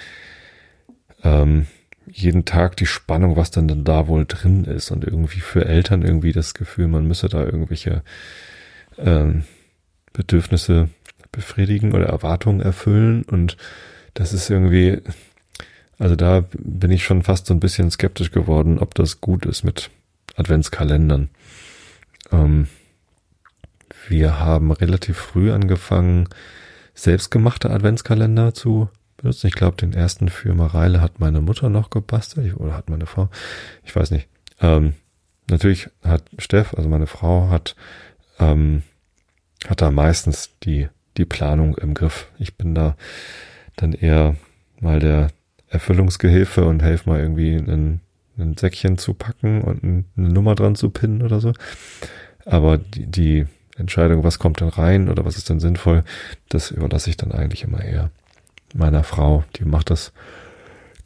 ähm, 1.23 1.67
jeden 2.13 2.45
Tag 2.45 2.77
die 2.77 2.87
Spannung, 2.87 3.37
was 3.37 3.51
dann, 3.51 3.69
dann 3.69 3.85
da 3.85 4.09
wohl 4.09 4.25
drin 4.27 4.65
ist 4.65 4.91
und 4.91 5.05
irgendwie 5.05 5.41
für 5.41 5.65
Eltern 5.65 6.03
irgendwie 6.03 6.33
das 6.33 6.55
Gefühl, 6.55 6.89
man 6.89 7.07
müsse 7.07 7.29
da 7.29 7.45
irgendwelche 7.45 8.03
ähm, 8.99 9.45
Bedürfnisse 10.13 10.89
befriedigen 11.33 11.93
oder 11.93 12.07
Erwartungen 12.07 12.61
erfüllen 12.61 13.23
und 13.25 13.57
das 14.15 14.33
ist 14.33 14.51
irgendwie, 14.51 15.01
also 15.99 16.17
da 16.17 16.45
bin 16.53 16.91
ich 16.91 17.05
schon 17.05 17.23
fast 17.23 17.47
so 17.47 17.55
ein 17.55 17.61
bisschen 17.61 17.91
skeptisch 17.91 18.33
geworden, 18.33 18.79
ob 18.79 18.95
das 18.95 19.21
gut 19.21 19.47
ist 19.47 19.63
mit 19.63 19.91
Adventskalendern. 20.37 21.29
Ähm, 22.33 22.69
wir 24.09 24.41
haben 24.41 24.73
relativ 24.73 25.19
früh 25.19 25.53
angefangen, 25.53 26.29
selbstgemachte 26.95 27.71
Adventskalender 27.71 28.55
zu 28.55 28.89
benutzen. 29.19 29.47
Ich 29.47 29.55
glaube, 29.55 29.77
den 29.77 29.93
ersten 29.93 30.29
für 30.29 30.55
Mareile 30.55 31.01
hat 31.01 31.21
meine 31.21 31.41
Mutter 31.41 31.69
noch 31.69 31.91
gebastelt 31.91 32.57
oder 32.57 32.75
hat 32.75 32.89
meine 32.89 33.07
Frau. 33.07 33.29
Ich 33.85 33.95
weiß 33.95 34.11
nicht. 34.11 34.29
Ähm, 34.61 34.95
natürlich 35.51 35.91
hat 36.03 36.25
Steff, 36.39 36.75
also 36.75 36.89
meine 36.89 37.07
Frau, 37.07 37.51
hat, 37.51 37.77
ähm, 38.39 38.83
hat 39.67 39.83
da 39.83 39.91
meistens 39.91 40.51
die, 40.63 40.89
die 41.17 41.27
Planung 41.27 41.77
im 41.77 41.95
Griff. 41.95 42.29
Ich 42.39 42.57
bin 42.57 42.75
da 42.75 42.97
dann 43.77 43.93
eher 43.93 44.37
mal 44.81 44.99
der 44.99 45.29
Erfüllungsgehilfe 45.69 46.65
und 46.65 46.83
helfe 46.83 47.11
mal 47.11 47.21
irgendwie 47.21 47.57
ein, 47.57 48.01
ein 48.39 48.57
Säckchen 48.57 48.99
zu 48.99 49.15
packen 49.15 49.61
und 49.61 49.85
eine 50.17 50.29
Nummer 50.29 50.55
dran 50.55 50.75
zu 50.75 50.91
pinnen 50.91 51.23
oder 51.23 51.41
so. 51.41 51.53
Aber 52.45 52.79
die, 52.79 53.07
die 53.07 53.47
Entscheidung, 53.77 54.25
was 54.25 54.39
kommt 54.39 54.61
denn 54.61 54.69
rein 54.69 55.09
oder 55.09 55.25
was 55.25 55.37
ist 55.37 55.51
denn 55.51 55.61
sinnvoll, 55.61 56.05
das 56.49 56.71
überlasse 56.71 57.11
ich 57.11 57.17
dann 57.17 57.33
eigentlich 57.33 57.65
immer 57.65 57.85
eher 57.85 58.11
meiner 58.75 59.05
Frau. 59.05 59.45
Die 59.57 59.65
macht 59.65 59.91
das 59.91 60.13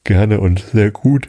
gerne 0.04 0.40
und 0.40 0.60
sehr 0.60 0.90
gut. 0.90 1.28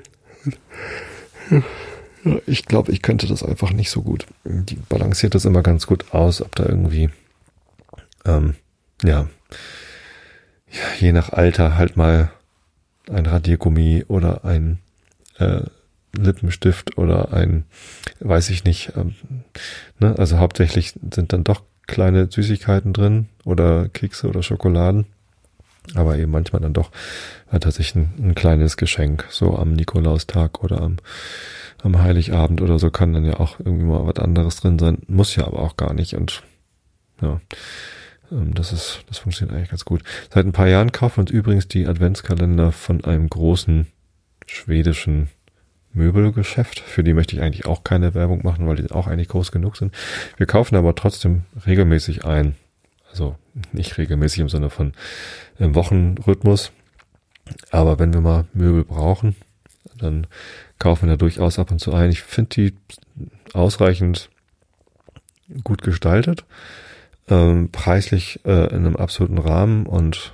Ich 2.46 2.66
glaube, 2.66 2.92
ich 2.92 3.02
könnte 3.02 3.28
das 3.28 3.44
einfach 3.44 3.72
nicht 3.72 3.90
so 3.90 4.02
gut. 4.02 4.26
Die 4.46 4.76
balanciert 4.76 5.36
das 5.36 5.46
immer 5.46 5.62
ganz 5.62 5.88
gut 5.88 6.14
aus, 6.14 6.42
ob 6.42 6.56
da 6.56 6.66
irgendwie, 6.66 7.10
ähm, 8.26 8.56
ja, 9.04 9.28
je 11.00 11.12
nach 11.12 11.30
Alter 11.30 11.78
halt 11.78 11.98
mal 11.98 12.32
ein 13.10 13.26
Radiergummi 13.26 14.06
oder 14.08 14.46
ein 14.46 14.80
äh, 15.38 15.62
Lippenstift 16.16 16.98
oder 16.98 17.34
ein, 17.34 17.66
weiß 18.20 18.50
ich 18.52 18.64
nicht, 18.64 18.94
ähm, 18.96 19.16
ne? 20.00 20.16
also 20.18 20.38
hauptsächlich 20.38 20.94
sind 21.12 21.34
dann 21.34 21.44
doch 21.44 21.64
kleine 21.88 22.32
Süßigkeiten 22.32 22.94
drin 22.94 23.28
oder 23.44 23.90
Kekse 23.90 24.28
oder 24.30 24.44
Schokoladen, 24.44 25.06
aber 25.96 26.18
eben 26.18 26.32
manchmal 26.32 26.62
dann 26.62 26.74
doch 26.74 26.92
äh, 27.52 27.60
tatsächlich 27.60 27.96
ein, 27.96 28.14
ein 28.20 28.36
kleines 28.36 28.78
Geschenk, 28.78 29.26
so 29.30 29.58
am 29.58 29.74
Nikolaustag 29.74 30.64
oder 30.64 30.82
am, 30.82 30.98
am 31.82 32.02
Heiligabend 32.02 32.62
oder 32.62 32.80
so 32.80 32.90
kann 32.90 33.14
dann 33.14 33.26
ja 33.26 33.40
auch 33.40 33.60
irgendwie 33.60 33.86
mal 33.86 34.06
was 34.06 34.24
anderes 34.24 34.58
drin 34.58 34.80
sein, 34.80 35.00
muss 35.08 35.36
ja 35.36 35.46
aber 35.46 35.60
auch 35.60 35.78
gar 35.78 35.94
nicht 35.94 36.14
und 36.16 36.44
ja, 37.22 37.42
ähm, 38.32 38.54
das 38.54 38.72
ist, 38.72 39.04
das 39.08 39.20
funktioniert 39.20 39.56
eigentlich 39.56 39.70
ganz 39.70 39.86
gut. 39.86 40.04
Seit 40.34 40.46
ein 40.46 40.52
paar 40.52 40.68
Jahren 40.68 40.92
kaufen 40.92 41.22
uns 41.22 41.32
übrigens 41.32 41.68
die 41.68 41.88
Adventskalender 41.88 42.72
von 42.72 43.04
einem 43.04 43.30
großen 43.30 43.88
schwedischen 44.46 45.30
Möbelgeschäft. 45.94 46.80
Für 46.80 47.04
die 47.04 47.14
möchte 47.14 47.36
ich 47.36 47.42
eigentlich 47.42 47.66
auch 47.66 47.84
keine 47.84 48.14
Werbung 48.14 48.42
machen, 48.44 48.68
weil 48.68 48.78
die 48.78 48.92
auch 48.92 49.08
eigentlich 49.08 49.28
groß 49.28 49.52
genug 49.52 49.78
sind. 49.78 49.94
Wir 50.38 50.48
kaufen 50.48 50.76
aber 50.76 50.96
trotzdem 50.96 51.44
regelmäßig 51.66 52.26
ein. 52.26 52.56
Also 53.14 53.36
nicht 53.72 54.00
regelmäßig 54.00 54.40
im 54.40 54.50
Sinne 54.50 54.72
von 54.72 54.94
im 55.60 55.76
Wochenrhythmus. 55.76 56.72
Aber 57.70 58.00
wenn 58.00 58.12
wir 58.12 58.22
mal 58.22 58.46
Möbel 58.54 58.84
brauchen, 58.84 59.36
dann 60.00 60.26
kaufen 60.80 61.08
wir 61.08 61.14
da 61.14 61.18
durchaus 61.18 61.60
ab 61.60 61.70
und 61.70 61.78
zu 61.78 61.94
ein. 61.94 62.10
Ich 62.10 62.24
finde 62.24 62.50
die 62.50 62.76
ausreichend 63.54 64.32
gut 65.64 65.84
gestaltet, 65.84 66.44
ähm, 67.28 67.70
preislich 67.72 68.40
äh, 68.46 68.70
in 68.74 68.88
einem 68.88 68.96
absoluten 68.96 69.38
Rahmen 69.38 69.86
und 69.86 70.34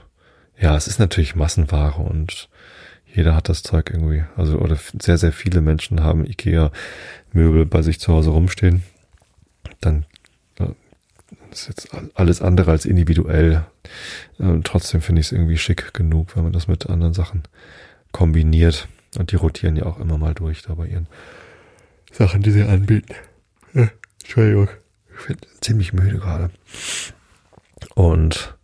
ja, 0.58 0.78
es 0.78 0.88
ist 0.88 1.00
natürlich 1.00 1.36
Massenware 1.36 2.02
und 2.02 2.48
jeder 3.06 3.36
hat 3.36 3.50
das 3.50 3.62
Zeug 3.62 3.90
irgendwie. 3.92 4.24
Also, 4.38 4.60
oder 4.60 4.78
sehr, 5.02 5.18
sehr 5.18 5.34
viele 5.34 5.60
Menschen 5.60 6.02
haben 6.02 6.26
IKEA-Möbel 6.26 7.66
bei 7.66 7.82
sich 7.82 8.00
zu 8.00 8.14
Hause 8.14 8.30
rumstehen. 8.30 8.84
Dann 9.82 10.06
ist 11.52 11.68
jetzt 11.68 11.90
alles 12.16 12.42
andere 12.42 12.72
als 12.72 12.86
individuell. 12.86 13.66
Ähm, 14.40 14.64
trotzdem 14.64 15.02
finde 15.02 15.22
ich 15.22 15.28
es 15.28 15.32
irgendwie 15.32 15.58
schick 15.58 15.94
genug, 15.94 16.36
wenn 16.36 16.44
man 16.44 16.54
das 16.54 16.68
mit 16.68 16.90
anderen 16.90 17.14
Sachen 17.14 17.44
kombiniert. 18.12 18.88
Und 19.18 19.32
die 19.32 19.36
rotieren 19.36 19.76
ja 19.76 19.86
auch 19.86 20.00
immer 20.00 20.18
mal 20.18 20.34
durch 20.34 20.62
da 20.62 20.76
bei 20.76 20.88
ihren 20.88 21.08
Sachen, 22.12 22.42
die 22.42 22.52
sie 22.52 22.64
anbieten. 22.64 23.14
Entschuldigung. 24.22 24.70
Ich 25.20 25.28
bin 25.28 25.38
ziemlich 25.62 25.94
müde 25.94 26.18
gerade. 26.18 26.52
Und 27.96 28.58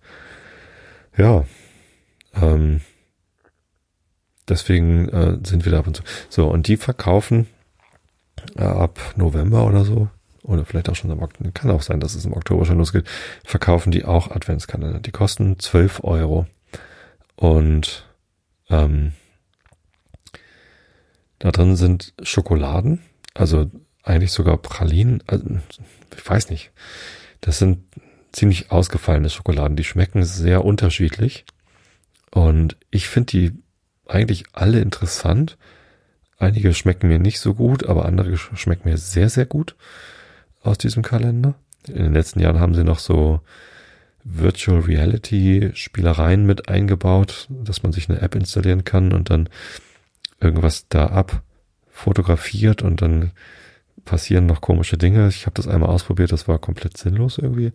ja, 1.17 1.45
ähm, 2.33 2.81
Deswegen 4.47 5.09
äh, 5.09 5.37
sind 5.43 5.65
wir 5.65 5.71
da 5.71 5.79
ab 5.79 5.87
und 5.87 5.97
zu. 5.97 6.03
So, 6.29 6.47
und 6.47 6.67
die 6.67 6.77
verkaufen 6.77 7.47
äh, 8.57 8.63
ab 8.63 8.99
November 9.15 9.65
oder 9.65 9.83
so, 9.83 10.09
oder 10.45 10.65
vielleicht 10.65 10.89
auch 10.89 10.95
schon 10.95 11.12
am 11.12 11.21
Oktober, 11.21 11.51
kann 11.51 11.71
auch 11.71 11.81
sein, 11.81 11.99
dass 11.99 12.15
es 12.15 12.25
im 12.25 12.34
Oktober 12.34 12.65
schon 12.65 12.77
losgeht, 12.77 13.08
verkaufen 13.43 13.91
die 13.91 14.05
auch 14.05 14.31
Adventskalender. 14.31 14.99
Die 14.99 15.12
kosten 15.12 15.60
12 15.60 16.03
Euro. 16.03 16.47
Und 17.36 18.05
ähm, 18.69 19.13
da 21.39 21.51
drin 21.51 21.75
sind 21.75 22.13
Schokoladen, 22.21 23.01
also 23.34 23.69
eigentlich 24.03 24.31
sogar 24.31 24.58
Pralinen, 24.58 25.23
also, 25.27 25.45
ich 26.15 26.29
weiß 26.29 26.49
nicht. 26.49 26.71
Das 27.41 27.60
sind 27.60 27.84
ziemlich 28.31 28.71
ausgefallene 28.71 29.29
Schokoladen, 29.29 29.75
die 29.75 29.84
schmecken 29.84 30.23
sehr 30.23 30.63
unterschiedlich. 30.63 31.45
Und 32.31 32.77
ich 32.91 33.08
finde 33.08 33.31
die 33.31 33.51
eigentlich 34.08 34.45
alle 34.53 34.79
interessant. 34.79 35.58
Einige 36.38 36.73
schmecken 36.73 37.08
mir 37.08 37.19
nicht 37.19 37.39
so 37.39 37.53
gut, 37.53 37.86
aber 37.86 38.05
andere 38.05 38.38
schmecken 38.38 38.89
mir 38.89 38.97
sehr, 38.97 39.29
sehr 39.29 39.45
gut 39.45 39.75
aus 40.65 40.78
diesem 40.78 41.04
Kalender. 41.04 41.56
In 41.88 42.04
den 42.04 42.13
letzten 42.13 42.39
Jahren 42.39 42.60
haben 42.60 42.73
sie 42.73 42.84
noch 42.84 42.99
so 42.99 43.41
Virtual 44.23 44.80
Reality 44.80 45.71
Spielereien 45.75 46.45
mit 46.45 46.67
eingebaut, 46.67 47.47
dass 47.49 47.84
man 47.84 47.91
sich 47.91 48.10
eine 48.10 48.21
App 48.21 48.36
installieren 48.36 48.84
kann 48.84 49.13
und 49.13 49.30
dann 49.30 49.49
irgendwas 50.41 50.88
da 50.89 51.08
ab 51.08 51.43
fotografiert 51.89 52.82
und 52.82 53.01
dann 53.01 53.32
passieren 54.04 54.45
noch 54.45 54.62
komische 54.62 54.97
Dinge. 54.97 55.28
Ich 55.28 55.45
habe 55.45 55.56
das 55.56 55.67
einmal 55.67 55.89
ausprobiert, 55.89 56.32
das 56.32 56.47
war 56.47 56.60
komplett 56.60 56.97
sinnlos 56.97 57.38
irgendwie. 57.38 57.71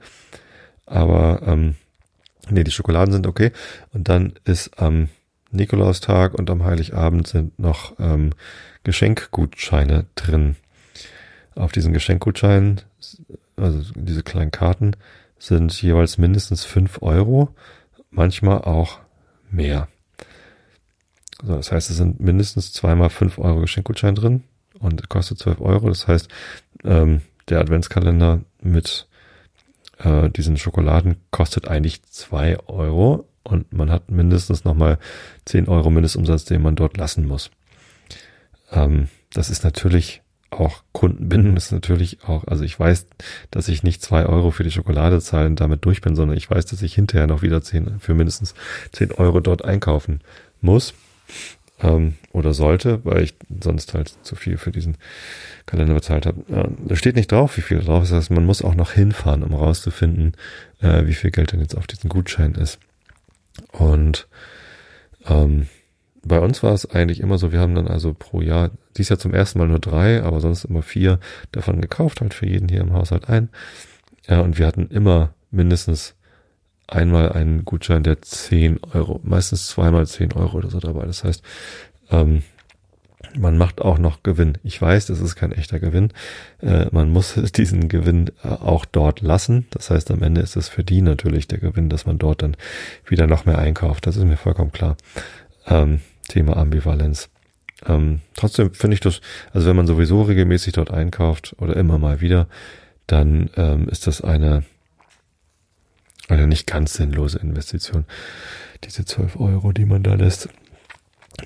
Aber 0.87 1.42
ähm, 1.46 1.76
nee, 2.50 2.64
die 2.64 2.70
Schokoladen 2.70 3.12
sind 3.12 3.26
okay. 3.26 3.53
Und 3.92 4.09
dann 4.09 4.35
ist 4.44 4.79
am 4.79 5.09
Nikolaustag 5.53 6.35
und 6.35 6.50
am 6.50 6.64
Heiligabend 6.64 7.26
sind 7.26 7.59
noch 7.59 7.94
ähm, 7.98 8.31
Geschenkgutscheine 8.85 10.07
drin. 10.14 10.57
Auf 11.54 11.72
diesen 11.72 11.92
Geschenkgutscheinen, 11.92 12.80
also 13.56 13.92
diese 13.94 14.22
kleinen 14.22 14.50
Karten, 14.50 14.92
sind 15.38 15.72
jeweils 15.82 16.18
mindestens 16.18 16.64
fünf 16.64 17.02
Euro, 17.02 17.54
manchmal 18.10 18.58
auch 18.62 19.00
mehr. 19.50 19.88
So, 21.42 21.56
das 21.56 21.72
heißt, 21.72 21.90
es 21.90 21.96
sind 21.96 22.20
mindestens 22.20 22.72
zweimal 22.72 23.10
fünf 23.10 23.38
Euro 23.38 23.60
Geschenkgutschein 23.60 24.14
drin 24.14 24.44
und 24.78 25.08
kostet 25.08 25.38
zwölf 25.38 25.60
Euro. 25.60 25.88
Das 25.88 26.06
heißt, 26.06 26.28
ähm, 26.84 27.22
der 27.48 27.60
Adventskalender 27.60 28.40
mit 28.60 29.08
äh, 29.98 30.30
diesen 30.30 30.56
Schokoladen 30.56 31.16
kostet 31.30 31.68
eigentlich 31.68 32.02
zwei 32.04 32.58
Euro 32.66 33.26
und 33.42 33.72
man 33.72 33.90
hat 33.90 34.10
mindestens 34.10 34.64
nochmal 34.64 34.98
10 35.46 35.68
Euro 35.68 35.90
Mindestumsatz, 35.90 36.44
den 36.44 36.62
man 36.62 36.76
dort 36.76 36.96
lassen 36.96 37.26
muss. 37.26 37.50
Ähm, 38.70 39.08
das 39.32 39.50
ist 39.50 39.64
natürlich 39.64 40.19
auch 40.50 40.82
Kundenbindung, 40.92 41.54
das 41.54 41.66
ist 41.66 41.72
natürlich 41.72 42.18
auch, 42.26 42.44
also 42.46 42.64
ich 42.64 42.78
weiß, 42.78 43.06
dass 43.50 43.68
ich 43.68 43.82
nicht 43.82 44.02
zwei 44.02 44.26
Euro 44.26 44.50
für 44.50 44.64
die 44.64 44.70
Schokolade 44.70 45.20
zahlen 45.20 45.56
damit 45.56 45.84
durch 45.84 46.00
bin, 46.00 46.16
sondern 46.16 46.36
ich 46.36 46.50
weiß, 46.50 46.66
dass 46.66 46.82
ich 46.82 46.94
hinterher 46.94 47.26
noch 47.26 47.42
wieder 47.42 47.62
zehn, 47.62 48.00
für 48.00 48.14
mindestens 48.14 48.54
10 48.92 49.12
Euro 49.12 49.40
dort 49.40 49.64
einkaufen 49.64 50.20
muss 50.60 50.94
ähm, 51.82 52.14
oder 52.32 52.52
sollte, 52.52 53.04
weil 53.04 53.22
ich 53.22 53.34
sonst 53.62 53.94
halt 53.94 54.14
zu 54.22 54.36
viel 54.36 54.58
für 54.58 54.72
diesen 54.72 54.96
Kalender 55.66 55.94
bezahlt 55.94 56.26
habe. 56.26 56.42
Ja, 56.48 56.68
da 56.84 56.96
steht 56.96 57.16
nicht 57.16 57.32
drauf, 57.32 57.56
wie 57.56 57.62
viel 57.62 57.80
drauf 57.80 58.02
ist. 58.02 58.10
Das 58.10 58.18
heißt, 58.24 58.30
man 58.30 58.46
muss 58.46 58.62
auch 58.62 58.74
noch 58.74 58.92
hinfahren, 58.92 59.42
um 59.42 59.54
rauszufinden, 59.54 60.34
äh, 60.80 61.06
wie 61.06 61.14
viel 61.14 61.30
Geld 61.30 61.52
denn 61.52 61.60
jetzt 61.60 61.76
auf 61.76 61.86
diesen 61.86 62.08
Gutschein 62.08 62.54
ist. 62.54 62.78
Und 63.72 64.28
ähm, 65.26 65.68
bei 66.22 66.38
uns 66.38 66.62
war 66.62 66.72
es 66.72 66.90
eigentlich 66.90 67.20
immer 67.20 67.38
so, 67.38 67.52
wir 67.52 67.61
haben 67.61 67.74
dann 67.74 67.88
also 67.88 68.14
pro 68.14 68.40
Jahr, 68.40 68.70
dies 68.96 69.09
Jahr 69.09 69.18
zum 69.18 69.35
ersten 69.35 69.59
Mal 69.59 69.68
nur 69.68 69.78
drei, 69.78 70.22
aber 70.22 70.40
sonst 70.40 70.64
immer 70.64 70.83
vier 70.83 71.18
davon 71.52 71.80
gekauft, 71.80 72.20
halt 72.20 72.35
für 72.35 72.46
jeden 72.46 72.68
hier 72.68 72.80
im 72.80 72.92
Haushalt 72.92 73.28
ein. 73.28 73.48
Ja, 74.28 74.40
und 74.40 74.59
wir 74.59 74.66
hatten 74.66 74.88
immer 74.88 75.35
mindestens 75.50 76.14
einmal 76.87 77.33
einen 77.33 77.64
Gutschein 77.64 78.02
der 78.02 78.20
zehn 78.22 78.80
Euro, 78.92 79.20
meistens 79.22 79.68
zweimal 79.68 80.06
zehn 80.06 80.33
Euro 80.33 80.59
oder 80.59 80.70
so 80.70 80.80
dabei. 80.80 81.06
Das 81.06 81.24
heißt, 81.24 81.42
ähm, 82.11 82.42
man 83.38 83.56
macht 83.56 83.80
auch 83.80 83.98
noch 83.98 84.22
Gewinn. 84.22 84.59
Ich 84.64 84.80
weiß, 84.80 85.06
das 85.06 85.20
ist 85.20 85.37
kein 85.37 85.52
echter 85.52 85.78
Gewinn. 85.78 86.12
Äh, 86.61 86.87
man 86.90 87.11
muss 87.11 87.35
diesen 87.56 87.88
Gewinn 87.88 88.30
äh, 88.42 88.48
auch 88.48 88.85
dort 88.85 89.20
lassen. 89.20 89.66
Das 89.70 89.90
heißt, 89.90 90.11
am 90.11 90.22
Ende 90.22 90.40
ist 90.40 90.56
es 90.56 90.68
für 90.68 90.85
die 90.85 91.02
natürlich 91.02 91.46
der 91.46 91.59
Gewinn, 91.59 91.88
dass 91.88 92.06
man 92.06 92.18
dort 92.18 92.42
dann 92.42 92.56
wieder 93.06 93.26
noch 93.26 93.46
mehr 93.46 93.59
einkauft. 93.59 94.06
Das 94.06 94.16
ist 94.16 94.24
mir 94.24 94.37
vollkommen 94.37 94.72
klar. 94.72 94.96
Ähm, 95.66 96.00
Thema 96.28 96.56
Ambivalenz. 96.56 97.28
Ähm, 97.86 98.20
trotzdem 98.34 98.74
finde 98.74 98.94
ich 98.94 99.00
das, 99.00 99.20
also 99.52 99.68
wenn 99.68 99.76
man 99.76 99.86
sowieso 99.86 100.22
regelmäßig 100.22 100.74
dort 100.74 100.90
einkauft 100.90 101.56
oder 101.58 101.76
immer 101.76 101.98
mal 101.98 102.20
wieder, 102.20 102.46
dann 103.06 103.50
ähm, 103.56 103.88
ist 103.88 104.06
das 104.06 104.20
eine, 104.20 104.64
eine 106.28 106.46
nicht 106.46 106.66
ganz 106.66 106.94
sinnlose 106.94 107.38
Investition. 107.38 108.04
Diese 108.84 109.04
12 109.04 109.36
Euro, 109.36 109.72
die 109.72 109.84
man 109.84 110.02
da 110.02 110.14
lässt. 110.14 110.48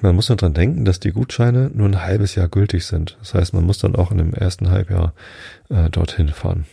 man 0.03 0.14
muss 0.14 0.29
nur 0.29 0.37
dran 0.37 0.55
denken, 0.55 0.85
dass 0.85 1.00
die 1.00 1.12
Gutscheine 1.12 1.70
nur 1.72 1.88
ein 1.88 2.03
halbes 2.03 2.35
Jahr 2.35 2.48
gültig 2.48 2.85
sind. 2.85 3.16
Das 3.20 3.35
heißt, 3.35 3.55
man 3.55 3.64
muss 3.64 3.79
dann 3.79 3.96
auch 3.96 4.11
in 4.11 4.18
dem 4.18 4.35
ersten 4.35 4.70
Halbjahr 4.70 5.14
äh, 5.70 5.88
dorthin 5.88 6.29
fahren. 6.29 6.66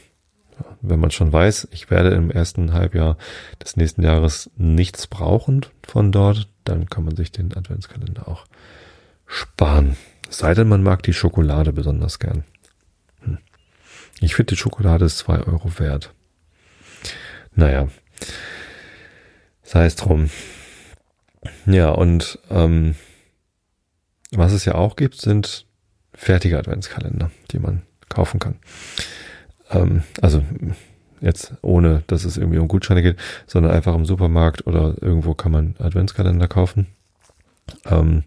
Wenn 0.82 1.00
man 1.00 1.12
schon 1.12 1.32
weiß, 1.32 1.70
ich 1.72 1.90
werde 1.90 2.10
im 2.12 2.30
ersten 2.30 2.74
Halbjahr 2.74 3.18
des 3.64 3.78
nächsten 3.78 4.04
Jahres 4.04 4.50
nichts 4.58 5.08
brauchen 5.08 5.66
von 5.84 6.12
dort, 6.12 6.50
dann 6.72 6.90
kann 6.90 7.04
man 7.04 7.16
sich 7.16 7.32
den 7.32 7.56
Adventskalender 7.56 8.28
auch 8.28 8.46
sparen. 9.26 9.98
Sei 10.30 10.54
denn, 10.54 10.70
man 10.70 10.84
mag 10.84 11.04
die 11.04 11.14
Schokolade 11.14 11.74
besonders 11.74 12.20
gern. 12.20 12.46
Hm. 13.22 13.38
Ich 14.22 14.36
finde, 14.36 14.54
die 14.56 14.58
Schokolade 14.58 15.06
ist 15.06 15.18
zwei 15.18 15.40
Euro 15.40 15.78
wert. 15.80 16.14
Naja, 17.54 17.90
sei 19.64 19.86
es 19.86 19.96
drum. 19.96 20.30
Ja, 21.66 21.90
und 21.90 22.40
ähm, 22.50 22.96
was 24.32 24.54
es 24.54 24.64
ja 24.64 24.76
auch 24.76 24.96
gibt, 24.96 25.20
sind 25.20 25.66
fertige 26.14 26.58
Adventskalender, 26.58 27.32
die 27.52 27.60
man 27.60 27.82
kaufen 28.08 28.40
kann. 28.40 28.60
Ähm, 29.70 30.04
also 30.22 30.44
jetzt 31.22 31.54
ohne, 31.62 32.04
dass 32.08 32.26
es 32.26 32.38
irgendwie 32.38 32.58
um 32.58 32.68
Gutscheine 32.68 33.02
geht, 33.02 33.18
sondern 33.48 33.72
einfach 33.72 33.96
im 33.96 34.06
Supermarkt 34.06 34.68
oder 34.68 34.96
irgendwo 35.02 35.34
kann 35.34 35.52
man 35.52 35.76
Adventskalender 35.80 36.48
kaufen. 36.48 36.88
Ähm, 37.86 38.24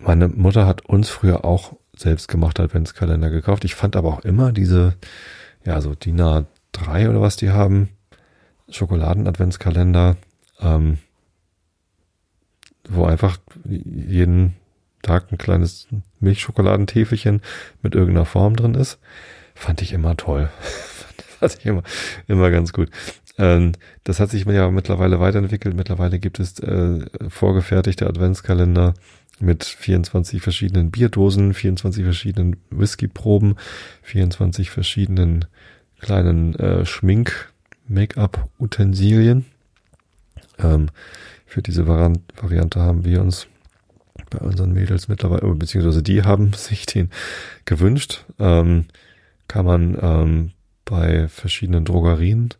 meine 0.00 0.28
Mutter 0.28 0.66
hat 0.66 0.84
uns 0.86 1.08
früher 1.08 1.44
auch 1.44 1.74
selbstgemachte 1.96 2.62
Adventskalender 2.62 3.30
gekauft. 3.30 3.64
Ich 3.64 3.74
fand 3.74 3.96
aber 3.96 4.08
auch 4.08 4.24
immer 4.24 4.52
diese, 4.52 4.94
ja, 5.64 5.80
so 5.80 5.94
DIN 5.94 6.20
A3 6.20 7.08
oder 7.08 7.20
was 7.20 7.36
die 7.36 7.50
haben, 7.50 7.90
Schokoladen-Adventskalender, 8.70 10.16
ähm, 10.60 10.98
wo 12.88 13.04
einfach 13.04 13.38
jeden 13.64 14.56
Tag 15.02 15.30
ein 15.30 15.38
kleines 15.38 15.88
Milchschokoladentäfelchen 16.20 17.42
mit 17.82 17.94
irgendeiner 17.94 18.26
Form 18.26 18.56
drin 18.56 18.74
ist. 18.74 18.98
Fand 19.54 19.82
ich 19.82 19.92
immer 19.92 20.16
toll. 20.16 20.50
Fand 21.40 21.56
ich 21.58 21.66
immer, 21.66 21.82
immer 22.28 22.50
ganz 22.50 22.72
gut. 22.72 22.88
Ähm, 23.38 23.72
das 24.04 24.20
hat 24.20 24.30
sich 24.30 24.44
ja 24.44 24.70
mittlerweile 24.70 25.18
weiterentwickelt. 25.20 25.74
Mittlerweile 25.74 26.18
gibt 26.18 26.38
es 26.38 26.58
äh, 26.60 27.06
vorgefertigte 27.28 28.06
Adventskalender 28.06 28.92
mit 29.40 29.64
24 29.64 30.42
verschiedenen 30.42 30.90
Bierdosen, 30.90 31.54
24 31.54 32.04
verschiedenen 32.04 32.56
Whiskyproben, 32.68 33.56
24 34.02 34.68
verschiedenen 34.70 35.46
kleinen 35.98 36.54
äh, 36.56 36.84
Schmink-Make-up-Utensilien. 36.84 39.46
Ähm, 40.58 40.90
für 41.46 41.62
diese 41.62 41.88
Variante 41.88 42.80
haben 42.80 43.06
wir 43.06 43.22
uns 43.22 43.46
bei 44.28 44.40
unseren 44.40 44.72
Mädels 44.72 45.08
mittlerweile, 45.08 45.54
beziehungsweise 45.54 46.02
die 46.02 46.22
haben 46.22 46.52
sich 46.56 46.84
den 46.84 47.08
gewünscht. 47.64 48.26
Ähm, 48.38 48.84
kann 49.48 49.64
man 49.64 49.96
ähm, 50.00 50.50
bei 50.90 51.28
verschiedenen 51.28 51.84
Drogerien 51.84 52.50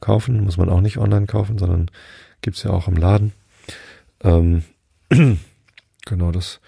kaufen, 0.00 0.42
muss 0.42 0.56
man 0.56 0.68
auch 0.68 0.80
nicht 0.80 0.98
online 0.98 1.26
kaufen, 1.26 1.58
sondern 1.58 1.90
gibt's 2.40 2.62
ja 2.62 2.70
auch 2.70 2.88
im 2.88 2.96
Laden. 2.96 3.32
Ähm, 4.24 4.64
genau, 6.06 6.32
das, 6.32 6.60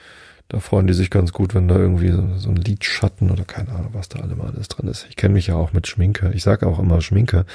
da 0.49 0.61
freuen 0.61 0.87
die 0.87 0.95
sich 0.95 1.11
ganz 1.11 1.33
gut, 1.33 1.55
wenn 1.55 1.67
da 1.67 1.77
irgendwie 1.77 2.11
so, 2.11 2.37
so 2.37 2.51
ein 2.51 2.57
Lidschatten 2.57 3.31
oder 3.31 3.45
keine 3.45 3.71
Ahnung, 3.71 3.91
was 3.93 4.09
da 4.09 4.21
alle 4.21 4.37
mal 4.37 4.49
alles 4.49 4.69
drin 4.69 4.89
ist. 4.89 5.07
Ich 5.09 5.17
kenne 5.17 5.35
mich 5.35 5.49
ja 5.49 5.57
auch 5.57 5.73
mit 5.73 5.87
Schminke. 5.87 6.31
Ich 6.35 6.43
sage 6.43 6.67
auch 6.67 6.79
immer 6.79 7.01
Schminke, 7.01 7.47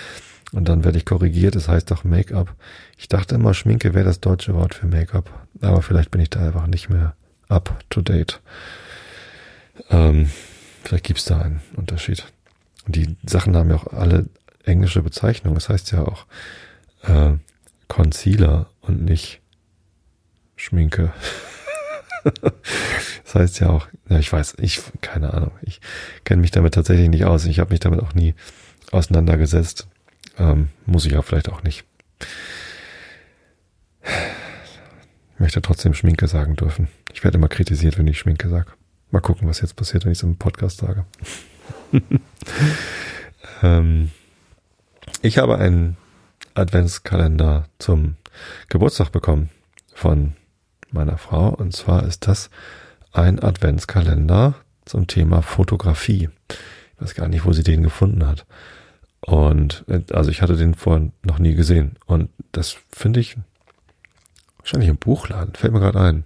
und 0.53 0.69
dann 0.69 0.83
werde 0.83 0.99
ich 0.99 1.05
korrigiert, 1.05 1.55
es 1.55 1.67
heißt 1.67 1.89
doch 1.89 2.03
Make-up. 2.03 2.55
Ich 2.97 3.07
dachte 3.07 3.35
immer, 3.35 3.53
Schminke 3.55 3.95
wäre 3.95 4.05
das 4.05 4.19
deutsche 4.19 4.53
Wort 4.53 4.75
für 4.75 4.85
Make-up. 4.85 5.29
Aber 5.61 5.81
vielleicht 5.81 6.11
bin 6.11 6.21
ich 6.21 6.29
da 6.29 6.45
einfach 6.45 6.67
nicht 6.67 6.89
mehr 6.89 7.15
up 7.49 7.79
to 7.89 8.01
date. 8.01 8.39
Ähm, 9.89 10.29
vielleicht 10.83 11.05
gibt's 11.05 11.25
da 11.25 11.41
einen 11.41 11.61
Unterschied. 11.75 12.25
Und 12.85 12.95
die 12.95 13.15
Sachen 13.25 13.55
haben 13.55 13.69
ja 13.69 13.77
auch 13.77 13.87
alle 13.87 14.27
englische 14.65 15.01
Bezeichnungen. 15.01 15.55
Das 15.55 15.69
heißt 15.69 15.91
ja 15.91 16.03
auch 16.03 16.25
äh, 17.03 17.33
Concealer 17.87 18.69
und 18.81 19.03
nicht 19.03 19.41
Schminke. 20.55 21.13
das 22.23 23.35
heißt 23.35 23.59
ja 23.59 23.69
auch, 23.69 23.87
ja, 24.09 24.19
ich 24.19 24.31
weiß, 24.31 24.55
ich, 24.59 24.81
keine 25.01 25.33
Ahnung, 25.33 25.51
ich 25.61 25.81
kenne 26.23 26.41
mich 26.41 26.51
damit 26.51 26.73
tatsächlich 26.73 27.09
nicht 27.09 27.25
aus. 27.25 27.45
Ich 27.45 27.59
habe 27.59 27.71
mich 27.71 27.79
damit 27.79 28.01
auch 28.01 28.13
nie 28.13 28.35
auseinandergesetzt. 28.91 29.87
Ähm, 30.37 30.69
muss 30.85 31.05
ich 31.05 31.13
ja 31.13 31.21
vielleicht 31.21 31.49
auch 31.49 31.63
nicht. 31.63 31.83
Ich 35.33 35.39
möchte 35.39 35.61
trotzdem 35.61 35.93
Schminke 35.93 36.27
sagen 36.27 36.55
dürfen. 36.55 36.87
Ich 37.13 37.23
werde 37.23 37.37
immer 37.37 37.49
kritisiert, 37.49 37.97
wenn 37.97 38.07
ich 38.07 38.19
Schminke 38.19 38.49
sage. 38.49 38.71
Mal 39.11 39.21
gucken, 39.21 39.47
was 39.47 39.61
jetzt 39.61 39.75
passiert, 39.75 40.05
wenn 40.05 40.11
ich 40.11 40.19
es 40.19 40.23
im 40.23 40.37
Podcast 40.37 40.77
sage. 40.79 41.05
ähm, 43.63 44.11
ich 45.21 45.37
habe 45.37 45.57
einen 45.57 45.97
Adventskalender 46.53 47.65
zum 47.79 48.15
Geburtstag 48.69 49.11
bekommen 49.11 49.49
von 49.93 50.33
meiner 50.91 51.17
Frau. 51.17 51.49
Und 51.49 51.75
zwar 51.75 52.03
ist 52.03 52.27
das 52.27 52.49
ein 53.11 53.41
Adventskalender 53.41 54.55
zum 54.85 55.07
Thema 55.07 55.41
Fotografie. 55.41 56.29
Ich 56.95 57.01
weiß 57.01 57.15
gar 57.15 57.27
nicht, 57.27 57.45
wo 57.45 57.53
sie 57.53 57.63
den 57.63 57.83
gefunden 57.83 58.25
hat. 58.27 58.45
Und 59.21 59.85
also 60.11 60.29
ich 60.29 60.41
hatte 60.41 60.57
den 60.57 60.73
vorher 60.73 61.09
noch 61.23 61.39
nie 61.39 61.55
gesehen. 61.55 61.97
Und 62.05 62.29
das 62.51 62.77
finde 62.91 63.19
ich 63.19 63.37
wahrscheinlich 64.57 64.89
im 64.89 64.97
Buchladen, 64.97 65.55
fällt 65.55 65.73
mir 65.73 65.79
gerade 65.79 66.01
ein. 66.01 66.23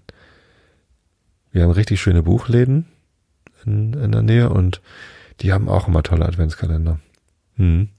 Wir 1.51 1.63
haben 1.63 1.71
richtig 1.71 2.01
schöne 2.01 2.23
Buchläden 2.23 2.87
in, 3.65 3.93
in 3.93 4.11
der 4.11 4.21
Nähe 4.21 4.49
und 4.49 4.81
die 5.41 5.53
haben 5.53 5.69
auch 5.69 5.87
immer 5.87 6.03
tolle 6.03 6.25
Adventskalender. 6.25 6.99
Hm, 7.55 7.89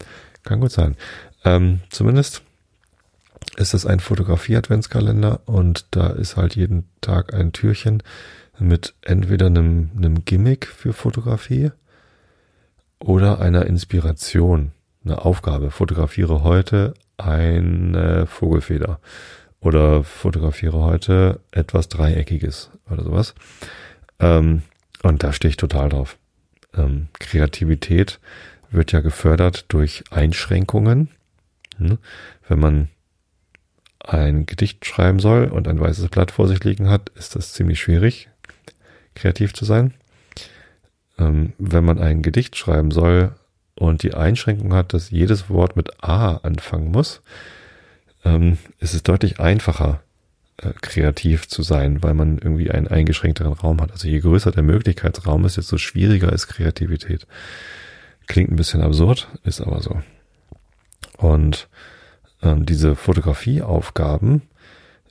kann 0.43 0.61
gut 0.61 0.73
sein. 0.73 0.97
Ähm, 1.45 1.81
zumindest 1.91 2.43
ist 3.57 3.75
es 3.75 3.87
ein 3.87 4.01
Fotografie-Adventskalender 4.01 5.41
und 5.47 5.87
da 5.91 6.09
ist 6.09 6.37
halt 6.37 6.57
jeden 6.57 6.89
Tag 7.01 7.35
ein 7.35 7.53
Türchen 7.53 8.03
mit 8.59 8.95
entweder 9.03 9.47
einem, 9.47 9.91
einem 9.97 10.25
Gimmick 10.25 10.67
für 10.67 10.93
Fotografie 10.93 11.71
oder 12.99 13.41
einer 13.41 13.67
Inspiration 13.67 14.73
eine 15.05 15.25
Aufgabe. 15.25 15.71
Fotografiere 15.71 16.43
heute 16.43 16.95
eine 17.17 18.27
Vogelfeder 18.27 19.01
oder 19.61 20.05
fotografiere 20.05 20.79
heute 20.79 21.41
etwas 21.51 21.89
Dreieckiges 21.89 22.71
oder 22.91 23.03
sowas. 23.03 23.35
Ähm, 24.21 24.63
und 25.03 25.23
da 25.23 25.33
stehe 25.33 25.51
ich 25.51 25.57
total 25.57 25.89
drauf. 25.89 26.17
Ähm, 26.79 27.09
Kreativität 27.19 28.21
wird 28.71 28.93
ja 28.93 29.01
gefördert 29.01 29.67
durch 29.69 30.05
Einschränkungen. 30.11 31.11
Hm? 31.79 31.99
Wenn 32.49 32.61
man 32.61 32.89
ein 34.01 34.47
Gedicht 34.47 34.87
schreiben 34.87 35.19
soll 35.19 35.47
und 35.47 35.69
ein 35.69 35.81
weißes 35.81 36.09
Blatt 36.09 36.31
vor 36.31 36.49
sich 36.49 36.63
liegen 36.65 36.89
hat, 36.89 37.11
ist 37.11 37.35
das 37.35 37.53
ziemlich 37.53 37.81
schwierig, 37.81 38.29
kreativ 39.15 39.53
zu 39.53 39.65
sein. 39.65 39.95
Ähm, 41.19 41.53
wenn 41.59 41.85
man 41.85 41.99
ein 41.99 42.23
Gedicht 42.23 42.57
schreiben 42.57 42.91
soll 42.91 43.35
und 43.75 44.03
die 44.03 44.15
Einschränkung 44.15 44.73
hat, 44.73 44.95
dass 44.95 45.11
jedes 45.11 45.51
Wort 45.51 45.77
mit 45.77 46.03
A 46.03 46.37
anfangen 46.37 46.91
muss, 46.91 47.21
ähm, 48.25 48.59
ist 48.79 48.95
es 48.95 49.03
deutlich 49.03 49.41
einfacher, 49.41 50.01
äh, 50.63 50.73
kreativ 50.81 51.49
zu 51.49 51.63
sein, 51.63 52.03
weil 52.03 52.15
man 52.15 52.39
irgendwie 52.39 52.71
einen 52.71 52.89
eingeschränkteren 52.89 53.53
Raum 53.53 53.81
hat. 53.81 53.93
Also 53.93 54.09
je 54.09 54.19
größer 54.21 54.51
der 54.51 54.63
Möglichkeitsraum 54.63 55.45
ist, 55.45 55.57
desto 55.57 55.79
schwieriger 55.79 56.33
ist 56.33 56.49
Kreativität. 56.49 57.27
Klingt 58.27 58.51
ein 58.51 58.57
bisschen 58.57 58.83
absurd, 58.83 59.29
ist 59.45 59.61
aber 59.61 59.81
so. 59.81 60.01
Und 61.17 61.69
ähm, 62.43 62.67
diese 62.67 62.97
Fotografieaufgaben, 62.97 64.43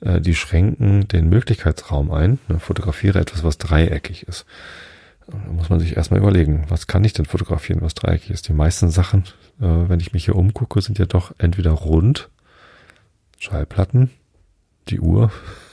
äh, 0.00 0.20
die 0.20 0.34
schränken 0.34 1.08
den 1.08 1.28
Möglichkeitsraum 1.28 2.10
ein. 2.10 2.38
Ne, 2.48 2.60
fotografiere 2.60 3.18
etwas, 3.18 3.44
was 3.44 3.58
dreieckig 3.58 4.28
ist. 4.28 4.46
Da 5.26 5.36
muss 5.52 5.68
man 5.68 5.80
sich 5.80 5.96
erstmal 5.96 6.20
überlegen, 6.20 6.64
was 6.68 6.86
kann 6.86 7.04
ich 7.04 7.12
denn 7.12 7.26
fotografieren, 7.26 7.82
was 7.82 7.94
dreieckig 7.94 8.30
ist. 8.30 8.48
Die 8.48 8.54
meisten 8.54 8.90
Sachen, 8.90 9.24
äh, 9.60 9.88
wenn 9.88 10.00
ich 10.00 10.12
mich 10.12 10.24
hier 10.26 10.36
umgucke, 10.36 10.80
sind 10.80 10.98
ja 10.98 11.06
doch 11.06 11.34
entweder 11.38 11.70
rund, 11.70 12.28
Schallplatten, 13.38 14.10
die 14.90 15.00
Uhr, 15.00 15.30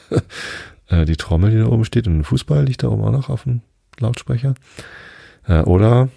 äh, 0.88 1.06
die 1.06 1.18
Trommel, 1.18 1.52
die 1.52 1.60
da 1.60 1.68
oben 1.68 1.86
steht 1.86 2.08
und 2.08 2.20
ein 2.20 2.24
Fußball 2.24 2.66
liegt 2.66 2.84
da 2.84 2.90
oben 2.90 3.04
auch 3.04 3.12
noch 3.12 3.30
auf 3.30 3.44
dem 3.44 3.62
Lautsprecher. 4.00 4.56
Äh, 5.48 5.62
oder 5.62 6.10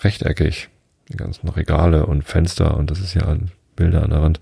rechteckig. 0.00 0.68
Die 1.08 1.16
ganzen 1.16 1.48
Regale 1.48 2.06
und 2.06 2.22
Fenster 2.22 2.76
und 2.76 2.90
das 2.90 3.00
ist 3.00 3.14
ja 3.14 3.36
Bilder 3.74 4.04
an 4.04 4.10
der 4.10 4.22
Wand, 4.22 4.40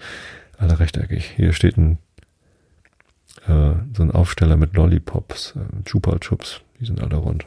alle 0.58 0.78
rechteckig. 0.78 1.32
Hier 1.36 1.52
steht 1.54 1.78
ein 1.78 1.98
äh, 3.46 3.74
so 3.94 4.02
ein 4.02 4.10
Aufsteller 4.10 4.56
mit 4.56 4.74
Lollipops, 4.74 5.54
Chupa 5.84 6.18
Chups, 6.18 6.60
die 6.78 6.84
sind 6.84 7.02
alle 7.02 7.16
rund. 7.16 7.46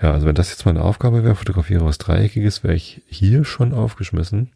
Ja, 0.00 0.12
also 0.12 0.26
wenn 0.26 0.34
das 0.34 0.50
jetzt 0.50 0.64
meine 0.66 0.82
Aufgabe 0.82 1.24
wäre, 1.24 1.34
fotografiere 1.34 1.84
was 1.84 1.98
Dreieckiges, 1.98 2.62
wäre 2.64 2.74
ich 2.74 3.02
hier 3.06 3.44
schon 3.44 3.72
aufgeschmissen. 3.72 4.50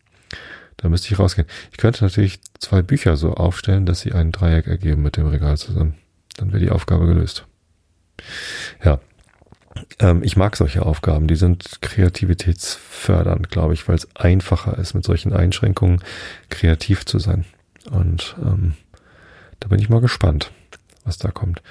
Da 0.77 0.89
müsste 0.89 1.13
ich 1.13 1.19
rausgehen. 1.19 1.49
Ich 1.71 1.79
könnte 1.79 2.05
natürlich 2.05 2.41
zwei 2.59 2.83
Bücher 2.83 3.17
so 3.17 3.35
aufstellen, 3.35 3.87
dass 3.87 4.01
sie 4.01 4.13
ein 4.13 4.33
Dreieck 4.33 4.67
ergeben 4.67 5.03
mit 5.03 5.17
dem 5.17 5.27
Regal 5.27 5.57
zusammen. 5.57 5.95
Dann 6.37 6.53
wäre 6.53 6.61
die 6.61 6.71
Aufgabe 6.71 7.07
gelöst. 7.07 7.47
Ja. 8.85 9.01
Ähm, 9.99 10.23
ich 10.23 10.37
mag 10.37 10.57
solche 10.57 10.85
Aufgaben, 10.85 11.27
die 11.27 11.37
sind 11.37 11.81
kreativitätsfördernd, 11.83 13.51
glaube 13.51 13.75
ich, 13.75 13.89
weil 13.89 13.97
es 13.97 14.15
einfacher 14.15 14.79
ist, 14.79 14.95
mit 14.95 15.05
solchen 15.05 15.33
Einschränkungen 15.33 16.01
kreativ 16.49 17.05
zu 17.07 17.19
sein. 17.19 17.45
Und 17.91 18.37
ähm, 18.43 18.75
da 19.61 19.69
bin 19.69 19.81
ich 19.81 19.89
mal 19.89 20.01
gespannt, 20.01 20.53
was 21.05 21.19
da 21.19 21.31
kommt. 21.31 21.63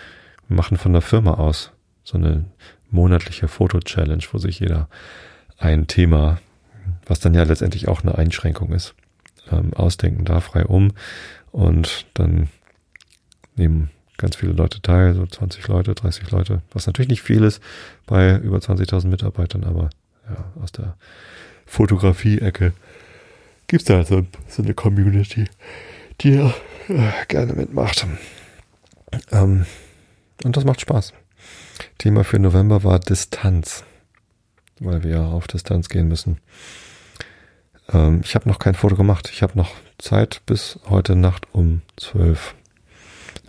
Wir 0.48 0.58
machen 0.58 0.78
von 0.78 0.94
der 0.94 1.02
Firma 1.02 1.36
aus 1.36 1.72
so 2.04 2.18
eine 2.18 2.46
monatliche 2.90 3.48
Foto-Challenge, 3.48 4.24
wo 4.32 4.38
sich 4.38 4.60
jeder 4.60 4.90
ein 5.58 5.88
Thema, 5.88 6.40
was 7.06 7.20
dann 7.20 7.34
ja 7.34 7.44
letztendlich 7.44 7.88
auch 7.88 8.02
eine 8.02 8.18
Einschränkung 8.18 8.72
ist, 8.72 8.96
ähm, 9.52 9.74
ausdenken 9.74 10.26
darf, 10.26 10.46
frei 10.46 10.66
um. 10.66 10.94
Und 11.52 12.06
dann 12.14 12.50
nehmen 13.56 13.90
ganz 14.18 14.36
viele 14.36 14.54
Leute 14.54 14.82
teil, 14.82 15.14
so 15.14 15.26
20 15.26 15.68
Leute, 15.68 15.96
30 15.96 16.32
Leute, 16.32 16.62
was 16.72 16.88
natürlich 16.88 17.10
nicht 17.10 17.22
viel 17.22 17.44
ist 17.44 17.62
bei 18.06 18.38
über 18.38 18.58
20.000 18.58 19.08
Mitarbeitern, 19.08 19.64
aber 19.64 19.90
ja, 20.30 20.52
aus 20.62 20.72
der 20.72 20.96
Fotografie-Ecke 21.66 22.74
gibt's 23.68 23.86
da 23.86 24.04
so, 24.04 24.26
so 24.48 24.64
eine 24.64 24.74
Community, 24.74 25.46
die 26.22 26.36
äh, 26.36 26.52
gerne 27.28 27.54
mitmacht. 27.54 28.06
Ähm, 29.32 29.66
und 30.44 30.58
das 30.58 30.66
macht 30.66 30.82
Spaß. 30.82 31.14
Thema 31.98 32.24
für 32.24 32.40
November 32.40 32.84
war 32.84 33.00
Distanz, 33.00 33.84
weil 34.80 35.04
wir 35.04 35.12
ja 35.12 35.26
auf 35.26 35.48
Distanz 35.48 35.90
gehen 35.90 36.08
müssen. 36.08 36.38
Ähm, 37.92 38.22
ich 38.24 38.36
habe 38.36 38.48
noch 38.48 38.60
kein 38.60 38.76
Foto 38.76 38.96
gemacht. 38.96 39.30
Ich 39.32 39.42
habe 39.42 39.58
noch 39.58 39.72
Zeit 39.98 40.42
bis 40.46 40.80
heute 40.90 41.16
Nacht 41.16 41.48
um 41.54 41.82
12. 41.98 42.56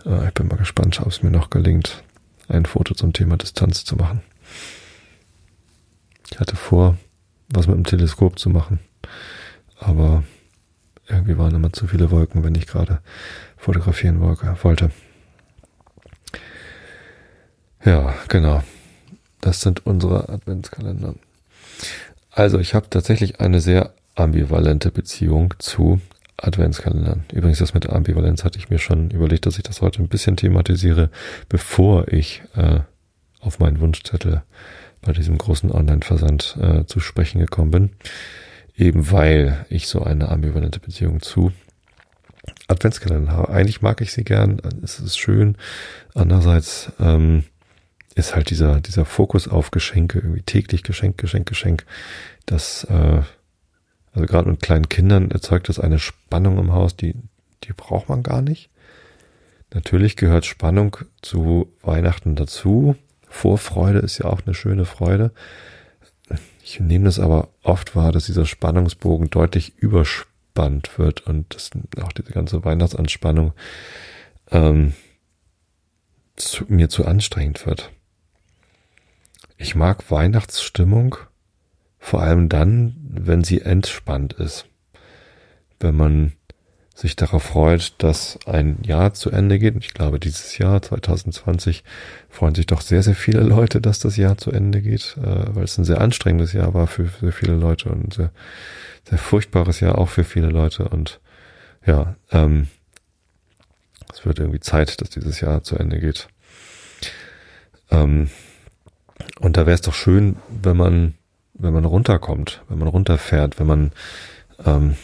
Äh, 0.05 0.27
ich 0.27 0.33
bin 0.33 0.47
mal 0.47 0.57
gespannt, 0.57 0.99
ob 1.01 1.07
es 1.07 1.23
mir 1.23 1.31
noch 1.31 1.49
gelingt, 1.49 2.03
ein 2.47 2.65
Foto 2.65 2.93
zum 2.93 3.13
Thema 3.13 3.37
Distanz 3.37 3.85
zu 3.85 3.95
machen. 3.95 4.21
Ich 6.31 6.39
hatte 6.39 6.55
vor, 6.55 6.97
was 7.49 7.67
mit 7.67 7.77
dem 7.77 7.85
Teleskop 7.85 8.39
zu 8.39 8.49
machen, 8.49 8.79
aber 9.79 10.23
irgendwie 11.07 11.37
waren 11.37 11.53
immer 11.53 11.71
zu 11.71 11.87
viele 11.87 12.09
Wolken, 12.09 12.43
wenn 12.43 12.55
ich 12.55 12.65
gerade 12.65 12.99
fotografieren 13.57 14.19
wollte. 14.19 14.91
Ja, 17.83 18.15
genau. 18.27 18.63
Das 19.41 19.61
sind 19.61 19.85
unsere 19.85 20.29
Adventskalender. 20.29 21.13
Also 22.31 22.57
ich 22.57 22.73
habe 22.73 22.89
tatsächlich 22.89 23.39
eine 23.39 23.61
sehr 23.61 23.93
ambivalente 24.15 24.91
Beziehung 24.91 25.53
zu 25.59 26.01
Adventskalendern. 26.37 27.25
Übrigens, 27.33 27.59
das 27.59 27.73
mit 27.73 27.89
Ambivalenz 27.89 28.43
hatte 28.43 28.59
ich 28.59 28.69
mir 28.69 28.79
schon 28.79 29.09
überlegt, 29.09 29.45
dass 29.45 29.57
ich 29.57 29.63
das 29.63 29.81
heute 29.81 30.01
ein 30.01 30.09
bisschen 30.09 30.35
thematisiere, 30.35 31.09
bevor 31.47 32.11
ich 32.11 32.41
äh, 32.55 32.79
auf 33.39 33.59
meinen 33.59 33.79
Wunschzettel 33.79 34.43
bei 35.01 35.13
diesem 35.13 35.37
großen 35.37 35.71
Online-Versand 35.71 36.57
äh, 36.59 36.85
zu 36.85 36.99
sprechen 36.99 37.39
gekommen 37.39 37.71
bin. 37.71 37.89
Eben 38.75 39.11
weil 39.11 39.65
ich 39.69 39.87
so 39.87 40.03
eine 40.03 40.29
ambivalente 40.29 40.79
Beziehung 40.79 41.21
zu 41.21 41.53
Adventskalendern 42.67 43.35
habe. 43.35 43.49
Eigentlich 43.49 43.81
mag 43.81 44.01
ich 44.01 44.11
sie 44.11 44.23
gern, 44.23 44.61
es 44.83 44.99
ist 44.99 45.17
schön. 45.17 45.57
Andererseits 46.13 46.91
ähm, 46.99 47.45
ist 48.15 48.35
halt 48.35 48.49
dieser, 48.49 48.81
dieser 48.81 49.05
Fokus 49.05 49.47
auf 49.47 49.71
Geschenke, 49.71 50.19
irgendwie 50.19 50.41
täglich 50.41 50.83
Geschenk, 50.83 51.17
Geschenk, 51.17 51.47
Geschenk, 51.47 51.85
das, 52.45 52.83
äh, 52.85 53.21
also 54.15 54.27
gerade 54.27 54.49
mit 54.49 54.61
kleinen 54.61 54.87
Kindern 54.87 55.29
erzeugt 55.29 55.67
das 55.67 55.77
eine 55.77 55.99
Spannung 55.99 56.57
im 56.57 56.71
Haus, 56.71 56.95
die, 56.95 57.15
die 57.65 57.73
braucht 57.73 58.07
man 58.07 58.23
gar 58.23 58.41
nicht. 58.41 58.69
Natürlich 59.73 60.15
gehört 60.15 60.45
Spannung 60.45 60.95
zu 61.21 61.69
Weihnachten 61.81 62.35
dazu. 62.35 62.95
Vorfreude 63.27 63.99
ist 63.99 64.17
ja 64.19 64.25
auch 64.27 64.41
eine 64.45 64.53
schöne 64.53 64.85
Freude. 64.85 65.31
Ich 66.63 66.79
nehme 66.79 67.05
das 67.05 67.19
aber 67.19 67.49
oft 67.61 67.95
wahr, 67.95 68.13
dass 68.13 68.25
dieser 68.25 68.45
Spannungsbogen 68.45 69.29
deutlich 69.29 69.77
überspannt 69.77 70.97
wird 70.97 71.27
und 71.27 71.53
dass 71.53 71.71
auch 72.01 72.13
diese 72.13 72.31
ganze 72.31 72.63
Weihnachtsanspannung 72.63 73.51
ähm, 74.49 74.93
zu, 76.37 76.63
mir 76.69 76.87
zu 76.87 77.05
anstrengend 77.05 77.65
wird. 77.65 77.91
Ich 79.57 79.75
mag 79.75 80.09
Weihnachtsstimmung 80.09 81.17
vor 82.05 82.21
allem 82.21 82.49
dann, 82.49 82.95
wenn 83.09 83.43
sie 83.43 83.61
entspannt 83.61 84.33
ist. 84.33 84.67
Wenn 85.79 85.95
man 85.95 86.33
sich 86.93 87.15
darauf 87.15 87.41
freut, 87.41 87.95
dass 87.97 88.37
ein 88.45 88.77
Jahr 88.83 89.15
zu 89.15 89.31
Ende 89.31 89.57
geht. 89.57 89.75
Ich 89.77 89.95
glaube, 89.95 90.19
dieses 90.19 90.55
Jahr 90.59 90.83
2020 90.83 91.83
freuen 92.29 92.53
sich 92.53 92.67
doch 92.67 92.81
sehr, 92.81 93.01
sehr 93.01 93.15
viele 93.15 93.41
Leute, 93.41 93.81
dass 93.81 93.97
das 93.97 94.17
Jahr 94.17 94.37
zu 94.37 94.51
Ende 94.51 94.83
geht, 94.83 95.17
äh, 95.17 95.55
weil 95.55 95.63
es 95.63 95.79
ein 95.79 95.83
sehr 95.83 95.99
anstrengendes 95.99 96.53
Jahr 96.53 96.75
war 96.75 96.85
für, 96.85 97.07
für 97.07 97.31
viele 97.31 97.55
Leute 97.55 97.89
und 97.89 98.05
ein 98.05 98.11
sehr, 98.11 98.31
sehr 99.09 99.17
furchtbares 99.17 99.79
Jahr 99.79 99.97
auch 99.97 100.09
für 100.09 100.23
viele 100.23 100.49
Leute. 100.49 100.87
Und 100.87 101.19
ja, 101.87 102.15
ähm, 102.31 102.67
es 104.13 104.27
wird 104.27 104.37
irgendwie 104.37 104.59
Zeit, 104.59 105.01
dass 105.01 105.09
dieses 105.09 105.41
Jahr 105.41 105.63
zu 105.63 105.75
Ende 105.75 105.99
geht. 105.99 106.27
Ähm, 107.89 108.29
und 109.39 109.57
da 109.57 109.65
wäre 109.65 109.73
es 109.73 109.81
doch 109.81 109.95
schön, 109.95 110.35
wenn 110.61 110.77
man, 110.77 111.15
wenn 111.57 111.73
man 111.73 111.85
runterkommt, 111.85 112.61
wenn 112.69 112.79
man 112.79 112.87
runterfährt, 112.87 113.59
wenn 113.59 113.67
man 113.67 113.91
ähm, 114.63 114.95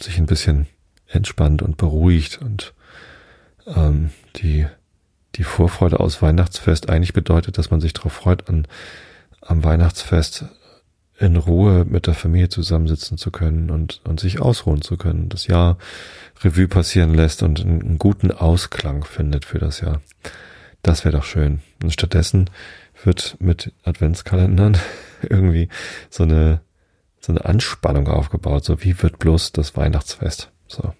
sich 0.00 0.18
ein 0.18 0.26
bisschen 0.26 0.66
entspannt 1.06 1.62
und 1.62 1.76
beruhigt 1.76 2.40
und 2.40 2.72
ähm, 3.66 4.10
die, 4.36 4.66
die 5.36 5.44
Vorfreude 5.44 6.00
aus 6.00 6.22
Weihnachtsfest 6.22 6.88
eigentlich 6.88 7.12
bedeutet, 7.12 7.58
dass 7.58 7.70
man 7.70 7.80
sich 7.80 7.92
darauf 7.92 8.12
freut, 8.12 8.48
an, 8.48 8.66
am 9.40 9.64
Weihnachtsfest 9.64 10.46
in 11.18 11.36
Ruhe 11.36 11.84
mit 11.84 12.06
der 12.06 12.14
Familie 12.14 12.48
zusammensitzen 12.48 13.18
zu 13.18 13.30
können 13.30 13.70
und, 13.70 14.00
und 14.04 14.20
sich 14.20 14.40
ausruhen 14.40 14.80
zu 14.80 14.96
können, 14.96 15.28
das 15.28 15.46
Jahr 15.46 15.76
Revue 16.42 16.66
passieren 16.66 17.12
lässt 17.12 17.42
und 17.42 17.60
einen, 17.60 17.82
einen 17.82 17.98
guten 17.98 18.30
Ausklang 18.30 19.04
findet 19.04 19.44
für 19.44 19.58
das 19.58 19.80
Jahr. 19.80 20.00
Das 20.82 21.04
wäre 21.04 21.18
doch 21.18 21.24
schön. 21.24 21.60
Und 21.82 21.92
stattdessen 21.92 22.48
wird 23.04 23.36
mit 23.38 23.72
Adventskalendern 23.84 24.78
irgendwie 25.28 25.68
so 26.08 26.24
eine, 26.24 26.60
so 27.20 27.32
eine 27.32 27.44
Anspannung 27.44 28.08
aufgebaut. 28.08 28.64
So, 28.64 28.82
wie 28.82 29.00
wird 29.02 29.18
bloß 29.18 29.52
das 29.52 29.76
Weihnachtsfest? 29.76 30.50
So. 30.66 30.94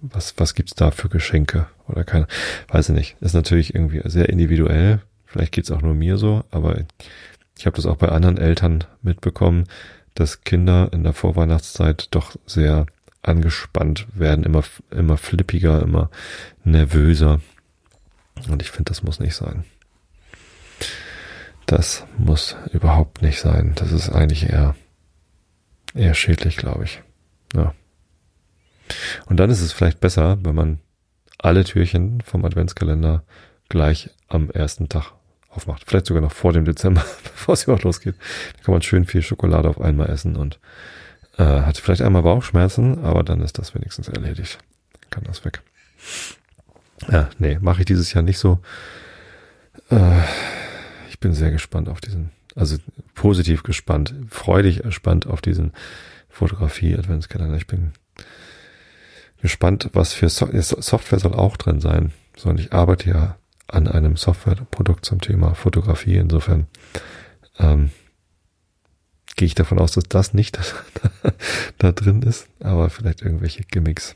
Was, 0.00 0.34
was 0.36 0.54
gibt's 0.54 0.74
da 0.74 0.90
für 0.90 1.08
Geschenke? 1.08 1.66
Oder 1.88 2.04
keine, 2.04 2.26
weiß 2.68 2.88
ich 2.88 2.94
nicht. 2.94 3.16
Ist 3.20 3.34
natürlich 3.34 3.74
irgendwie 3.74 4.00
sehr 4.04 4.28
individuell. 4.28 5.00
Vielleicht 5.26 5.52
geht's 5.52 5.70
auch 5.70 5.82
nur 5.82 5.94
mir 5.94 6.18
so, 6.18 6.44
aber 6.50 6.76
ich 7.56 7.66
habe 7.66 7.76
das 7.76 7.86
auch 7.86 7.96
bei 7.96 8.08
anderen 8.08 8.36
Eltern 8.36 8.84
mitbekommen, 9.02 9.66
dass 10.14 10.42
Kinder 10.42 10.90
in 10.92 11.04
der 11.04 11.12
Vorweihnachtszeit 11.12 12.08
doch 12.10 12.36
sehr 12.46 12.86
angespannt 13.22 14.06
werden, 14.14 14.44
immer, 14.44 14.64
immer 14.90 15.16
flippiger, 15.16 15.80
immer 15.80 16.10
nervöser. 16.64 17.40
Und 18.48 18.62
ich 18.62 18.70
finde, 18.70 18.90
das 18.90 19.02
muss 19.02 19.20
nicht 19.20 19.34
sein. 19.34 19.64
Das 21.72 22.04
muss 22.18 22.54
überhaupt 22.74 23.22
nicht 23.22 23.40
sein. 23.40 23.72
Das 23.76 23.92
ist 23.92 24.10
eigentlich 24.10 24.46
eher, 24.46 24.74
eher 25.94 26.12
schädlich, 26.12 26.58
glaube 26.58 26.84
ich. 26.84 27.00
Ja. 27.54 27.72
Und 29.24 29.38
dann 29.38 29.48
ist 29.48 29.62
es 29.62 29.72
vielleicht 29.72 29.98
besser, 29.98 30.36
wenn 30.42 30.54
man 30.54 30.80
alle 31.38 31.64
Türchen 31.64 32.20
vom 32.20 32.44
Adventskalender 32.44 33.24
gleich 33.70 34.10
am 34.28 34.50
ersten 34.50 34.90
Tag 34.90 35.12
aufmacht. 35.48 35.84
Vielleicht 35.86 36.04
sogar 36.04 36.20
noch 36.20 36.32
vor 36.32 36.52
dem 36.52 36.66
Dezember, 36.66 37.06
bevor 37.22 37.54
es 37.54 37.64
überhaupt 37.64 37.84
losgeht. 37.84 38.16
Da 38.58 38.64
kann 38.64 38.74
man 38.74 38.82
schön 38.82 39.06
viel 39.06 39.22
Schokolade 39.22 39.70
auf 39.70 39.80
einmal 39.80 40.10
essen 40.10 40.36
und 40.36 40.60
äh, 41.38 41.42
hat 41.42 41.78
vielleicht 41.78 42.02
einmal 42.02 42.20
Bauchschmerzen, 42.20 43.02
aber 43.02 43.22
dann 43.22 43.40
ist 43.40 43.58
das 43.58 43.74
wenigstens 43.74 44.08
erledigt. 44.08 44.58
Kann 45.08 45.24
das 45.24 45.46
weg. 45.46 45.62
Ja, 47.10 47.30
nee, 47.38 47.58
mache 47.62 47.80
ich 47.80 47.86
dieses 47.86 48.12
Jahr 48.12 48.22
nicht 48.22 48.38
so. 48.38 48.58
Äh, 49.88 50.20
bin 51.22 51.32
sehr 51.32 51.50
gespannt 51.50 51.88
auf 51.88 52.02
diesen, 52.02 52.30
also 52.54 52.76
positiv 53.14 53.62
gespannt, 53.62 54.14
freudig 54.28 54.82
gespannt 54.82 55.26
auf 55.26 55.40
diesen 55.40 55.72
Fotografie-Adventskalender. 56.28 57.56
Ich 57.56 57.66
bin 57.66 57.92
gespannt, 59.40 59.90
was 59.94 60.12
für 60.12 60.28
so 60.28 60.46
Software 60.60 61.18
soll 61.18 61.34
auch 61.34 61.56
drin 61.56 61.80
sein. 61.80 62.12
So, 62.36 62.50
und 62.50 62.60
ich 62.60 62.72
arbeite 62.72 63.08
ja 63.08 63.36
an 63.68 63.88
einem 63.88 64.16
Softwareprodukt 64.16 65.04
zum 65.04 65.20
Thema 65.20 65.54
Fotografie. 65.54 66.16
Insofern 66.16 66.66
ähm, 67.58 67.90
gehe 69.36 69.46
ich 69.46 69.54
davon 69.54 69.78
aus, 69.78 69.92
dass 69.92 70.04
das 70.04 70.34
nicht 70.34 70.58
da 71.78 71.92
drin 71.92 72.22
ist, 72.22 72.48
aber 72.60 72.90
vielleicht 72.90 73.22
irgendwelche 73.22 73.62
Gimmicks. 73.62 74.14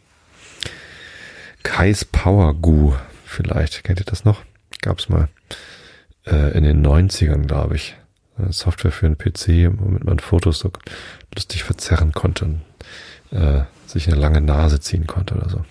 Kai's 1.63 2.05
Power 2.05 2.55
Goo, 2.55 2.95
vielleicht. 3.25 3.83
Kennt 3.85 4.01
ihr 4.01 4.07
das 4.07 4.25
noch? 4.25 4.43
Gab's 4.83 5.09
mal 5.09 5.29
äh, 6.27 6.57
in 6.57 6.65
den 6.65 6.85
90ern, 6.85 7.47
glaube 7.47 7.77
ich. 7.77 7.97
Software 8.51 8.93
für 8.93 9.07
einen 9.07 9.17
PC, 9.17 9.71
womit 9.81 10.05
man 10.05 10.19
Fotos 10.19 10.59
so 10.59 10.71
lustig 11.35 11.65
verzerren 11.65 12.13
konnte 12.13 12.45
und 12.45 12.61
äh, 13.31 13.63
sich 13.87 14.09
eine 14.09 14.17
lange 14.21 14.43
Nase 14.43 14.79
ziehen 14.79 15.07
konnte 15.07 15.35
oder 15.35 15.49
so. 15.49 15.65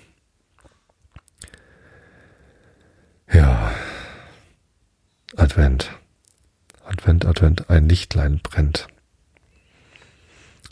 Ja, 3.31 3.71
Advent. 5.35 5.91
Advent, 6.83 7.25
Advent, 7.25 7.69
ein 7.69 7.89
Lichtlein 7.89 8.39
brennt. 8.41 8.87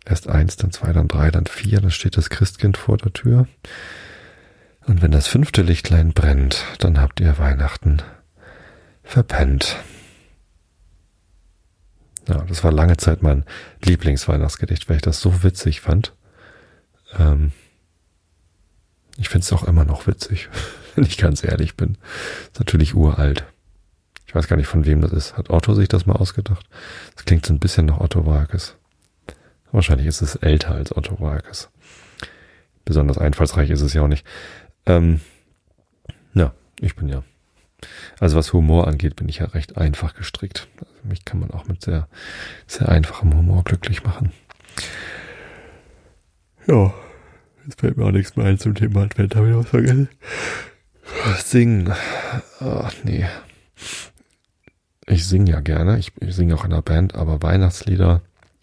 Erst 0.05 0.27
eins, 0.27 0.57
dann 0.57 0.71
zwei, 0.71 0.93
dann 0.93 1.07
drei, 1.07 1.31
dann 1.31 1.45
vier, 1.45 1.81
dann 1.81 1.91
steht 1.91 2.17
das 2.17 2.29
Christkind 2.29 2.77
vor 2.77 2.97
der 2.97 3.13
Tür. 3.13 3.47
Und 4.85 5.01
wenn 5.01 5.11
das 5.11 5.27
fünfte 5.27 5.61
Lichtlein 5.61 6.13
brennt, 6.13 6.63
dann 6.79 6.99
habt 6.99 7.19
ihr 7.19 7.37
Weihnachten 7.37 8.01
verpennt. 9.03 9.77
Ja, 12.27 12.43
das 12.43 12.63
war 12.63 12.71
lange 12.71 12.97
Zeit 12.97 13.21
mein 13.21 13.43
Lieblingsweihnachtsgedicht, 13.83 14.87
weil 14.87 14.97
ich 14.97 15.01
das 15.01 15.19
so 15.19 15.43
witzig 15.43 15.81
fand. 15.81 16.13
Ähm, 17.17 17.51
ich 19.17 19.29
finde 19.29 19.43
es 19.43 19.53
auch 19.53 19.63
immer 19.63 19.85
noch 19.85 20.07
witzig, 20.07 20.49
wenn 20.95 21.03
ich 21.05 21.17
ganz 21.17 21.43
ehrlich 21.43 21.75
bin. 21.75 21.97
Ist 22.51 22.59
natürlich 22.59 22.95
uralt. 22.95 23.45
Ich 24.25 24.33
weiß 24.33 24.47
gar 24.47 24.57
nicht, 24.57 24.67
von 24.67 24.85
wem 24.85 25.01
das 25.01 25.11
ist. 25.11 25.37
Hat 25.37 25.49
Otto 25.49 25.75
sich 25.75 25.89
das 25.89 26.05
mal 26.05 26.15
ausgedacht? 26.15 26.65
Das 27.15 27.25
klingt 27.25 27.45
so 27.45 27.53
ein 27.53 27.59
bisschen 27.59 27.85
nach 27.85 27.99
Otto 27.99 28.25
Walkes. 28.25 28.75
Wahrscheinlich 29.71 30.07
ist 30.07 30.21
es 30.21 30.35
älter 30.35 30.71
als 30.71 30.95
Otto 30.95 31.19
Walkes. 31.19 31.69
Besonders 32.85 33.17
einfallsreich 33.17 33.69
ist 33.69 33.81
es 33.81 33.93
ja 33.93 34.01
auch 34.01 34.07
nicht. 34.07 34.25
Ähm, 34.85 35.21
ja, 36.33 36.53
ich 36.79 36.95
bin 36.95 37.09
ja. 37.09 37.23
Also 38.19 38.37
was 38.37 38.53
Humor 38.53 38.87
angeht, 38.87 39.15
bin 39.15 39.29
ich 39.29 39.39
ja 39.39 39.45
recht 39.45 39.77
einfach 39.77 40.15
gestrickt. 40.15 40.67
Also 40.79 40.93
mich 41.03 41.25
kann 41.25 41.39
man 41.39 41.51
auch 41.51 41.67
mit 41.67 41.81
sehr, 41.81 42.07
sehr 42.67 42.89
einfachem 42.89 43.35
Humor 43.35 43.63
glücklich 43.63 44.03
machen. 44.03 44.31
Ja, 46.67 46.93
jetzt 47.65 47.81
fällt 47.81 47.97
mir 47.97 48.05
auch 48.05 48.11
nichts 48.11 48.35
mehr 48.35 48.45
ein 48.45 48.57
zum 48.57 48.75
Thema 48.75 49.03
Advent, 49.03 49.35
habe 49.35 49.49
ich 49.49 49.55
was 49.55 49.69
vergessen. 49.69 50.09
Singen. 51.43 51.93
Ach 52.59 52.93
nee. 53.03 53.27
Ich 55.05 55.27
singe 55.27 55.51
ja 55.51 55.59
gerne. 55.59 55.99
Ich, 55.99 56.11
ich 56.19 56.35
singe 56.35 56.55
auch 56.55 56.63
in 56.63 56.71
der 56.71 56.81
Band, 56.81 57.15
aber 57.15 57.41
Weihnachtslieder 57.41 58.21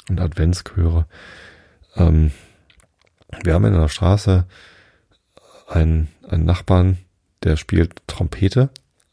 und 0.09 0.21
Adventschöre. 0.21 1.07
Ähm, 1.97 2.33
wir 3.45 3.55
haben 3.55 3.67
in 3.67 3.75
der 3.75 3.89
Straße 3.89 4.47
einen, 5.69 6.09
einen 6.29 6.45
Nachbarn, 6.45 6.99
der 7.43 7.57
spielt 7.57 8.03
Trompete 8.07 8.71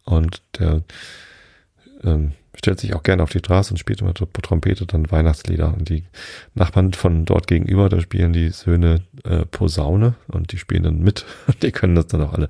und 0.08 0.42
der 0.58 0.84
ähm, 2.04 2.32
stellt 2.56 2.80
sich 2.80 2.94
auch 2.96 3.04
gerne 3.04 3.24
auf 3.24 3.32
die 3.32 3.40
Straße 3.40 3.72
und 3.72 3.78
spielt 3.78 4.02
immer 4.02 4.14
Trompete, 4.14 4.86
dann 4.86 5.12
Weihnachtslieder. 5.12 5.74
Und 5.74 5.90
die 5.90 6.06
Nachbarn 6.56 6.94
von 6.94 7.26
dort 7.26 7.48
gegenüber, 7.48 7.90
da 7.90 8.00
spielen 8.00 8.34
die 8.34 8.50
Söhne 8.50 9.02
äh, 9.26 9.46
Posaune 9.46 10.16
und 10.28 10.52
die 10.52 10.58
spielen 10.58 10.84
dann 10.84 11.00
mit. 11.00 11.26
die 11.62 11.72
können 11.72 11.96
das 11.96 12.08
dann 12.08 12.22
auch 12.22 12.34
alle. 12.34 12.50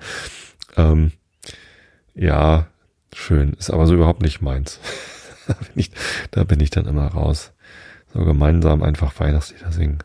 Ähm, 0.77 1.11
ja, 2.13 2.67
schön. 3.13 3.53
Ist 3.53 3.71
aber 3.71 3.87
so 3.87 3.95
überhaupt 3.95 4.21
nicht 4.21 4.41
meins. 4.41 4.79
da, 5.47 5.53
bin 5.53 5.73
ich, 5.75 5.91
da 6.31 6.43
bin 6.43 6.59
ich 6.59 6.69
dann 6.69 6.85
immer 6.85 7.07
raus. 7.07 7.53
So 8.13 8.23
gemeinsam 8.23 8.83
einfach 8.83 9.19
Weihnachtslieder 9.19 9.71
singen. 9.71 9.99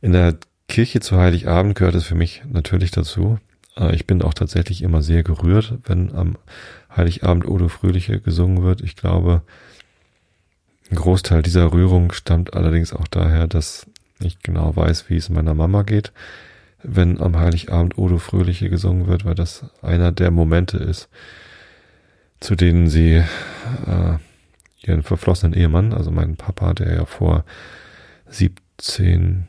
In 0.00 0.12
der 0.12 0.38
Kirche 0.68 1.00
zu 1.00 1.16
Heiligabend 1.18 1.74
gehört 1.74 1.96
es 1.96 2.04
für 2.04 2.14
mich 2.14 2.42
natürlich 2.48 2.92
dazu. 2.92 3.38
Äh, 3.76 3.94
ich 3.94 4.06
bin 4.06 4.22
auch 4.22 4.34
tatsächlich 4.34 4.82
immer 4.82 5.02
sehr 5.02 5.22
gerührt, 5.22 5.78
wenn 5.84 6.14
am 6.14 6.36
Heiligabend 6.94 7.46
Odo 7.46 7.68
Fröhliche 7.68 8.20
gesungen 8.20 8.62
wird. 8.62 8.80
Ich 8.80 8.96
glaube, 8.96 9.42
ein 10.90 10.96
Großteil 10.96 11.42
dieser 11.42 11.72
Rührung 11.72 12.12
stammt 12.12 12.54
allerdings 12.54 12.92
auch 12.92 13.06
daher, 13.06 13.46
dass 13.46 13.86
ich 14.18 14.40
genau 14.40 14.74
weiß, 14.74 15.08
wie 15.08 15.16
es 15.16 15.28
meiner 15.28 15.54
Mama 15.54 15.82
geht, 15.82 16.12
wenn 16.82 17.20
am 17.20 17.38
Heiligabend 17.38 17.96
Odo 17.96 18.18
Fröhliche 18.18 18.70
gesungen 18.70 19.06
wird, 19.06 19.24
weil 19.24 19.34
das 19.34 19.64
einer 19.82 20.12
der 20.12 20.30
Momente 20.30 20.78
ist, 20.78 21.08
zu 22.40 22.56
denen 22.56 22.88
sie 22.88 23.22
äh, 23.86 24.18
ihren 24.82 25.02
verflossenen 25.02 25.54
Ehemann, 25.54 25.92
also 25.92 26.10
meinen 26.10 26.36
Papa, 26.36 26.72
der 26.74 26.94
ja 26.94 27.04
vor 27.04 27.44
17, 28.28 29.46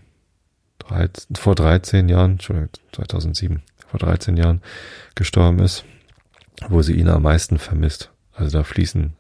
13, 0.80 1.36
vor 1.36 1.56
13 1.56 2.10
Jahren, 2.10 2.34
Entschuldigung, 2.34 2.70
2007, 2.92 3.62
vor 3.92 4.00
13 4.00 4.38
Jahren 4.38 4.62
gestorben 5.16 5.60
ist, 5.60 5.84
wo 6.70 6.82
sie 6.82 6.94
ihn 6.94 7.10
am 7.10 7.24
meisten 7.24 7.60
vermisst. 7.60 8.12
Also 8.34 8.58
da 8.58 8.64
fließen 8.64 9.14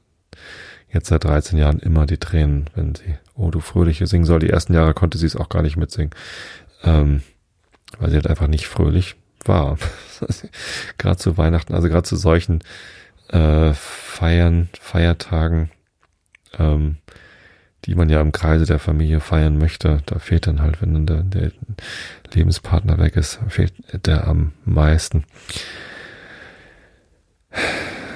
jetzt 0.89 1.07
seit 1.07 1.25
13 1.25 1.57
Jahren 1.57 1.79
immer 1.79 2.05
die 2.05 2.17
Tränen, 2.17 2.69
wenn 2.73 2.95
sie 2.95 3.17
Oh 3.35 3.51
du 3.51 3.59
Fröhliche 3.59 4.07
singen 4.07 4.25
soll. 4.25 4.39
Die 4.39 4.49
ersten 4.49 4.73
Jahre 4.73 4.93
konnte 4.93 5.17
sie 5.17 5.25
es 5.25 5.35
auch 5.35 5.49
gar 5.49 5.61
nicht 5.61 5.77
mitsingen, 5.77 6.11
ähm, 6.83 7.21
weil 7.99 8.09
sie 8.09 8.15
halt 8.15 8.27
einfach 8.27 8.47
nicht 8.47 8.67
fröhlich 8.67 9.15
war. 9.45 9.77
gerade 10.97 11.17
zu 11.17 11.37
Weihnachten, 11.37 11.73
also 11.73 11.89
gerade 11.89 12.03
zu 12.03 12.15
solchen 12.15 12.63
äh, 13.29 13.73
Feiern, 13.73 14.69
Feiertagen, 14.79 15.71
ähm, 16.57 16.97
die 17.85 17.95
man 17.95 18.09
ja 18.09 18.21
im 18.21 18.31
Kreise 18.31 18.65
der 18.65 18.79
Familie 18.79 19.19
feiern 19.19 19.57
möchte, 19.57 20.01
da 20.05 20.19
fehlt 20.19 20.47
dann 20.47 20.61
halt, 20.61 20.81
wenn 20.81 20.93
dann 20.93 21.05
der, 21.05 21.23
der 21.23 21.51
Lebenspartner 22.33 22.99
weg 22.99 23.15
ist, 23.15 23.39
fehlt 23.47 23.73
der 24.05 24.27
am 24.27 24.53
meisten. 24.65 25.25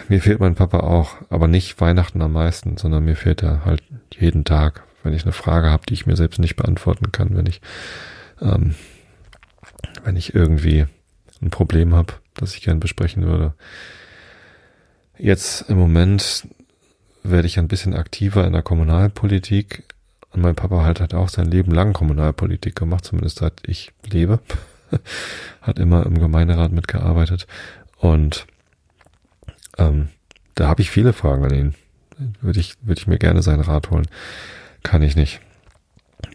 Mir 0.08 0.22
fehlt 0.22 0.40
mein 0.40 0.56
Papa 0.56 0.82
auch, 0.82 1.16
aber 1.30 1.48
nicht 1.48 1.82
Weihnachten 1.82 2.22
am 2.22 2.34
meisten, 2.34 2.78
sondern 2.78 3.06
mir 3.06 3.16
fehlt 3.16 3.42
er 3.42 3.66
halt 3.66 3.82
jeden 4.12 4.46
Tag, 4.46 4.84
wenn 5.04 5.14
ich 5.14 5.24
eine 5.24 5.32
Frage 5.32 5.72
habe, 5.72 5.86
die 5.90 5.96
ich 5.96 6.06
mir 6.06 6.16
selbst 6.16 6.40
nicht 6.40 6.56
beantworten 6.56 7.12
kann, 7.12 7.36
wenn 7.36 7.48
ich, 7.48 7.62
ähm, 8.40 8.76
wenn 10.04 10.16
ich 10.16 10.36
irgendwie 10.36 10.86
ein 11.42 11.50
Problem 11.50 11.96
habe, 11.96 12.14
das 12.36 12.56
ich 12.56 12.62
gern 12.62 12.80
besprechen 12.80 13.26
würde. 13.26 13.56
Jetzt 15.18 15.70
im 15.70 15.78
Moment 15.78 16.48
werde 17.30 17.48
ich 17.48 17.60
ein 17.60 17.68
bisschen 17.68 17.94
aktiver 17.94 18.46
in 18.46 18.54
der 18.54 18.62
Kommunalpolitik. 18.62 19.84
Und 20.32 20.42
mein 20.42 20.56
Papa 20.56 20.84
halt 20.84 21.00
hat 21.00 21.14
auch 21.14 21.30
sein 21.30 21.50
Leben 21.50 21.72
lang 21.72 21.94
Kommunalpolitik 21.94 22.76
gemacht, 22.76 23.06
zumindest 23.06 23.40
seit 23.40 23.62
ich 23.66 23.92
lebe. 24.06 24.40
hat 25.62 25.80
immer 25.80 26.06
im 26.06 26.20
Gemeinderat 26.20 26.72
mitgearbeitet. 26.72 27.48
Und 27.98 28.46
ähm, 29.78 30.10
da 30.56 30.68
habe 30.68 30.82
ich 30.82 30.90
viele 30.90 31.14
Fragen 31.14 31.46
an 31.46 31.54
ihn. 31.54 31.76
Würde 32.42 32.60
ich, 32.60 32.76
würde 32.82 33.00
ich 33.00 33.08
mir 33.08 33.18
gerne 33.18 33.42
seinen 33.42 33.62
Rat 33.62 33.92
holen. 33.92 34.08
Kann 34.84 35.02
ich 35.02 35.16
nicht. 35.16 35.42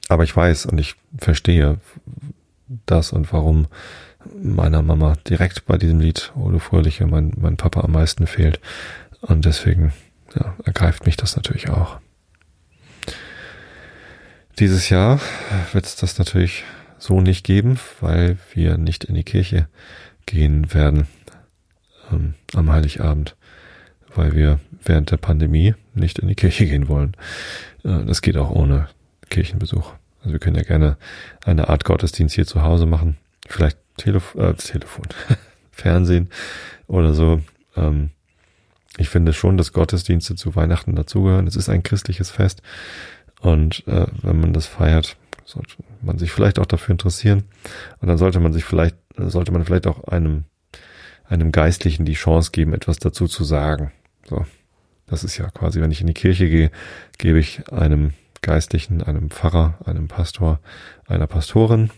Aber 0.09 0.25
ich 0.25 0.35
weiß 0.35 0.67
und 0.67 0.79
ich 0.79 0.97
verstehe 1.19 1.79
das 2.87 3.13
und 3.13 3.33
warum 3.33 3.67
meiner 4.43 4.83
Mama 4.83 5.15
direkt 5.29 5.67
bei 5.67 5.79
diesem 5.79 6.01
Lied 6.01 6.33
Ode 6.37 6.61
Fröhliche 6.61 7.07
mein, 7.07 7.33
mein 7.37 7.57
Papa 7.57 7.81
am 7.81 7.93
meisten 7.93 8.27
fehlt. 8.27 8.61
Und 9.21 9.45
deswegen 9.45 9.93
ja, 10.35 10.55
ergreift 10.65 11.07
mich 11.07 11.17
das 11.17 11.37
natürlich 11.37 11.71
auch. 11.71 12.01
Dieses 14.59 14.91
Jahr 14.91 15.21
wird 15.73 15.87
es 15.87 15.97
das 15.97 16.19
natürlich 16.19 16.65
so 16.99 17.21
nicht 17.21 17.45
geben, 17.45 17.81
weil 18.01 18.37
wir 18.53 18.77
nicht 18.77 19.05
in 19.05 19.15
die 19.15 19.25
Kirche 19.25 19.69
gehen 20.27 20.75
werden 20.75 21.07
ähm, 22.13 22.35
am 22.55 22.71
Heiligabend, 22.71 23.37
weil 24.15 24.35
wir 24.35 24.61
während 24.85 25.11
der 25.11 25.17
Pandemie 25.17 25.75
nicht 25.95 26.19
in 26.19 26.29
die 26.29 26.35
Kirche 26.35 26.67
gehen 26.67 26.89
wollen. 26.89 27.17
Äh, 27.85 28.05
das 28.05 28.23
geht 28.23 28.37
auch 28.37 28.51
ohne 28.51 28.89
Kirchenbesuch. 29.31 29.93
Also 30.21 30.33
wir 30.33 30.39
können 30.39 30.57
ja 30.57 30.63
gerne 30.63 30.99
eine 31.45 31.69
Art 31.69 31.85
Gottesdienst 31.85 32.35
hier 32.35 32.47
zu 32.47 32.63
Hause 32.63 32.87
machen, 32.87 33.17
vielleicht 33.49 33.79
Telef 33.97 34.35
äh, 34.35 34.53
Telefon, 34.55 35.07
Fernsehen 35.71 36.29
oder 36.87 37.15
so. 37.15 37.41
Ähm, 37.77 38.11
ich 38.97 39.09
finde 39.09 39.33
schon, 39.33 39.57
dass 39.57 39.73
Gottesdienste 39.73 40.35
zu 40.35 40.57
Weihnachten 40.57 40.95
dazugehören. 40.95 41.47
Es 41.47 41.57
ist 41.57 41.69
ein 41.69 41.83
christliches 41.83 42.31
Fest. 42.31 42.63
Und 43.41 43.87
äh, 43.87 44.07
wenn 44.23 44.41
man 44.41 44.53
das 44.53 44.67
feiert, 44.67 45.17
sollte 45.45 45.75
man 46.03 46.19
sich 46.19 46.33
vielleicht 46.33 46.59
auch 46.59 46.67
dafür 46.67 46.93
interessieren. 46.93 47.45
Und 48.01 48.09
dann 48.09 48.19
sollte 48.19 48.41
man 48.41 48.53
sich 48.53 48.65
vielleicht, 48.65 48.97
sollte 49.17 49.53
man 49.53 49.65
vielleicht 49.65 49.87
auch 49.87 50.05
einem, 50.05 50.45
einem 51.25 51.53
Geistlichen 51.53 52.05
die 52.05 52.15
Chance 52.15 52.51
geben, 52.53 52.73
etwas 52.73 52.99
dazu 52.99 53.27
zu 53.27 53.45
sagen. 53.45 53.93
So. 54.29 54.45
Das 55.07 55.25
ist 55.25 55.37
ja 55.39 55.51
quasi, 55.51 55.81
wenn 55.81 55.91
ich 55.91 56.01
in 56.01 56.07
die 56.07 56.15
Kirche 56.15 56.49
gehe, 56.49 56.71
gebe 57.19 57.39
ich 57.41 57.73
einem 57.73 58.13
Geistlichen, 58.43 59.03
einem 59.03 59.31
Pfarrer, 59.31 59.79
einem 59.85 60.09
Pastor, 60.09 60.61
einer 61.07 61.27
Pastorin, 61.27 61.91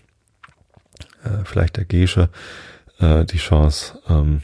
äh, 1.24 1.44
vielleicht 1.44 1.76
der 1.76 1.84
Gesche, 1.84 2.30
äh, 2.98 3.24
die 3.24 3.38
Chance, 3.38 3.98
ähm, 4.08 4.42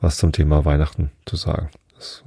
was 0.00 0.18
zum 0.18 0.32
Thema 0.32 0.64
Weihnachten 0.64 1.10
zu 1.24 1.36
sagen. 1.36 1.70
Das, 2.02 2.24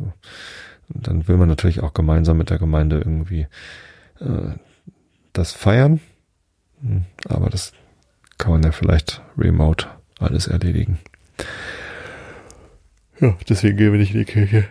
dann 0.87 1.27
will 1.27 1.35
man 1.35 1.49
natürlich 1.49 1.81
auch 1.81 1.93
gemeinsam 1.93 2.37
mit 2.37 2.49
der 2.49 2.59
Gemeinde 2.59 2.99
irgendwie 2.99 3.47
äh, 4.21 4.53
das 5.33 5.51
feiern. 5.51 5.99
Hm, 6.81 7.03
aber 7.27 7.49
das 7.49 7.73
kann 8.37 8.53
man 8.53 8.63
ja 8.63 8.71
vielleicht 8.71 9.21
remote 9.37 9.87
alles 10.17 10.47
erledigen. 10.47 10.99
Ja, 13.19 13.37
deswegen 13.49 13.75
gehen 13.75 13.91
wir 13.91 13.99
nicht 13.99 14.13
in 14.13 14.19
die 14.19 14.25
Kirche. 14.31 14.65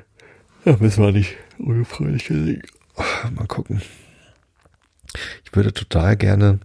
Ja, 0.64 0.78
müssen 0.80 1.04
wir 1.04 1.12
nicht 1.12 1.36
ungefreulich 1.58 2.24
gesehen. 2.24 2.62
Mal 3.34 3.46
gucken. 3.46 3.82
Ich 5.44 5.54
würde 5.54 5.74
total 5.74 6.16
gerne 6.16 6.60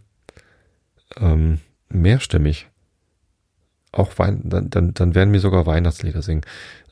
ähm, 1.18 1.60
mehrstimmig 1.90 2.69
auch 3.92 4.18
Wein, 4.18 4.42
dann, 4.44 4.70
dann, 4.70 4.94
dann 4.94 5.16
werden 5.16 5.34
wir 5.34 5.40
sogar 5.40 5.66
Weihnachtslieder 5.66 6.22
singen. 6.22 6.42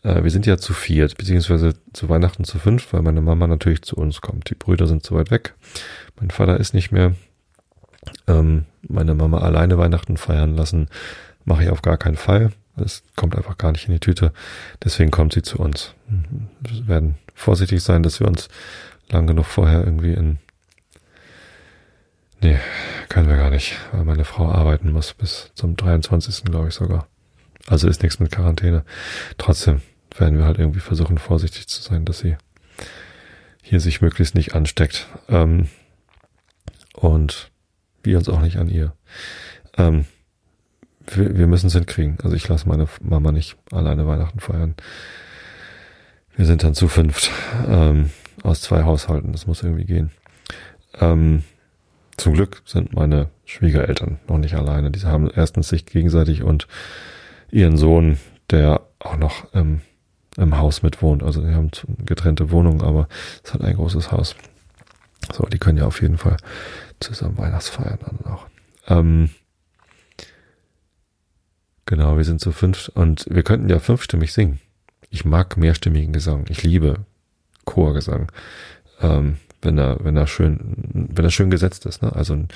Äh, 0.04 0.24
wir 0.24 0.32
sind 0.32 0.46
ja 0.46 0.58
zu 0.58 0.74
viert, 0.74 1.18
beziehungsweise 1.18 1.74
zu 1.94 2.10
Weihnachten 2.10 2.44
zu 2.44 2.60
fünf, 2.60 2.92
weil 2.94 3.02
meine 3.02 3.22
Mama 3.22 3.48
natürlich 3.48 3.82
zu 3.84 3.96
uns 3.96 4.22
kommt. 4.22 4.50
Die 4.50 4.56
Brüder 4.56 4.88
sind 4.88 5.04
zu 5.04 5.16
weit 5.16 5.32
weg. 5.32 5.54
Mein 6.20 6.32
Vater 6.32 6.60
ist 6.60 6.74
nicht 6.74 6.92
mehr. 6.92 7.14
Ähm, 8.28 8.66
meine 8.88 9.14
Mama 9.14 9.40
alleine 9.40 9.78
Weihnachten 9.78 10.18
feiern 10.18 10.56
lassen, 10.56 10.88
mache 11.46 11.64
ich 11.64 11.70
auf 11.70 11.82
gar 11.82 11.98
keinen 11.98 12.16
Fall. 12.16 12.52
Es 12.78 13.04
kommt 13.16 13.36
einfach 13.36 13.58
gar 13.58 13.72
nicht 13.72 13.88
in 13.88 13.94
die 13.94 14.00
Tüte. 14.00 14.32
Deswegen 14.84 15.12
kommt 15.12 15.34
sie 15.34 15.42
zu 15.42 15.58
uns. 15.60 15.94
Wir 16.60 16.88
werden 16.88 17.16
vorsichtig 17.34 17.82
sein, 17.84 18.04
dass 18.04 18.20
wir 18.20 18.28
uns 18.28 18.50
lang 19.10 19.28
genug 19.28 19.46
vorher 19.46 19.84
irgendwie 19.84 20.14
in 20.14 20.38
Nee, 22.42 22.60
können 23.10 23.28
wir 23.28 23.38
gar 23.38 23.50
nicht, 23.50 23.78
weil 23.92 24.04
meine 24.04 24.26
Frau 24.26 24.52
arbeiten 24.52 24.92
muss 24.92 25.14
bis 25.14 25.52
zum 25.56 25.76
23. 25.76 26.46
glaube 26.46 26.68
ich 26.68 26.76
sogar. 26.76 27.08
Also 27.68 27.88
ist 27.88 28.04
nichts 28.04 28.20
mit 28.20 28.32
Quarantäne. 28.32 28.84
Trotzdem 29.38 29.82
werden 30.16 30.38
wir 30.38 30.46
halt 30.46 30.60
irgendwie 30.60 30.80
versuchen, 30.80 31.18
vorsichtig 31.18 31.68
zu 31.68 31.82
sein, 31.82 32.06
dass 32.06 32.20
sie 32.20 32.38
hier 33.62 33.80
sich 33.80 34.02
möglichst 34.02 34.36
nicht 34.36 34.54
ansteckt. 34.56 35.08
Ähm, 35.28 35.68
und 36.94 37.52
wir 38.04 38.18
uns 38.18 38.30
auch 38.30 38.42
nicht 38.42 38.58
an 38.58 38.70
ihr. 38.70 38.94
Ähm, 39.78 40.06
wir, 41.08 41.38
wir 41.38 41.48
müssen 41.48 41.68
es 41.68 41.74
hinkriegen. 41.74 42.18
Also 42.24 42.36
ich 42.36 42.48
lasse 42.48 42.68
meine 42.68 42.88
Mama 43.02 43.32
nicht 43.32 43.58
alleine 43.72 44.08
Weihnachten 44.08 44.40
feiern. 44.40 44.76
Wir 46.36 46.46
sind 46.46 46.64
dann 46.64 46.76
zu 46.76 46.88
fünft 46.88 47.32
ähm, 47.68 48.12
aus 48.44 48.62
zwei 48.62 48.84
Haushalten. 48.84 49.32
Das 49.32 49.48
muss 49.48 49.64
irgendwie 49.64 49.86
gehen. 49.86 50.12
Ähm, 51.00 51.44
zum 52.18 52.34
Glück 52.34 52.64
sind 52.66 52.94
meine 52.94 53.30
Schwiegereltern 53.46 54.20
noch 54.28 54.40
nicht 54.40 54.56
alleine. 54.56 54.92
Die 54.92 55.04
haben 55.06 55.30
erstens 55.30 55.70
sich 55.70 55.86
gegenseitig 55.86 56.44
und 56.44 56.68
ihren 57.52 57.78
Sohn, 57.78 58.18
der 58.50 58.82
auch 59.00 59.18
noch 59.18 59.54
im, 59.54 59.82
im 60.36 60.58
Haus 60.58 60.82
mitwohnt. 60.82 61.24
Also 61.24 61.42
die 61.42 61.54
haben 61.54 61.70
getrennte 62.06 62.52
Wohnungen, 62.52 62.82
aber 62.82 63.08
es 63.44 63.54
hat 63.54 63.62
ein 63.62 63.76
großes 63.76 64.12
Haus. 64.12 64.36
So, 65.32 65.44
die 65.44 65.60
können 65.60 65.78
ja 65.78 65.86
auf 65.86 66.02
jeden 66.02 66.18
Fall 66.18 66.38
zusammen 67.00 67.38
Weihnachtsfeiern 67.38 68.00
dann 68.04 68.34
auch. 68.34 68.48
Ähm, 68.88 69.30
genau, 71.86 72.18
wir 72.18 72.24
sind 72.24 72.42
zu 72.42 72.52
fünf 72.52 72.90
und 72.96 73.26
wir 73.30 73.44
könnten 73.44 73.70
ja 73.70 73.80
fünfstimmig 73.80 74.34
singen. 74.34 74.60
Ich 75.10 75.24
mag 75.26 75.58
mehrstimmigen 75.58 76.14
Gesang. 76.14 76.46
Ich 76.50 76.64
liebe 76.64 77.06
Chorgesang. 77.66 78.32
Ähm, 79.02 79.38
wenn 79.62 79.78
er, 79.78 79.98
wenn 80.04 80.18
er 80.18 80.28
schön, 80.28 80.60
wenn 80.94 81.26
er 81.26 81.32
schön 81.32 81.50
gesetzt 81.50 81.86
ist, 81.86 82.02
ne? 82.02 82.16
Also 82.16 82.34
ein, 82.34 82.48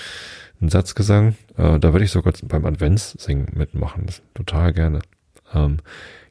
ein 0.62 0.70
Satzgesang, 0.70 1.36
äh, 1.58 1.80
da 1.80 1.94
würde 1.94 2.06
ich 2.06 2.12
sogar 2.12 2.34
beim 2.44 2.66
Adventssingen 2.66 3.48
mitmachen, 3.54 4.06
total 4.34 4.74
gerne. 4.74 5.02
Ähm, 5.54 5.78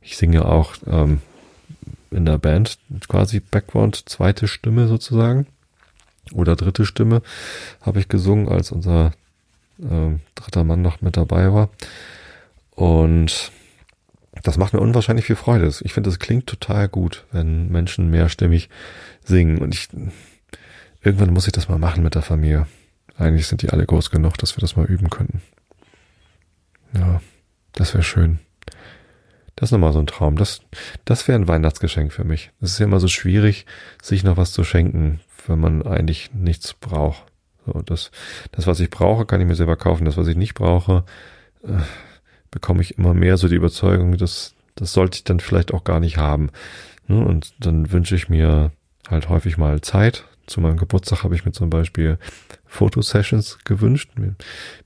ich 0.01 0.17
singe 0.17 0.45
auch 0.45 0.75
ähm, 0.87 1.21
in 2.11 2.25
der 2.25 2.39
Band 2.39 2.79
quasi 3.09 3.41
Background, 3.41 4.09
zweite 4.09 4.49
Stimme 4.49 4.87
sozusagen 4.89 5.47
oder 6.33 6.57
dritte 6.57 6.87
Stimme 6.87 7.23
habe 7.81 8.01
ich 8.01 8.09
gesungen, 8.09 8.49
als 8.49 8.73
unser 8.73 9.13
äh, 9.81 10.19
dritter 10.35 10.65
Mann 10.65 10.83
noch 10.83 11.01
mit 11.01 11.17
dabei 11.17 11.53
war. 11.53 11.71
Und 12.75 13.51
das 14.43 14.57
macht 14.57 14.73
mir 14.73 14.81
unwahrscheinlich 14.81 15.27
viel 15.27 15.37
Freude. 15.37 15.71
Ich 15.83 15.93
finde, 15.93 16.11
es 16.11 16.19
klingt 16.19 16.47
total 16.47 16.89
gut, 16.89 17.27
wenn 17.33 17.71
Menschen 17.71 18.11
mehrstimmig 18.11 18.69
singen. 19.25 19.59
Und 19.59 19.75
ich 19.75 19.89
Irgendwann 21.03 21.33
muss 21.33 21.47
ich 21.47 21.53
das 21.53 21.69
mal 21.69 21.79
machen 21.79 22.03
mit 22.03 22.15
der 22.15 22.23
Familie. 22.23 22.67
Eigentlich 23.17 23.47
sind 23.47 23.63
die 23.63 23.71
alle 23.71 23.87
groß 23.87 24.11
genug, 24.11 24.39
dass 24.39 24.57
wir 24.57 24.61
das 24.61 24.77
mal 24.77 24.87
üben 24.87 25.11
könnten. 25.11 25.43
Ja, 26.95 27.21
das 27.73 27.95
wäre 27.95 28.03
schön. 28.03 28.39
Das 29.57 29.69
ist 29.69 29.73
nochmal 29.73 29.93
so 29.93 29.99
ein 29.99 30.07
Traum. 30.07 30.37
Das, 30.37 30.63
das 31.05 31.29
wäre 31.29 31.39
ein 31.39 31.49
Weihnachtsgeschenk 31.49 32.13
für 32.13 32.25
mich. 32.25 32.51
Es 32.61 32.73
ist 32.73 32.79
ja 32.79 32.87
immer 32.87 33.01
so 33.01 33.09
schwierig, 33.09 33.67
sich 34.03 34.25
noch 34.25 34.37
was 34.37 34.53
zu 34.53 34.65
schenken, 34.65 35.21
wenn 35.47 35.59
man 35.59 35.83
eigentlich 35.87 36.33
nichts 36.33 36.75
braucht. 36.75 37.25
So, 37.67 37.83
das, 37.83 38.11
das, 38.53 38.67
was 38.67 38.81
ich 38.81 38.91
brauche, 38.91 39.27
kann 39.27 39.41
ich 39.41 39.47
mir 39.47 39.55
selber 39.55 39.77
kaufen. 39.77 40.07
Das, 40.07 40.17
was 40.17 40.29
ich 40.29 40.37
nicht 40.37 40.55
brauche, 40.55 41.05
äh, 41.63 41.83
bekomme 42.51 42.81
ich 42.81 42.99
immer 42.99 43.15
mehr 43.15 43.37
so 43.37 43.49
die 43.49 43.57
Überzeugung, 43.57 44.17
dass 44.17 44.55
das 44.77 44.93
sollte 44.93 45.17
ich 45.17 45.25
dann 45.25 45.41
vielleicht 45.41 45.75
auch 45.75 45.85
gar 45.85 46.01
nicht 46.01 46.17
haben. 46.17 46.51
Ne, 47.07 47.23
und 47.23 47.53
dann 47.61 47.93
wünsche 47.93 48.17
ich 48.17 48.29
mir 48.29 48.73
halt 49.09 49.29
häufig 49.29 49.59
mal 49.59 49.81
Zeit, 49.83 50.25
zu 50.51 50.61
meinem 50.61 50.77
Geburtstag 50.77 51.23
habe 51.23 51.35
ich 51.35 51.45
mir 51.45 51.53
zum 51.53 51.71
Beispiel 51.71 52.19
Fotosessions 52.67 53.59
gewünscht. 53.65 54.11
Mir, 54.17 54.35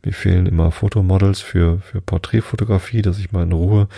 mir 0.04 0.12
fehlen 0.12 0.46
immer 0.46 0.70
Fotomodels 0.70 1.40
für, 1.40 1.80
für 1.80 2.00
Porträtfotografie, 2.00 3.02
dass 3.02 3.18
ich 3.18 3.32
mal 3.32 3.44
in 3.44 3.52
Ruhe 3.52 3.88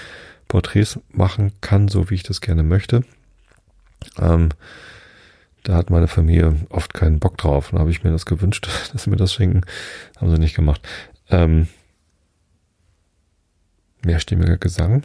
Porträts 0.48 1.00
machen 1.10 1.52
kann, 1.60 1.88
so 1.88 2.08
wie 2.08 2.14
ich 2.14 2.22
das 2.22 2.40
gerne 2.40 2.62
möchte. 2.62 3.02
Ähm, 4.18 4.50
da 5.64 5.74
hat 5.74 5.90
meine 5.90 6.06
Familie 6.06 6.54
oft 6.70 6.94
keinen 6.94 7.18
Bock 7.18 7.36
drauf. 7.36 7.70
Dann 7.70 7.80
habe 7.80 7.90
ich 7.90 8.04
mir 8.04 8.12
das 8.12 8.26
gewünscht, 8.26 8.68
dass 8.92 9.02
sie 9.02 9.10
mir 9.10 9.16
das 9.16 9.34
schenken. 9.34 9.62
Haben 10.18 10.30
sie 10.30 10.38
nicht 10.38 10.54
gemacht. 10.54 10.80
Ähm, 11.30 11.66
mehrstimmiger 14.04 14.56
Gesang. 14.56 15.02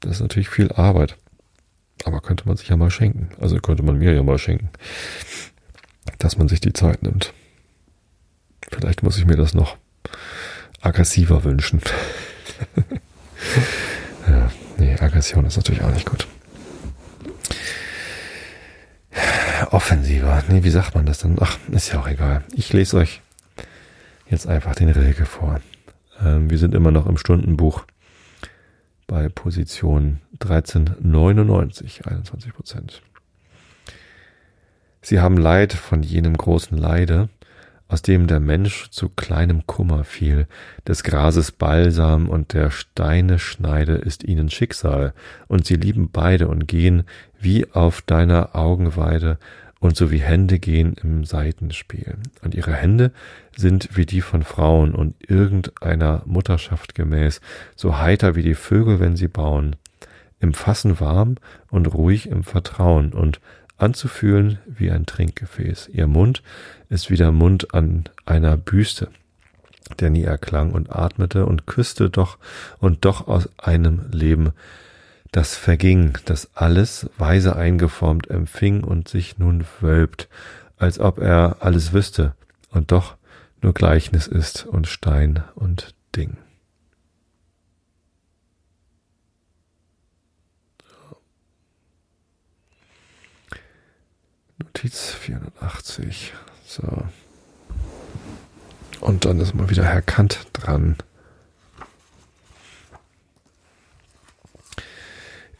Das 0.00 0.16
ist 0.16 0.20
natürlich 0.20 0.48
viel 0.48 0.72
Arbeit. 0.72 1.16
Aber 2.04 2.20
könnte 2.20 2.46
man 2.46 2.56
sich 2.56 2.68
ja 2.68 2.76
mal 2.76 2.90
schenken. 2.90 3.30
Also 3.40 3.56
könnte 3.58 3.82
man 3.82 3.98
mir 3.98 4.12
ja 4.12 4.22
mal 4.22 4.38
schenken. 4.38 4.70
Dass 6.18 6.36
man 6.36 6.48
sich 6.48 6.60
die 6.60 6.72
Zeit 6.72 7.02
nimmt. 7.02 7.32
Vielleicht 8.70 9.02
muss 9.02 9.18
ich 9.18 9.26
mir 9.26 9.36
das 9.36 9.54
noch 9.54 9.76
aggressiver 10.80 11.44
wünschen. 11.44 11.80
ja, 14.28 14.50
nee, 14.78 14.96
Aggression 14.98 15.46
ist 15.46 15.56
natürlich 15.56 15.82
auch 15.82 15.92
nicht 15.92 16.08
gut. 16.08 16.26
Offensiver. 19.70 20.42
Nee, 20.48 20.64
wie 20.64 20.70
sagt 20.70 20.94
man 20.94 21.06
das 21.06 21.18
dann? 21.18 21.36
Ach, 21.40 21.58
ist 21.70 21.92
ja 21.92 22.00
auch 22.00 22.08
egal. 22.08 22.44
Ich 22.54 22.72
lese 22.72 22.96
euch 22.96 23.22
jetzt 24.28 24.46
einfach 24.46 24.74
den 24.74 24.90
Rilke 24.90 25.26
vor. 25.26 25.60
Ähm, 26.22 26.50
wir 26.50 26.58
sind 26.58 26.74
immer 26.74 26.90
noch 26.90 27.06
im 27.06 27.16
Stundenbuch 27.16 27.84
bei 29.06 29.28
Position 29.28 30.20
1399, 30.40 32.06
21 32.06 32.54
Prozent. 32.54 33.02
Sie 35.00 35.20
haben 35.20 35.36
Leid 35.36 35.72
von 35.74 36.02
jenem 36.02 36.36
großen 36.36 36.78
Leide, 36.78 37.28
aus 37.88 38.02
dem 38.02 38.26
der 38.26 38.40
Mensch 38.40 38.88
zu 38.90 39.10
kleinem 39.10 39.66
Kummer 39.66 40.04
fiel, 40.04 40.46
des 40.88 41.04
Grases 41.04 41.52
Balsam 41.52 42.28
und 42.28 42.54
der 42.54 42.70
Steine 42.70 43.38
Schneide 43.38 43.94
ist 43.94 44.24
ihnen 44.24 44.48
Schicksal, 44.48 45.12
und 45.46 45.66
sie 45.66 45.76
lieben 45.76 46.10
beide 46.10 46.48
und 46.48 46.66
gehen 46.66 47.04
wie 47.38 47.70
auf 47.72 48.00
deiner 48.00 48.56
Augenweide 48.56 49.38
und 49.84 49.98
so 49.98 50.10
wie 50.10 50.22
Hände 50.22 50.58
gehen 50.58 50.96
im 51.02 51.26
Seitenspiel. 51.26 52.16
Und 52.42 52.54
ihre 52.54 52.72
Hände 52.72 53.12
sind 53.54 53.90
wie 53.92 54.06
die 54.06 54.22
von 54.22 54.42
Frauen 54.42 54.94
und 54.94 55.14
irgendeiner 55.28 56.22
Mutterschaft 56.24 56.94
gemäß, 56.94 57.42
so 57.76 57.98
heiter 57.98 58.34
wie 58.34 58.42
die 58.42 58.54
Vögel, 58.54 58.98
wenn 58.98 59.14
sie 59.14 59.28
bauen, 59.28 59.76
im 60.40 60.54
Fassen 60.54 61.00
warm 61.00 61.36
und 61.68 61.92
ruhig 61.92 62.30
im 62.30 62.44
Vertrauen 62.44 63.12
und 63.12 63.40
anzufühlen 63.76 64.58
wie 64.64 64.90
ein 64.90 65.04
Trinkgefäß. 65.04 65.90
Ihr 65.92 66.06
Mund 66.06 66.42
ist 66.88 67.10
wie 67.10 67.16
der 67.16 67.32
Mund 67.32 67.74
an 67.74 68.04
einer 68.24 68.56
Büste, 68.56 69.10
der 70.00 70.08
nie 70.08 70.24
erklang 70.24 70.72
und 70.72 70.96
atmete 70.96 71.44
und 71.44 71.66
küsste 71.66 72.08
doch 72.08 72.38
und 72.78 73.04
doch 73.04 73.28
aus 73.28 73.50
einem 73.58 74.06
Leben 74.10 74.52
das 75.34 75.56
verging, 75.56 76.16
das 76.26 76.48
alles 76.54 77.10
weise 77.18 77.56
eingeformt 77.56 78.30
empfing 78.30 78.84
und 78.84 79.08
sich 79.08 79.36
nun 79.36 79.64
wölbt, 79.80 80.28
als 80.76 81.00
ob 81.00 81.18
er 81.18 81.56
alles 81.58 81.92
wüsste 81.92 82.36
und 82.70 82.92
doch 82.92 83.16
nur 83.60 83.74
Gleichnis 83.74 84.28
ist 84.28 84.64
und 84.64 84.86
Stein 84.86 85.42
und 85.56 85.96
Ding. 86.14 86.36
Notiz 94.58 95.10
480. 95.14 96.32
So. 96.64 96.82
Und 99.00 99.24
dann 99.24 99.40
ist 99.40 99.52
mal 99.52 99.68
wieder 99.68 99.84
Herr 99.84 100.00
Kant 100.00 100.46
dran. 100.52 100.96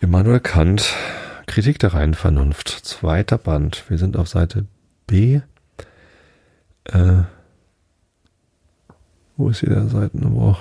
Immanuel 0.04 0.40
Kant, 0.40 0.94
Kritik 1.46 1.78
der 1.78 1.94
reinen 1.94 2.12
Vernunft, 2.12 2.68
zweiter 2.68 3.38
Band. 3.38 3.84
Wir 3.88 3.96
sind 3.96 4.18
auf 4.18 4.28
Seite 4.28 4.66
B. 5.06 5.40
Äh, 6.84 7.22
wo 9.38 9.48
ist 9.48 9.60
hier 9.60 9.70
der 9.70 9.88
Seitennummer? 9.88 10.58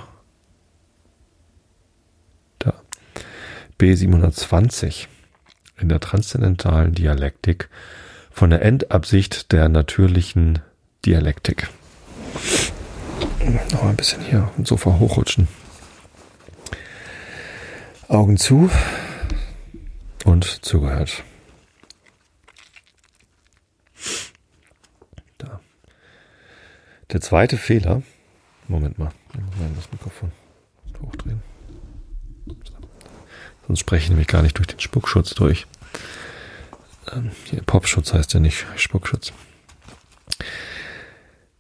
Da. 2.60 2.74
B720. 3.82 5.08
In 5.78 5.90
der 5.90 6.00
transzendentalen 6.00 6.94
Dialektik 6.94 7.68
von 8.32 8.50
der 8.50 8.62
Endabsicht 8.62 9.52
der 9.52 9.68
natürlichen 9.68 10.60
Dialektik. 11.06 11.68
Noch 13.74 13.84
ein 13.84 13.98
bisschen 13.98 14.22
hier 14.22 14.50
und 14.56 14.68
Sofa 14.68 15.00
hochrutschen. 15.00 15.50
Augen 18.08 18.38
zu 18.38 18.70
und 20.44 20.66
zugehört. 20.66 21.24
Da. 25.38 25.60
Der 27.12 27.22
zweite 27.22 27.58
Fehler. 27.58 28.04
Moment 28.68 28.98
mal, 28.98 29.12
ich 29.34 29.40
muss 29.42 29.56
mal 29.58 29.70
das 29.76 29.92
Mikrofon 29.92 30.32
hochdrehen. 31.02 31.42
Sonst 33.68 33.80
spreche 33.80 34.04
ich 34.04 34.10
nämlich 34.10 34.28
gar 34.28 34.42
nicht 34.42 34.58
durch 34.58 34.68
den 34.68 34.80
Spuckschutz 34.80 35.34
durch. 35.36 35.68
Ähm, 37.12 37.32
Popschutz 37.66 38.14
heißt 38.14 38.34
ja 38.34 38.40
nicht 38.40 38.66
Spuckschutz. 38.76 39.34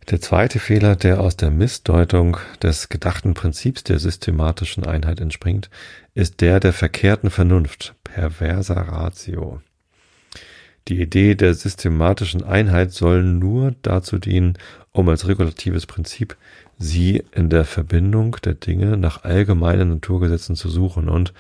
Der 0.10 0.20
zweite 0.20 0.60
Fehler, 0.60 0.97
der 0.97 1.22
aus 1.22 1.38
der 1.38 1.49
Missdeutung 1.49 2.38
des 2.62 2.89
gedachten 2.89 3.34
Prinzips 3.34 3.84
der 3.84 3.99
systematischen 3.99 4.86
Einheit 4.86 5.22
entspringt, 5.22 5.70
ist 6.14 6.41
der 6.41 6.60
der 6.60 6.74
verkehrten 6.74 7.30
Vernunft, 7.30 7.95
perverser 8.04 8.76
Ratio. 8.76 9.62
Die 10.89 11.01
Idee 11.01 11.36
der 11.36 11.54
systematischen 11.54 12.43
Einheit 12.43 12.91
soll 12.91 13.24
nur 13.24 13.76
dazu 13.82 14.18
dienen, 14.18 14.58
um 14.91 15.08
als 15.08 15.28
regulatives 15.28 15.86
Prinzip 15.86 16.36
sie 16.78 17.24
in 17.32 17.49
der 17.49 17.64
Verbindung 17.64 18.36
der 18.43 18.56
Dinge 18.56 18.97
nach 18.97 19.24
allgemeinen 19.24 19.89
Naturgesetzen 19.89 20.58
zu 20.58 20.70
suchen 20.70 21.08
und, 21.08 21.34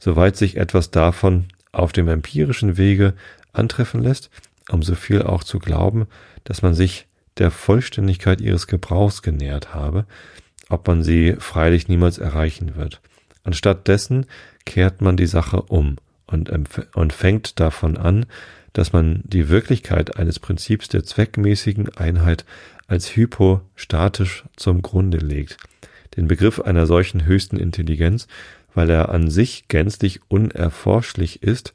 soweit 0.00 0.36
sich 0.36 0.56
etwas 0.56 0.90
davon 0.90 1.44
auf 1.70 1.92
dem 1.92 2.08
empirischen 2.08 2.76
Wege 2.76 3.14
antreffen 3.52 4.02
lässt, 4.02 4.30
um 4.68 4.82
so 4.82 4.96
viel 4.96 5.22
auch 5.22 5.44
zu 5.44 5.60
glauben, 5.60 6.08
dass 6.42 6.62
man 6.62 6.74
sich 6.74 7.07
der 7.38 7.50
Vollständigkeit 7.50 8.40
ihres 8.40 8.66
Gebrauchs 8.66 9.22
genähert 9.22 9.74
habe, 9.74 10.06
ob 10.68 10.86
man 10.86 11.02
sie 11.02 11.36
freilich 11.38 11.88
niemals 11.88 12.18
erreichen 12.18 12.76
wird. 12.76 13.00
Anstattdessen 13.44 14.26
kehrt 14.64 15.00
man 15.00 15.16
die 15.16 15.26
Sache 15.26 15.62
um 15.62 15.96
und, 16.26 16.50
und 16.94 17.12
fängt 17.12 17.58
davon 17.58 17.96
an, 17.96 18.26
dass 18.72 18.92
man 18.92 19.22
die 19.24 19.48
Wirklichkeit 19.48 20.16
eines 20.16 20.38
Prinzips 20.38 20.88
der 20.88 21.04
zweckmäßigen 21.04 21.96
Einheit 21.96 22.44
als 22.86 23.16
hypostatisch 23.16 24.44
zum 24.56 24.82
Grunde 24.82 25.18
legt. 25.18 25.56
Den 26.16 26.28
Begriff 26.28 26.60
einer 26.60 26.86
solchen 26.86 27.24
höchsten 27.24 27.56
Intelligenz, 27.56 28.28
weil 28.74 28.90
er 28.90 29.08
an 29.08 29.30
sich 29.30 29.68
gänzlich 29.68 30.20
unerforschlich 30.28 31.42
ist, 31.42 31.74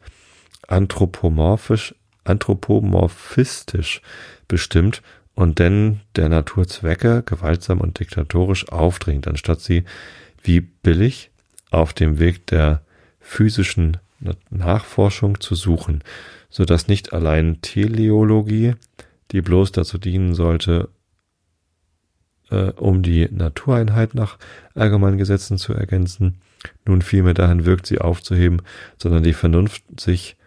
anthropomorphisch, 0.67 1.95
anthropomorphistisch 2.23 4.01
bestimmt 4.47 5.01
und 5.35 5.59
denn 5.59 6.01
der 6.15 6.29
Natur 6.29 6.67
Zwecke 6.67 7.23
gewaltsam 7.25 7.81
und 7.81 7.99
diktatorisch 7.99 8.69
aufdringt, 8.69 9.27
anstatt 9.27 9.61
sie 9.61 9.83
wie 10.41 10.61
billig 10.61 11.31
auf 11.71 11.93
dem 11.93 12.19
Weg 12.19 12.45
der 12.47 12.83
physischen 13.19 13.97
Nachforschung 14.49 15.39
zu 15.41 15.55
suchen, 15.55 16.03
so 16.49 16.65
dass 16.65 16.87
nicht 16.87 17.13
allein 17.13 17.61
Teleologie, 17.61 18.75
die 19.31 19.41
bloß 19.41 19.71
dazu 19.71 19.97
dienen 19.97 20.35
sollte, 20.35 20.89
äh, 22.49 22.71
um 22.71 23.01
die 23.01 23.27
Natureinheit 23.31 24.13
nach 24.13 24.37
allgemeinen 24.75 25.17
Gesetzen 25.17 25.57
zu 25.57 25.73
ergänzen, 25.73 26.41
nun 26.85 27.01
vielmehr 27.01 27.33
dahin 27.33 27.65
wirkt, 27.65 27.87
sie 27.87 27.99
aufzuheben, 27.99 28.61
sondern 28.97 29.23
die 29.23 29.33
Vernunft 29.33 29.83
sich 29.99 30.37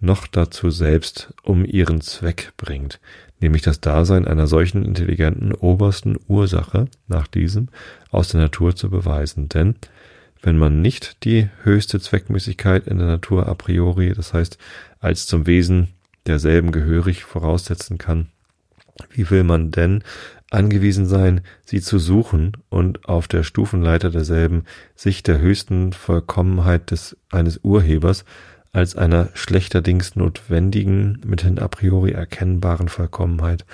noch 0.00 0.26
dazu 0.26 0.70
selbst 0.70 1.32
um 1.42 1.64
ihren 1.64 2.00
Zweck 2.00 2.52
bringt, 2.56 3.00
nämlich 3.42 3.62
das 3.62 3.80
Dasein 3.80 4.26
einer 4.26 4.46
solchen 4.46 4.84
intelligenten 4.84 5.52
obersten 5.52 6.16
Ursache 6.28 6.86
nach 7.08 7.26
diesem 7.26 7.68
aus 8.10 8.28
der 8.28 8.40
Natur 8.40 8.74
zu 8.74 8.88
beweisen. 8.88 9.48
Denn 9.48 9.74
wenn 10.42 10.56
man 10.56 10.80
nicht 10.80 11.24
die 11.24 11.48
höchste 11.62 12.00
Zweckmäßigkeit 12.00 12.86
in 12.86 12.98
der 12.98 13.06
Natur 13.06 13.46
a 13.46 13.54
priori, 13.54 14.12
das 14.14 14.32
heißt 14.32 14.58
als 15.00 15.26
zum 15.26 15.46
Wesen 15.46 15.88
derselben 16.26 16.72
gehörig 16.72 17.24
voraussetzen 17.24 17.98
kann, 17.98 18.28
wie 19.10 19.28
will 19.30 19.44
man 19.44 19.70
denn 19.70 20.02
angewiesen 20.50 21.06
sein, 21.06 21.40
sie 21.64 21.80
zu 21.80 21.98
suchen 21.98 22.52
und 22.68 23.08
auf 23.08 23.26
der 23.26 23.42
Stufenleiter 23.42 24.10
derselben 24.10 24.64
sich 24.94 25.22
der 25.22 25.38
höchsten 25.38 25.92
Vollkommenheit 25.92 26.90
des 26.90 27.16
eines 27.30 27.60
Urhebers 27.62 28.24
als 28.72 28.96
einer 28.96 29.28
schlechterdings 29.34 30.16
notwendigen, 30.16 31.20
mithin 31.24 31.58
a 31.58 31.68
priori 31.68 32.12
erkennbaren 32.12 32.88
Vollkommenheit 32.88 33.66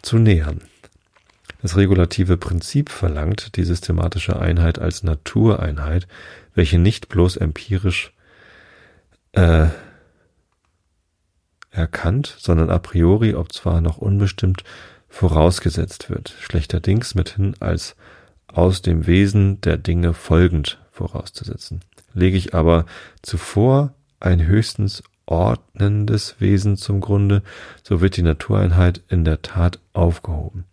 zu 0.00 0.18
nähern. 0.18 0.62
Das 1.60 1.76
regulative 1.76 2.36
Prinzip 2.36 2.88
verlangt 2.88 3.56
die 3.56 3.64
systematische 3.64 4.38
Einheit 4.38 4.78
als 4.78 5.02
Natureinheit, 5.02 6.06
welche 6.54 6.78
nicht 6.78 7.08
bloß 7.08 7.36
empirisch 7.36 8.12
äh, 9.32 9.68
erkannt, 11.70 12.34
sondern 12.38 12.70
a 12.70 12.78
priori, 12.78 13.34
ob 13.34 13.52
zwar 13.52 13.80
noch 13.80 13.98
unbestimmt, 13.98 14.64
vorausgesetzt 15.08 16.10
wird, 16.10 16.34
schlechterdings 16.40 17.14
mithin 17.14 17.54
als 17.60 17.94
aus 18.46 18.82
dem 18.82 19.06
Wesen 19.06 19.60
der 19.60 19.76
Dinge 19.76 20.14
folgend 20.14 20.78
vorauszusetzen. 20.90 21.80
Lege 22.14 22.36
ich 22.36 22.54
aber 22.54 22.86
zuvor 23.22 23.94
ein 24.24 24.46
höchstens 24.46 25.02
ordnendes 25.26 26.36
Wesen 26.38 26.76
zum 26.76 27.00
Grunde, 27.00 27.42
so 27.82 28.00
wird 28.00 28.16
die 28.16 28.22
Natureinheit 28.22 29.02
in 29.08 29.24
der 29.24 29.42
Tat 29.42 29.78
aufgehoben. 29.92 30.64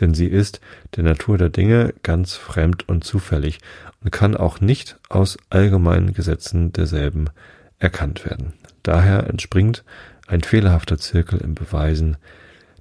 Denn 0.00 0.14
sie 0.14 0.26
ist 0.26 0.60
der 0.96 1.04
Natur 1.04 1.38
der 1.38 1.48
Dinge 1.48 1.94
ganz 2.02 2.34
fremd 2.34 2.88
und 2.88 3.04
zufällig 3.04 3.58
und 4.02 4.12
kann 4.12 4.36
auch 4.36 4.60
nicht 4.60 4.98
aus 5.08 5.38
allgemeinen 5.50 6.12
Gesetzen 6.12 6.72
derselben 6.72 7.30
erkannt 7.78 8.24
werden. 8.24 8.52
Daher 8.82 9.26
entspringt 9.26 9.84
ein 10.26 10.42
fehlerhafter 10.42 10.98
Zirkel 10.98 11.40
im 11.40 11.54
Beweisen, 11.54 12.16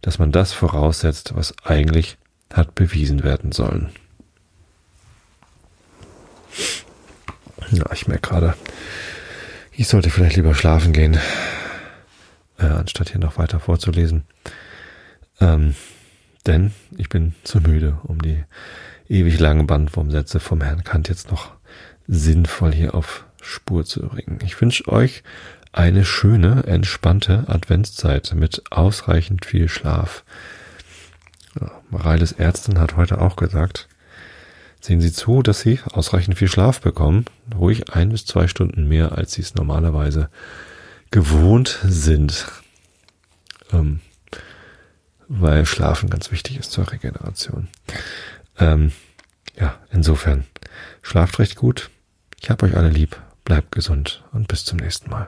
dass 0.02 0.20
man 0.20 0.32
das 0.32 0.54
voraussetzt, 0.54 1.36
was 1.36 1.56
eigentlich 1.64 2.18
hat 2.54 2.76
bewiesen 2.76 3.24
werden 3.24 3.52
sollen. 3.52 3.90
Ja, 7.72 7.92
ich 7.92 8.08
merke 8.08 8.30
gerade, 8.30 8.54
ich 9.78 9.88
sollte 9.88 10.10
vielleicht 10.10 10.36
lieber 10.36 10.56
schlafen 10.56 10.92
gehen, 10.92 11.20
äh, 12.58 12.66
anstatt 12.66 13.12
hier 13.12 13.20
noch 13.20 13.38
weiter 13.38 13.60
vorzulesen. 13.60 14.24
Ähm, 15.40 15.76
denn 16.48 16.72
ich 16.98 17.10
bin 17.10 17.36
zu 17.44 17.60
müde, 17.60 18.00
um 18.04 18.20
die 18.20 18.44
ewig 19.08 19.40
langen 19.40 19.68
Bandwurmsätze 19.68 20.40
vom 20.40 20.62
Herrn 20.62 20.84
Kant 20.84 21.10
jetzt 21.10 21.30
noch 21.30 21.52
sinnvoll 22.08 22.74
hier 22.74 22.96
auf 22.96 23.26
Spur 23.40 23.86
zu 23.86 24.02
bringen. 24.02 24.40
Ich 24.44 24.60
wünsche 24.60 24.88
euch 24.88 25.22
eine 25.74 26.06
schöne, 26.06 26.64
entspannte 26.66 27.44
Adventszeit 27.48 28.34
mit 28.36 28.64
ausreichend 28.72 29.46
viel 29.46 29.70
Schlaf. 29.70 30.24
Ja, 31.62 31.70
Mareiles 31.92 32.32
Ärztin 32.32 32.80
hat 32.80 32.96
heute 32.96 33.22
auch 33.22 33.36
gesagt, 33.36 33.88
Sehen 34.88 35.02
Sie 35.02 35.12
zu, 35.12 35.42
dass 35.42 35.60
Sie 35.60 35.82
ausreichend 35.92 36.38
viel 36.38 36.48
Schlaf 36.48 36.80
bekommen, 36.80 37.26
ruhig 37.54 37.94
ein 37.94 38.08
bis 38.08 38.26
zwei 38.26 38.48
Stunden 38.48 38.88
mehr, 38.88 39.18
als 39.18 39.34
Sie 39.34 39.42
es 39.42 39.54
normalerweise 39.54 40.30
gewohnt 41.12 41.80
sind. 41.84 42.46
Ähm, 43.74 44.00
weil 45.28 45.66
Schlafen 45.66 46.10
ganz 46.10 46.32
wichtig 46.32 46.58
ist 46.58 46.72
zur 46.72 46.90
Regeneration. 46.90 47.68
Ähm, 48.58 48.94
ja, 49.60 49.78
insofern, 49.92 50.46
schlaft 51.02 51.38
recht 51.40 51.58
gut. 51.58 51.90
Ich 52.42 52.50
hab 52.50 52.64
euch 52.64 52.78
alle 52.78 52.90
lieb, 52.90 53.22
bleibt 53.44 53.74
gesund 53.74 54.24
und 54.32 54.48
bis 54.48 54.64
zum 54.64 54.78
nächsten 54.80 55.10
Mal. 55.10 55.28